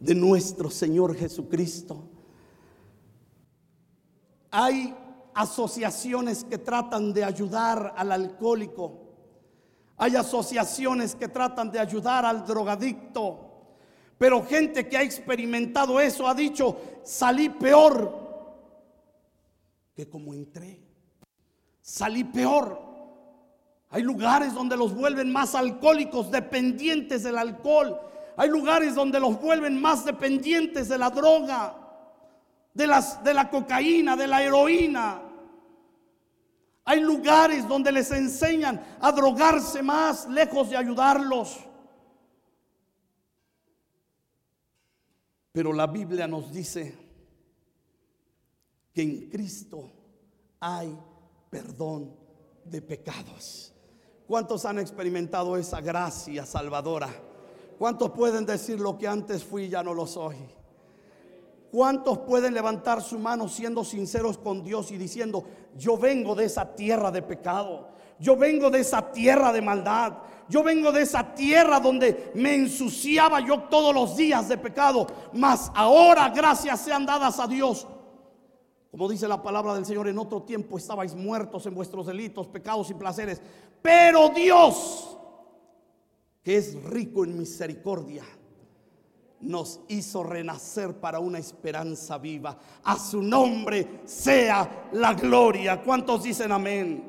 de 0.00 0.14
nuestro 0.14 0.68
Señor 0.68 1.14
Jesucristo. 1.14 2.10
Hay 4.50 4.94
asociaciones 5.32 6.44
que 6.44 6.58
tratan 6.58 7.12
de 7.12 7.22
ayudar 7.22 7.94
al 7.96 8.10
alcohólico 8.10 9.05
hay 9.96 10.16
asociaciones 10.16 11.14
que 11.14 11.28
tratan 11.28 11.70
de 11.70 11.78
ayudar 11.78 12.24
al 12.24 12.44
drogadicto. 12.46 13.42
Pero 14.18 14.44
gente 14.44 14.88
que 14.88 14.96
ha 14.96 15.02
experimentado 15.02 16.00
eso 16.00 16.26
ha 16.26 16.34
dicho, 16.34 16.78
salí 17.02 17.48
peor 17.48 18.26
que 19.96 20.08
como 20.08 20.34
entré. 20.34 20.78
Salí 21.80 22.22
peor. 22.24 22.78
Hay 23.90 24.02
lugares 24.02 24.52
donde 24.52 24.76
los 24.76 24.94
vuelven 24.94 25.32
más 25.32 25.54
alcohólicos, 25.54 26.30
dependientes 26.30 27.22
del 27.22 27.38
alcohol. 27.38 27.98
Hay 28.36 28.50
lugares 28.50 28.94
donde 28.94 29.18
los 29.18 29.40
vuelven 29.40 29.80
más 29.80 30.04
dependientes 30.04 30.88
de 30.88 30.98
la 30.98 31.08
droga, 31.08 31.76
de, 32.74 32.86
las, 32.86 33.24
de 33.24 33.32
la 33.32 33.48
cocaína, 33.48 34.16
de 34.16 34.26
la 34.26 34.42
heroína. 34.42 35.22
Hay 36.88 37.00
lugares 37.00 37.66
donde 37.66 37.90
les 37.90 38.12
enseñan 38.12 38.80
a 39.00 39.10
drogarse 39.10 39.82
más 39.82 40.28
lejos 40.28 40.70
de 40.70 40.76
ayudarlos. 40.76 41.58
Pero 45.50 45.72
la 45.72 45.88
Biblia 45.88 46.28
nos 46.28 46.52
dice 46.52 46.96
que 48.92 49.02
en 49.02 49.28
Cristo 49.28 49.90
hay 50.60 50.96
perdón 51.50 52.16
de 52.64 52.80
pecados. 52.80 53.74
¿Cuántos 54.28 54.64
han 54.64 54.78
experimentado 54.78 55.56
esa 55.56 55.80
gracia 55.80 56.46
salvadora? 56.46 57.08
¿Cuántos 57.78 58.12
pueden 58.12 58.46
decir 58.46 58.78
lo 58.78 58.96
que 58.96 59.08
antes 59.08 59.42
fui 59.42 59.68
ya 59.68 59.82
no 59.82 59.92
lo 59.92 60.06
soy? 60.06 60.36
¿Cuántos 61.70 62.18
pueden 62.18 62.54
levantar 62.54 63.02
su 63.02 63.18
mano 63.18 63.48
siendo 63.48 63.84
sinceros 63.84 64.38
con 64.38 64.62
Dios 64.62 64.90
y 64.92 64.96
diciendo, 64.96 65.44
yo 65.76 65.98
vengo 65.98 66.34
de 66.34 66.44
esa 66.44 66.74
tierra 66.74 67.10
de 67.10 67.22
pecado? 67.22 67.88
Yo 68.18 68.36
vengo 68.36 68.70
de 68.70 68.80
esa 68.80 69.12
tierra 69.12 69.52
de 69.52 69.60
maldad. 69.60 70.14
Yo 70.48 70.62
vengo 70.62 70.92
de 70.92 71.02
esa 71.02 71.34
tierra 71.34 71.80
donde 71.80 72.30
me 72.34 72.54
ensuciaba 72.54 73.40
yo 73.40 73.64
todos 73.64 73.94
los 73.94 74.16
días 74.16 74.48
de 74.48 74.56
pecado. 74.56 75.06
Mas 75.32 75.70
ahora 75.74 76.28
gracias 76.30 76.80
sean 76.80 77.04
dadas 77.04 77.38
a 77.40 77.46
Dios. 77.46 77.86
Como 78.90 79.08
dice 79.08 79.28
la 79.28 79.42
palabra 79.42 79.74
del 79.74 79.84
Señor, 79.84 80.08
en 80.08 80.18
otro 80.18 80.42
tiempo 80.42 80.78
estabais 80.78 81.14
muertos 81.14 81.66
en 81.66 81.74
vuestros 81.74 82.06
delitos, 82.06 82.46
pecados 82.48 82.88
y 82.90 82.94
placeres. 82.94 83.42
Pero 83.82 84.30
Dios, 84.30 85.18
que 86.42 86.56
es 86.56 86.82
rico 86.84 87.24
en 87.24 87.36
misericordia, 87.36 88.24
nos 89.46 89.80
hizo 89.88 90.22
renacer 90.22 90.94
para 90.94 91.20
una 91.20 91.38
esperanza 91.38 92.18
viva. 92.18 92.58
A 92.84 92.98
su 92.98 93.22
nombre 93.22 94.00
sea 94.04 94.88
la 94.92 95.14
gloria. 95.14 95.82
¿Cuántos 95.82 96.24
dicen 96.24 96.52
amén? 96.52 97.08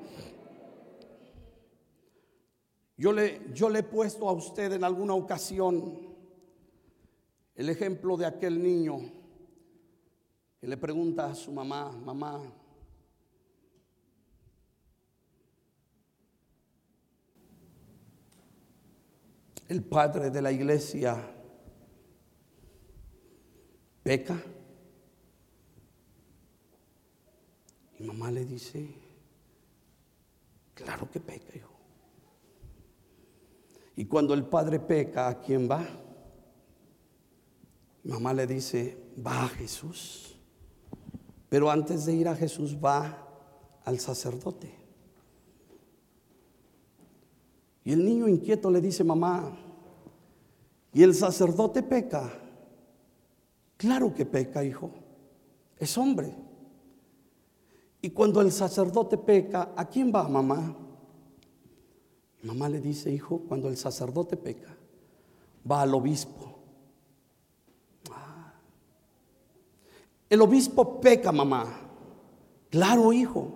Yo 2.96 3.12
le, 3.12 3.52
yo 3.54 3.70
le 3.70 3.80
he 3.80 3.84
puesto 3.84 4.28
a 4.28 4.32
usted 4.32 4.72
en 4.74 4.84
alguna 4.84 5.14
ocasión 5.14 6.08
el 7.56 7.70
ejemplo 7.70 8.18
de 8.18 8.26
aquel 8.26 8.62
niño 8.62 9.00
que 10.60 10.68
le 10.68 10.78
pregunta 10.78 11.28
a 11.28 11.36
su 11.36 11.52
mamá, 11.52 11.92
mamá, 11.92 12.42
el 19.68 19.84
padre 19.84 20.32
de 20.32 20.42
la 20.42 20.52
iglesia 20.52 21.37
peca. 24.08 24.42
Y 28.00 28.04
mamá 28.06 28.32
le 28.32 28.46
dice, 28.46 28.88
claro 30.74 31.12
que 31.12 31.20
peca. 31.20 31.60
Y 33.98 34.06
cuando 34.06 34.34
el 34.34 34.46
padre 34.46 34.80
peca, 34.80 35.28
¿a 35.28 35.42
quién 35.42 35.70
va? 35.70 35.86
Mamá 38.06 38.34
le 38.34 38.48
dice, 38.48 38.98
va 39.26 39.44
a 39.44 39.50
Jesús. 39.50 40.40
Pero 41.50 41.70
antes 41.70 42.06
de 42.06 42.14
ir 42.14 42.30
a 42.30 42.36
Jesús 42.36 42.78
va 42.78 43.28
al 43.84 44.00
sacerdote. 44.00 44.74
Y 47.84 47.92
el 47.92 48.06
niño 48.06 48.30
inquieto 48.30 48.72
le 48.72 48.80
dice, 48.80 49.04
mamá, 49.04 49.58
¿y 50.94 51.04
el 51.04 51.14
sacerdote 51.14 51.84
peca? 51.84 52.47
Claro 53.78 54.14
que 54.14 54.26
peca, 54.26 54.64
hijo. 54.64 54.92
Es 55.78 55.98
hombre. 55.98 56.36
Y 58.02 58.10
cuando 58.10 58.42
el 58.42 58.52
sacerdote 58.52 59.18
peca, 59.18 59.74
¿a 59.76 59.88
quién 59.88 60.12
va, 60.14 60.28
mamá? 60.28 60.76
Mamá 62.44 62.70
le 62.70 62.80
dice, 62.80 63.12
hijo, 63.12 63.40
cuando 63.48 63.68
el 63.70 63.78
sacerdote 63.78 64.38
peca, 64.38 64.76
va 65.70 65.82
al 65.82 65.94
obispo. 65.94 66.58
Ah. 68.12 68.54
El 70.30 70.42
obispo 70.42 71.00
peca, 71.00 71.32
mamá. 71.32 71.66
Claro, 72.70 73.12
hijo, 73.14 73.52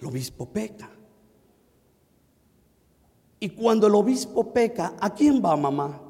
el 0.00 0.06
obispo 0.06 0.46
peca. 0.46 0.90
Y 3.38 3.50
cuando 3.50 3.86
el 3.86 3.94
obispo 3.94 4.52
peca, 4.52 4.94
¿a 4.98 5.14
quién 5.14 5.42
va, 5.44 5.56
mamá? 5.56 6.00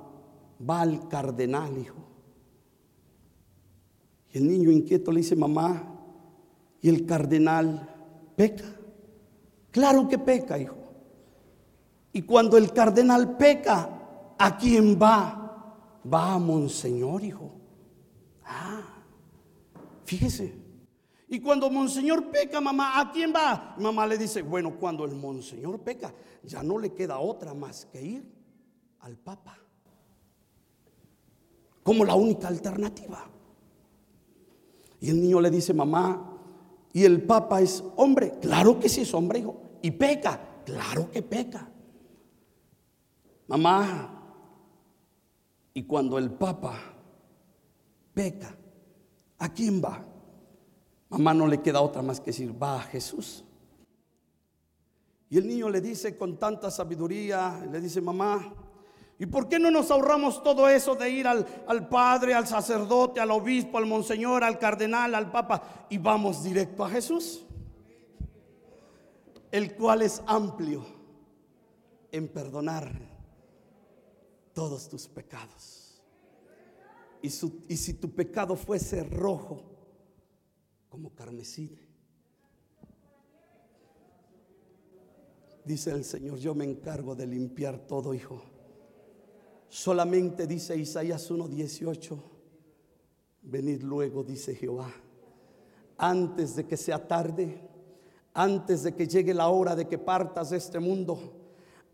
Va 0.68 0.80
al 0.80 1.08
cardenal, 1.08 1.76
hijo. 1.78 2.05
El 4.36 4.48
niño 4.48 4.70
inquieto 4.70 5.12
le 5.12 5.20
dice, 5.20 5.34
mamá, 5.34 5.82
¿y 6.82 6.90
el 6.90 7.06
cardenal 7.06 7.88
peca? 8.36 8.66
Claro 9.70 10.06
que 10.08 10.18
peca, 10.18 10.58
hijo. 10.58 10.76
Y 12.12 12.20
cuando 12.20 12.58
el 12.58 12.70
cardenal 12.70 13.38
peca, 13.38 14.34
¿a 14.38 14.58
quién 14.58 14.98
va? 15.00 15.74
Va 16.12 16.34
a 16.34 16.38
Monseñor, 16.38 17.24
hijo. 17.24 17.50
Ah, 18.44 18.82
fíjese. 20.04 20.54
Y 21.28 21.40
cuando 21.40 21.70
Monseñor 21.70 22.30
peca, 22.30 22.60
mamá, 22.60 23.00
¿a 23.00 23.10
quién 23.10 23.32
va? 23.34 23.74
Mamá 23.78 24.06
le 24.06 24.18
dice, 24.18 24.42
bueno, 24.42 24.78
cuando 24.78 25.06
el 25.06 25.14
Monseñor 25.14 25.80
peca, 25.80 26.12
ya 26.42 26.62
no 26.62 26.78
le 26.78 26.92
queda 26.92 27.20
otra 27.20 27.54
más 27.54 27.86
que 27.86 28.02
ir 28.02 28.30
al 29.00 29.16
Papa. 29.16 29.56
Como 31.82 32.04
la 32.04 32.14
única 32.14 32.48
alternativa. 32.48 33.30
Y 35.06 35.10
el 35.10 35.20
niño 35.20 35.40
le 35.40 35.52
dice, 35.52 35.72
mamá, 35.72 36.36
¿y 36.92 37.04
el 37.04 37.22
Papa 37.22 37.60
es 37.60 37.84
hombre? 37.94 38.40
Claro 38.40 38.80
que 38.80 38.88
sí 38.88 39.02
es 39.02 39.14
hombre, 39.14 39.38
hijo. 39.38 39.56
¿Y 39.80 39.92
peca? 39.92 40.64
Claro 40.64 41.08
que 41.12 41.22
peca. 41.22 41.70
Mamá, 43.46 44.20
y 45.74 45.84
cuando 45.84 46.18
el 46.18 46.32
Papa 46.32 46.74
peca, 48.14 48.56
¿a 49.38 49.48
quién 49.52 49.80
va? 49.80 50.04
Mamá 51.08 51.32
no 51.34 51.46
le 51.46 51.62
queda 51.62 51.82
otra 51.82 52.02
más 52.02 52.18
que 52.18 52.32
decir, 52.32 52.60
va 52.60 52.80
a 52.80 52.82
Jesús. 52.82 53.44
Y 55.30 55.38
el 55.38 55.46
niño 55.46 55.70
le 55.70 55.80
dice 55.80 56.16
con 56.16 56.36
tanta 56.36 56.68
sabiduría, 56.68 57.64
le 57.70 57.80
dice, 57.80 58.00
mamá, 58.00 58.52
¿y 59.18 59.26
por 59.26 59.48
qué 59.48 59.58
no 59.58 59.70
nos 59.70 59.90
ahorramos 59.90 60.42
todo 60.42 60.68
eso 60.68 60.94
de 60.94 61.10
ir 61.10 61.26
al, 61.26 61.46
al, 61.66 61.88
padre, 61.88 62.34
al 62.34 62.46
sacerdote, 62.46 63.20
al 63.20 63.30
obispo, 63.30 63.78
al 63.78 63.86
monseñor, 63.86 64.44
al 64.44 64.58
cardenal, 64.58 65.14
al 65.14 65.30
papa 65.30 65.86
y 65.88 65.98
vamos 65.98 66.42
directo 66.42 66.84
a 66.84 66.90
Jesús? 66.90 67.44
El 69.50 69.74
cual 69.74 70.02
es 70.02 70.22
amplio 70.26 70.84
en 72.12 72.28
perdonar 72.28 72.90
todos 74.52 74.88
tus 74.88 75.06
pecados. 75.06 76.02
Y, 77.22 77.28
y, 77.28 77.76
si 77.76 77.94
tu 77.94 78.10
pecado 78.10 78.56
fuese 78.56 79.02
rojo 79.04 79.62
como 80.88 81.14
carmesí, 81.14 81.78
dice 85.64 85.90
el 85.90 86.04
Señor, 86.04 86.38
yo 86.38 86.54
me 86.54 86.64
encargo 86.64 87.14
de 87.14 87.26
limpiar 87.26 87.78
todo, 87.86 88.14
hijo. 88.14 88.42
Solamente 89.68 90.46
dice 90.46 90.76
Isaías 90.76 91.30
1:18, 91.30 92.18
venid 93.42 93.82
luego, 93.82 94.22
dice 94.22 94.54
Jehová, 94.54 94.92
antes 95.98 96.56
de 96.56 96.66
que 96.66 96.76
sea 96.76 97.06
tarde, 97.06 97.60
antes 98.34 98.82
de 98.82 98.94
que 98.94 99.06
llegue 99.06 99.34
la 99.34 99.48
hora 99.48 99.74
de 99.74 99.86
que 99.86 99.98
partas 99.98 100.50
de 100.50 100.58
este 100.58 100.78
mundo 100.78 101.46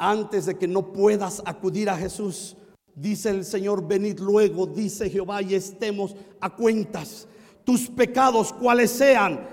antes 0.03 0.47
de 0.47 0.59
que 0.59 0.67
no 0.67 0.93
puedas 0.93 1.41
acudir 1.45 1.89
a 1.89 1.97
Jesús. 1.97 2.57
Dice 2.93 3.31
el 3.31 3.45
Señor, 3.45 3.87
venid 3.87 4.19
luego, 4.19 4.67
dice 4.67 5.09
Jehová, 5.09 5.41
y 5.43 5.55
estemos 5.55 6.17
a 6.41 6.51
cuentas. 6.51 7.29
Tus 7.63 7.89
pecados, 7.89 8.53
cuales 8.53 8.91
sean. 8.91 9.49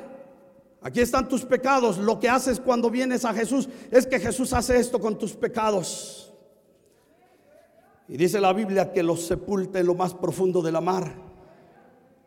Aquí 0.82 1.02
están 1.02 1.28
tus 1.28 1.46
pecados. 1.46 2.00
Lo 2.00 2.20
que 2.20 2.28
haces 2.28 2.60
cuando 2.60 2.90
vienes 2.90 3.26
a 3.26 3.34
Jesús 3.34 3.70
es 3.92 4.08
que 4.08 4.20
Jesús 4.20 4.52
hace 4.52 4.78
esto 4.80 5.00
con 5.00 5.20
tus 5.20 5.34
pecados. 5.34 6.29
Y 8.10 8.18
dice 8.18 8.42
la 8.42 8.52
Biblia 8.54 8.92
que 8.92 9.04
los 9.04 9.22
sepulta 9.22 9.80
en 9.80 9.86
lo 9.86 9.94
más 9.94 10.16
profundo 10.16 10.64
de 10.64 10.72
la 10.72 10.82
mar. 10.82 11.16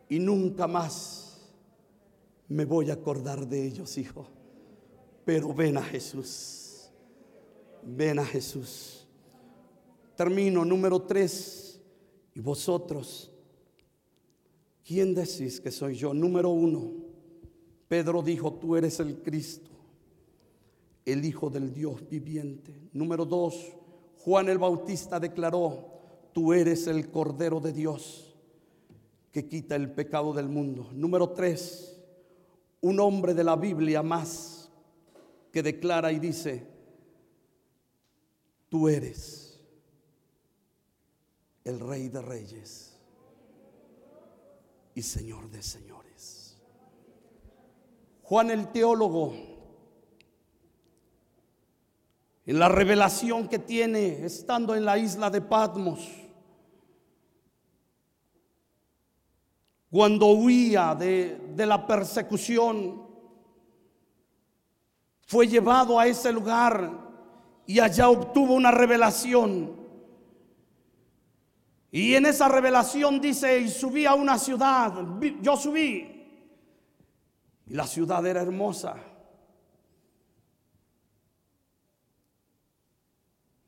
Y 0.07 0.17
nunca 0.17 0.65
más 0.65 1.53
me 2.47 2.63
voy 2.63 2.89
a 2.89 2.93
acordar 2.93 3.45
de 3.45 3.67
ellos, 3.67 3.97
hijo. 3.97 4.25
Pero 5.25 5.53
ven 5.53 5.77
a 5.77 5.83
Jesús. 5.83 6.89
Ven 7.83 8.17
a 8.17 8.25
Jesús. 8.25 9.05
Termino, 10.15 10.63
número 10.63 11.01
tres. 11.01 11.81
Y 12.33 12.39
vosotros, 12.39 13.29
¿quién 14.85 15.13
decís 15.13 15.59
que 15.59 15.69
soy 15.69 15.95
yo? 15.95 16.13
Número 16.13 16.49
uno, 16.49 16.93
Pedro 17.89 18.21
dijo, 18.21 18.53
tú 18.53 18.77
eres 18.77 19.01
el 19.01 19.21
Cristo, 19.21 19.69
el 21.05 21.25
Hijo 21.25 21.49
del 21.49 21.73
Dios 21.73 22.07
viviente. 22.09 22.73
Número 22.93 23.25
dos, 23.25 23.73
Juan 24.23 24.49
el 24.49 24.57
Bautista 24.57 25.19
declaró, 25.19 25.89
tú 26.33 26.53
eres 26.53 26.87
el 26.87 27.11
Cordero 27.11 27.59
de 27.59 27.73
Dios 27.73 28.35
que 29.31 29.47
quita 29.47 29.75
el 29.75 29.91
pecado 29.91 30.33
del 30.33 30.47
mundo. 30.47 30.89
Número 30.93 31.31
tres, 31.31 31.99
un 32.81 32.99
hombre 32.99 33.33
de 33.33 33.43
la 33.43 33.55
Biblia 33.55 34.01
más 34.01 34.69
que 35.51 35.63
declara 35.63 36.11
y 36.11 36.19
dice, 36.19 36.73
Tú 38.73 38.89
eres 38.89 39.61
el 41.63 41.79
rey 41.79 42.09
de 42.09 42.23
reyes 42.23 42.97
y 44.95 45.03
señor 45.03 45.51
de 45.51 45.61
señores. 45.61 46.57
Juan 48.23 48.49
el 48.49 48.71
teólogo, 48.71 49.31
en 52.45 52.59
la 52.59 52.69
revelación 52.69 53.47
que 53.47 53.59
tiene 53.59 54.25
estando 54.25 54.75
en 54.75 54.85
la 54.85 54.97
isla 54.97 55.29
de 55.29 55.41
Patmos, 55.41 56.09
cuando 59.89 60.27
huía 60.27 60.95
de, 60.95 61.39
de 61.55 61.65
la 61.65 61.85
persecución, 61.85 63.03
fue 65.25 65.47
llevado 65.47 65.99
a 65.99 66.07
ese 66.07 66.31
lugar 66.31 66.91
y 67.65 67.79
allá 67.79 68.09
obtuvo 68.09 68.55
una 68.55 68.71
revelación. 68.71 69.83
Y 71.91 72.15
en 72.15 72.25
esa 72.25 72.49
revelación 72.49 73.21
dice, 73.21 73.59
y 73.59 73.69
subí 73.69 74.05
a 74.05 74.15
una 74.15 74.39
ciudad, 74.39 74.93
yo 75.41 75.55
subí, 75.55 76.09
y 77.67 77.73
la 77.73 77.85
ciudad 77.85 78.25
era 78.25 78.41
hermosa. 78.41 78.95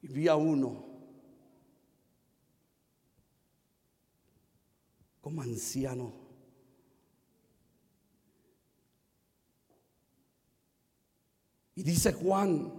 Y 0.05 0.07
vi 0.07 0.27
a 0.27 0.35
uno 0.35 0.85
como 5.19 5.41
anciano. 5.41 6.13
Y 11.73 11.81
dice 11.81 12.13
Juan, 12.13 12.71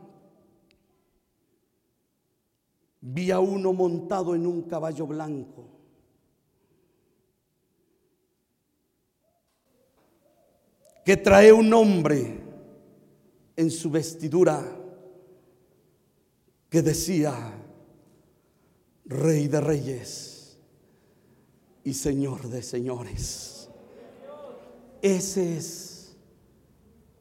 vi 3.01 3.33
a 3.33 3.41
uno 3.41 3.73
montado 3.73 4.37
en 4.37 4.47
un 4.47 4.63
caballo 4.63 5.09
blanco. 5.09 5.73
que 11.05 11.17
trae 11.17 11.53
un 11.53 11.73
hombre 11.73 12.41
en 13.55 13.71
su 13.71 13.89
vestidura 13.89 14.86
que 16.69 16.83
decía, 16.83 17.53
Rey 19.05 19.47
de 19.47 19.61
Reyes 19.61 20.59
y 21.85 21.95
Señor 21.95 22.49
de 22.49 22.63
señores. 22.63 23.69
Ese 25.01 25.57
es 25.57 26.17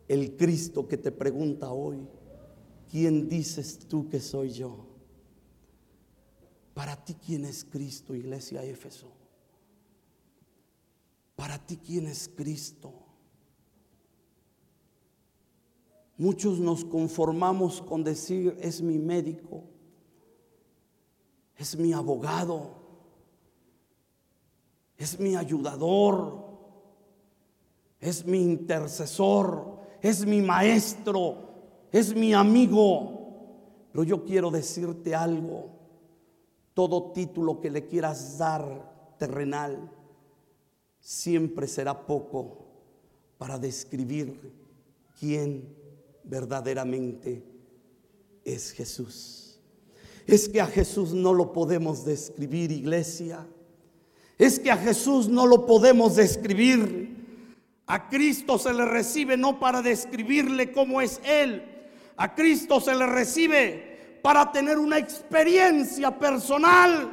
el 0.07 0.35
Cristo 0.35 0.87
que 0.87 0.97
te 0.97 1.11
pregunta 1.11 1.71
hoy, 1.71 2.07
¿quién 2.89 3.29
dices 3.29 3.77
tú 3.87 4.09
que 4.09 4.19
soy 4.19 4.51
yo? 4.51 4.87
Para 6.73 7.03
ti, 7.03 7.15
¿quién 7.15 7.45
es 7.45 7.63
Cristo, 7.63 8.15
iglesia 8.15 8.63
Éfeso? 8.63 9.11
Para 11.35 11.63
ti, 11.63 11.77
¿quién 11.77 12.07
es 12.07 12.29
Cristo? 12.35 13.04
Muchos 16.17 16.59
nos 16.59 16.85
conformamos 16.85 17.81
con 17.81 18.03
decir, 18.03 18.57
es 18.61 18.81
mi 18.81 18.97
médico, 18.97 19.63
es 21.57 21.77
mi 21.77 21.93
abogado 21.93 22.85
es 24.97 25.19
mi 25.19 25.35
ayudador, 25.35 26.45
es 27.99 28.25
mi 28.25 28.41
intercesor, 28.41 29.79
es 30.01 30.25
mi 30.25 30.41
maestro, 30.41 31.35
es 31.91 32.15
mi 32.15 32.33
amigo. 32.33 33.87
Pero 33.91 34.03
yo 34.03 34.23
quiero 34.23 34.51
decirte 34.51 35.13
algo, 35.13 35.69
todo 36.73 37.11
título 37.11 37.59
que 37.59 37.69
le 37.69 37.85
quieras 37.85 38.37
dar 38.37 39.15
terrenal 39.17 39.91
siempre 40.99 41.67
será 41.67 42.05
poco 42.05 42.65
para 43.37 43.57
describir 43.57 44.53
quién 45.19 45.75
verdaderamente 46.25 47.43
es 48.43 48.71
Jesús. 48.71 49.59
Es 50.27 50.49
que 50.49 50.59
a 50.61 50.67
Jesús 50.67 51.13
no 51.13 51.33
lo 51.33 51.53
podemos 51.53 52.05
describir, 52.05 52.71
iglesia 52.71 53.45
es 54.37 54.59
que 54.59 54.71
a 54.71 54.77
Jesús 54.77 55.27
no 55.29 55.45
lo 55.45 55.65
podemos 55.65 56.15
describir. 56.15 57.15
A 57.87 58.09
Cristo 58.09 58.57
se 58.57 58.73
le 58.73 58.85
recibe 58.85 59.37
no 59.37 59.59
para 59.59 59.81
describirle 59.81 60.71
cómo 60.71 61.01
es 61.01 61.21
Él. 61.23 61.63
A 62.17 62.33
Cristo 62.33 62.81
se 62.81 62.95
le 62.95 63.05
recibe 63.05 64.19
para 64.21 64.51
tener 64.51 64.77
una 64.77 64.97
experiencia 64.97 66.17
personal, 66.17 67.11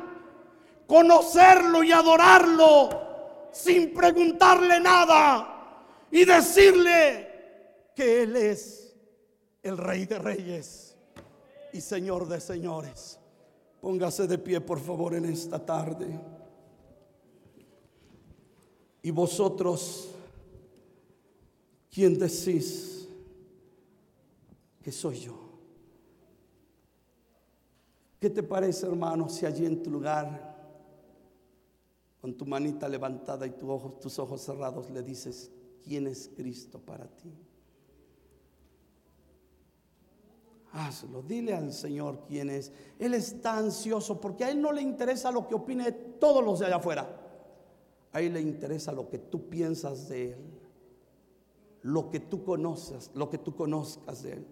conocerlo 0.87 1.85
y 1.85 1.93
adorarlo 1.93 2.89
sin 3.53 3.93
preguntarle 3.93 4.81
nada 4.81 5.77
y 6.11 6.25
decirle 6.25 7.29
que 7.95 8.23
Él 8.23 8.37
es 8.37 8.82
el 9.63 9.79
Rey 9.79 10.07
de 10.07 10.19
Reyes 10.19 10.97
y 11.73 11.81
Señor 11.81 12.29
de 12.29 12.41
Señores. 12.41 13.19
Póngase 13.81 14.27
de 14.27 14.39
pie, 14.39 14.61
por 14.61 14.81
favor, 14.81 15.15
en 15.15 15.25
esta 15.25 15.65
tarde. 15.65 16.19
Y 19.03 19.11
vosotros, 19.11 20.11
¿quién 21.91 22.19
decís 22.19 23.09
que 24.83 24.93
soy 24.93 25.21
yo? 25.21 25.39
¿Qué 28.21 28.31
te 28.31 28.43
parece, 28.45 28.87
hermano, 28.87 29.29
si 29.29 29.47
allí 29.47 29.67
en 29.67 29.83
tu 29.83 29.91
lugar, 29.91 30.53
con 32.21 32.35
tu 32.35 32.47
manita 32.47 32.89
levantada 32.89 33.45
y 33.49 33.51
tus 34.01 34.19
ojos 34.21 34.41
cerrados, 34.41 34.89
le 34.91 35.03
dices, 35.03 35.51
¿quién 35.83 36.07
es 36.07 36.31
Cristo 36.37 36.79
para 36.79 37.09
ti? 37.09 37.35
Hazlo, 40.73 41.23
dile 41.23 41.55
al 41.55 41.73
Señor 41.73 42.25
quién 42.27 42.49
es. 42.49 42.73
Él 42.99 43.13
está 43.15 43.59
ansioso 43.59 44.21
porque 44.21 44.45
a 44.45 44.51
Él 44.51 44.61
no 44.61 44.73
le 44.73 44.81
interesa 44.81 45.31
lo 45.31 45.47
que 45.47 45.55
opine 45.55 45.93
todos 45.93 46.43
los 46.43 46.61
de 46.61 46.67
allá 46.67 46.77
afuera. 46.77 47.21
A 48.13 48.21
Él 48.21 48.35
le 48.35 48.41
interesa 48.41 48.91
lo 48.93 49.09
que 49.09 49.19
tú 49.19 49.49
piensas 49.49 50.09
de 50.09 50.33
Él, 50.33 50.61
lo 51.83 52.11
que 52.11 52.21
tú 52.21 52.43
conoces, 52.43 53.11
lo 53.15 53.29
que 53.29 53.39
tú 53.39 53.55
conozcas 53.55 54.23
de 54.23 54.33
Él. 54.33 54.47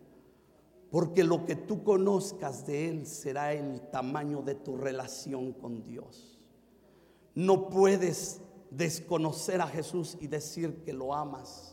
Porque 0.90 1.24
lo 1.24 1.46
que 1.46 1.56
tú 1.56 1.84
conozcas 1.84 2.66
de 2.66 2.88
Él 2.88 3.06
será 3.06 3.54
el 3.54 3.80
tamaño 3.90 4.42
de 4.42 4.56
tu 4.56 4.76
relación 4.76 5.52
con 5.52 5.84
Dios. 5.84 6.38
No 7.34 7.70
puedes 7.70 8.42
desconocer 8.70 9.60
a 9.60 9.66
Jesús 9.68 10.18
y 10.20 10.26
decir 10.26 10.82
que 10.82 10.92
lo 10.92 11.14
amas. 11.14 11.69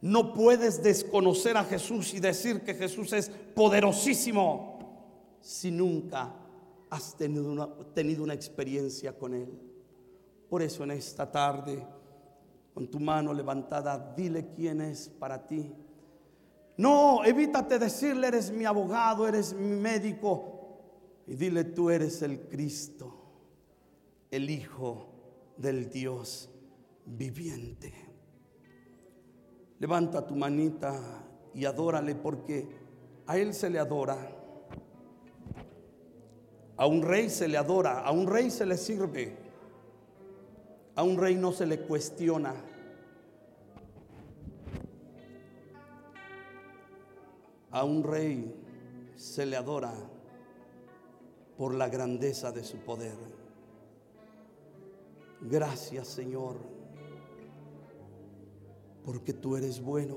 No 0.00 0.32
puedes 0.32 0.82
desconocer 0.82 1.56
a 1.56 1.64
Jesús 1.64 2.14
y 2.14 2.20
decir 2.20 2.60
que 2.62 2.74
Jesús 2.74 3.12
es 3.12 3.30
poderosísimo 3.54 4.78
si 5.40 5.70
nunca 5.70 6.34
has 6.90 7.16
tenido 7.16 7.52
una, 8.22 8.34
experiencia 8.34 9.16
con 9.18 9.34
Él. 9.34 9.48
Por 10.48 10.62
eso 10.62 10.84
en 10.84 10.92
esta 10.92 11.30
tarde, 11.30 11.84
con 12.72 12.88
tu 12.88 13.00
mano 13.00 13.34
levantada, 13.34 14.14
dile 14.16 14.50
quién 14.54 14.80
es 14.80 15.08
para 15.08 15.46
ti. 15.46 15.74
No, 16.76 17.24
evítate 17.24 17.78
decirle, 17.78 18.28
eres 18.28 18.52
mi 18.52 18.64
abogado, 18.64 19.26
eres 19.26 19.52
mi 19.52 19.76
médico. 19.76 20.54
Y 21.26 21.34
dile, 21.34 21.64
tú 21.64 21.90
eres 21.90 22.22
el 22.22 22.48
Cristo, 22.48 23.12
el 24.30 24.48
Hijo 24.48 25.08
del 25.56 25.90
Dios 25.90 26.48
viviente. 27.04 28.07
Levanta 29.78 30.26
tu 30.26 30.34
manita 30.34 30.98
y 31.54 31.64
adórale 31.64 32.14
porque 32.14 32.68
a 33.26 33.38
Él 33.38 33.54
se 33.54 33.70
le 33.70 33.78
adora. 33.78 34.16
A 36.76 36.86
un 36.86 37.02
rey 37.02 37.28
se 37.28 37.48
le 37.48 37.58
adora, 37.58 38.00
a 38.00 38.12
un 38.12 38.26
rey 38.26 38.50
se 38.50 38.64
le 38.64 38.76
sirve. 38.76 39.36
A 40.94 41.02
un 41.02 41.16
rey 41.16 41.36
no 41.36 41.52
se 41.52 41.66
le 41.66 41.80
cuestiona. 41.80 42.54
A 47.70 47.84
un 47.84 48.02
rey 48.02 48.54
se 49.14 49.46
le 49.46 49.56
adora 49.56 49.92
por 51.56 51.74
la 51.74 51.88
grandeza 51.88 52.52
de 52.52 52.64
su 52.64 52.78
poder. 52.78 53.16
Gracias 55.40 56.08
Señor, 56.08 56.56
porque 59.08 59.32
tú 59.32 59.56
eres 59.56 59.82
bueno. 59.82 60.16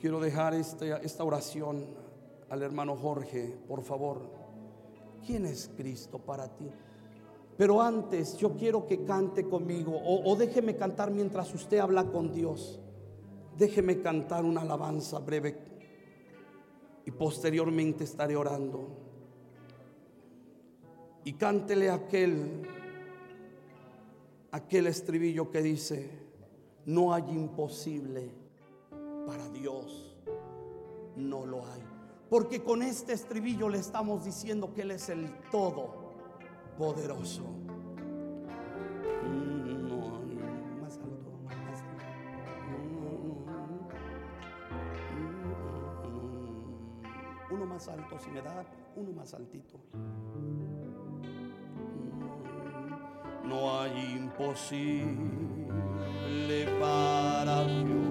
Quiero 0.00 0.18
dejar 0.18 0.52
esta, 0.52 0.96
esta 0.96 1.22
oración 1.22 1.86
al 2.48 2.62
hermano 2.64 2.96
Jorge, 2.96 3.56
por 3.68 3.84
favor. 3.84 4.22
¿Quién 5.24 5.46
es 5.46 5.70
Cristo 5.76 6.18
para 6.18 6.48
ti? 6.48 6.68
Pero 7.56 7.80
antes 7.80 8.36
yo 8.36 8.56
quiero 8.56 8.84
que 8.84 9.04
cante 9.04 9.44
conmigo 9.44 9.96
o, 10.04 10.34
déjeme 10.34 10.74
cantar 10.74 11.12
mientras 11.12 11.54
usted 11.54 11.78
habla 11.78 12.02
con 12.06 12.32
Dios. 12.32 12.80
Déjeme 13.56 14.00
cantar 14.00 14.44
una 14.44 14.62
alabanza 14.62 15.20
breve 15.20 15.56
y 17.06 17.12
posteriormente 17.12 18.02
estaré 18.02 18.34
orando. 18.34 18.88
Y 21.22 21.34
cántele 21.34 21.90
aquel 21.90 22.66
aquel 24.52 24.88
estribillo 24.88 25.50
que 25.50 25.62
dice, 25.62 26.19
no 26.90 27.14
hay 27.14 27.22
imposible 27.30 28.32
para 29.24 29.48
Dios. 29.50 30.12
No 31.14 31.46
lo 31.46 31.64
hay. 31.64 31.84
Porque 32.28 32.64
con 32.64 32.82
este 32.82 33.12
estribillo 33.12 33.68
le 33.68 33.78
estamos 33.78 34.24
diciendo 34.24 34.74
que 34.74 34.82
Él 34.82 34.90
es 34.90 35.08
el 35.08 35.32
Todopoderoso. 35.52 37.44
No, 39.22 39.98
más 40.80 40.98
alto, 40.98 41.30
más 41.44 41.80
alto. 41.80 42.02
Uno 47.52 47.66
más 47.66 47.86
alto, 47.86 48.18
si 48.18 48.30
me 48.32 48.42
da 48.42 48.64
uno 48.96 49.12
más 49.12 49.32
altito. 49.32 49.78
No 53.44 53.80
hay 53.80 54.16
imposible 54.16 55.59
para 56.78 57.64
Dios. 57.64 58.09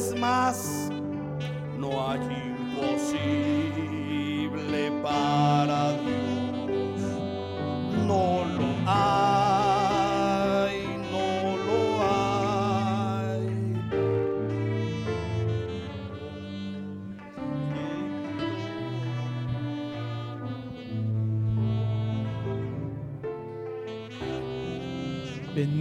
Vez 0.00 0.18
más, 0.18 0.69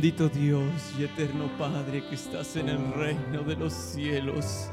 Bendito 0.09 0.39
Dios 0.39 0.71
y 0.97 1.03
eterno 1.03 1.55
Padre 1.55 2.03
que 2.09 2.15
estás 2.15 2.55
en 2.55 2.67
el 2.67 2.93
reino 2.93 3.43
de 3.43 3.55
los 3.55 3.71
cielos. 3.71 4.67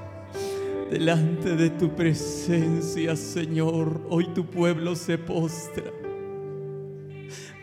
Delante 0.90 1.54
de 1.56 1.68
tu 1.68 1.94
presencia, 1.94 3.14
Señor, 3.14 4.00
hoy 4.08 4.28
tu 4.28 4.46
pueblo 4.46 4.96
se 4.96 5.18
postra 5.18 5.92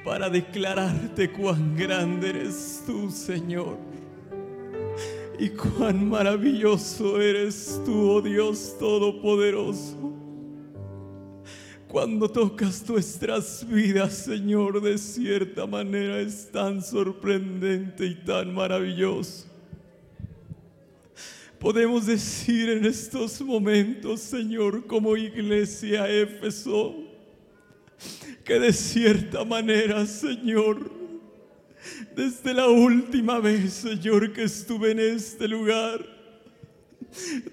para 0.06 0.30
declararte 0.30 1.32
cuán 1.32 1.76
grande 1.76 2.30
eres 2.30 2.84
tú, 2.86 3.10
Señor. 3.10 3.80
Y 5.40 5.50
cuán 5.50 6.08
maravilloso 6.08 7.20
eres 7.20 7.82
tú, 7.84 8.12
oh 8.12 8.22
Dios 8.22 8.76
Todopoderoso. 8.78 10.13
Cuando 11.94 12.28
tocas 12.28 12.90
nuestras 12.90 13.64
vidas, 13.70 14.16
Señor, 14.26 14.82
de 14.82 14.98
cierta 14.98 15.68
manera 15.68 16.20
es 16.22 16.50
tan 16.52 16.82
sorprendente 16.82 18.08
y 18.08 18.16
tan 18.16 18.52
maravilloso. 18.52 19.46
Podemos 21.60 22.08
decir 22.08 22.72
en 22.72 22.86
estos 22.86 23.40
momentos, 23.42 24.22
Señor, 24.22 24.88
como 24.88 25.16
iglesia 25.16 26.10
Éfeso, 26.10 26.96
que 28.44 28.60
de 28.60 28.74
cierta 28.74 29.46
manera, 29.46 30.04
Señor, 30.08 30.92
desde 32.16 32.56
la 32.56 32.70
última 32.70 33.38
vez, 33.38 33.72
Señor, 33.72 34.34
que 34.34 34.46
estuve 34.46 34.94
en 34.94 35.00
este 35.00 35.48
lugar, 35.48 36.04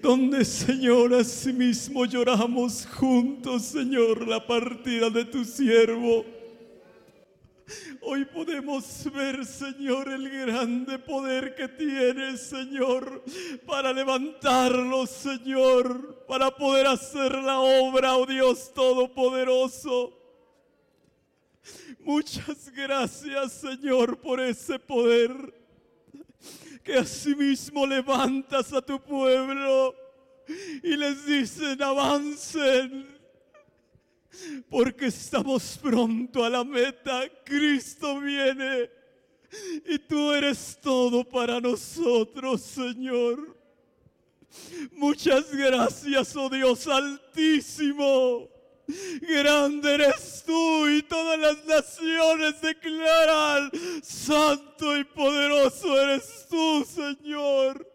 donde, 0.01 0.45
Señor, 0.45 1.13
asimismo 1.13 2.05
lloramos 2.05 2.87
juntos, 2.87 3.63
Señor, 3.63 4.27
la 4.27 4.45
partida 4.45 5.09
de 5.09 5.25
tu 5.25 5.43
siervo. 5.43 6.25
Hoy 8.01 8.25
podemos 8.25 9.09
ver, 9.13 9.45
Señor, 9.45 10.09
el 10.09 10.29
grande 10.29 10.99
poder 10.99 11.55
que 11.55 11.67
tienes, 11.67 12.41
Señor, 12.41 13.23
para 13.65 13.93
levantarlo, 13.93 15.05
Señor, 15.05 16.25
para 16.27 16.51
poder 16.51 16.87
hacer 16.87 17.33
la 17.35 17.59
obra, 17.59 18.17
oh 18.17 18.25
Dios 18.25 18.73
Todopoderoso. 18.73 20.17
Muchas 21.99 22.71
gracias, 22.71 23.53
Señor, 23.53 24.17
por 24.17 24.41
ese 24.41 24.79
poder 24.79 25.53
que 26.83 26.95
asimismo 26.95 27.85
levantas 27.85 28.73
a 28.73 28.81
tu 28.81 28.99
pueblo 28.99 29.95
y 30.83 30.97
les 30.97 31.25
dicen, 31.25 31.81
avancen, 31.81 33.07
porque 34.69 35.07
estamos 35.07 35.79
pronto 35.81 36.43
a 36.43 36.49
la 36.49 36.63
meta. 36.63 37.23
Cristo 37.43 38.19
viene 38.19 38.89
y 39.85 39.99
tú 39.99 40.31
eres 40.31 40.77
todo 40.81 41.23
para 41.23 41.59
nosotros, 41.59 42.61
Señor. 42.61 43.57
Muchas 44.93 45.53
gracias, 45.55 46.35
oh 46.35 46.49
Dios 46.49 46.87
altísimo. 46.87 48.49
Grande 49.21 49.93
eres 49.93 50.43
tú 50.45 50.87
y 50.89 51.03
todas 51.03 51.39
las 51.39 51.65
naciones 51.65 52.61
declaran, 52.61 53.71
santo 54.03 54.97
y 54.97 55.03
poderoso 55.03 55.99
eres 56.01 56.47
tú, 56.49 56.85
Señor. 56.85 57.87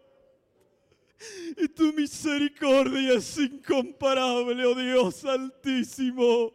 Y 1.57 1.67
tu 1.69 1.93
misericordia 1.93 3.13
es 3.13 3.37
incomparable, 3.37 4.65
oh 4.65 4.75
Dios 4.75 5.25
altísimo. 5.25 6.53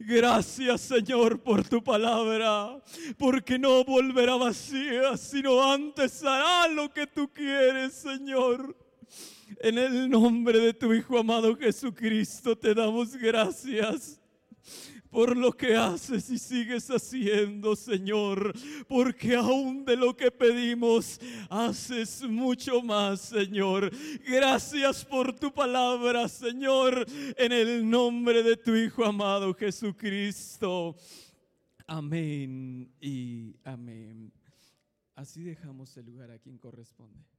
Gracias 0.00 0.82
Señor 0.82 1.42
por 1.42 1.68
tu 1.68 1.82
palabra, 1.82 2.80
porque 3.18 3.58
no 3.58 3.82
volverá 3.82 4.36
vacía, 4.36 5.16
sino 5.16 5.72
antes 5.72 6.22
hará 6.22 6.68
lo 6.68 6.92
que 6.92 7.06
tú 7.06 7.28
quieres, 7.32 7.94
Señor. 7.94 8.76
En 9.60 9.78
el 9.78 10.08
nombre 10.08 10.58
de 10.58 10.74
tu 10.74 10.92
Hijo 10.92 11.18
amado 11.18 11.56
Jesucristo 11.56 12.56
te 12.56 12.74
damos 12.74 13.16
gracias 13.16 14.20
por 15.10 15.36
lo 15.36 15.52
que 15.52 15.74
haces 15.74 16.28
y 16.30 16.38
sigues 16.38 16.88
haciendo, 16.88 17.74
Señor, 17.74 18.52
porque 18.86 19.36
aún 19.36 19.84
de 19.84 19.96
lo 19.96 20.16
que 20.16 20.30
pedimos, 20.30 21.18
haces 21.48 22.22
mucho 22.22 22.82
más, 22.82 23.20
Señor. 23.20 23.90
Gracias 24.26 25.04
por 25.04 25.34
tu 25.34 25.52
palabra, 25.52 26.28
Señor, 26.28 27.06
en 27.36 27.52
el 27.52 27.88
nombre 27.88 28.42
de 28.42 28.56
tu 28.56 28.74
Hijo 28.74 29.04
amado 29.04 29.54
Jesucristo. 29.54 30.94
Amén 31.86 32.92
y 33.00 33.56
amén. 33.64 34.30
Así 35.14 35.42
dejamos 35.42 35.96
el 35.96 36.06
lugar 36.06 36.30
a 36.30 36.38
quien 36.38 36.58
corresponde. 36.58 37.37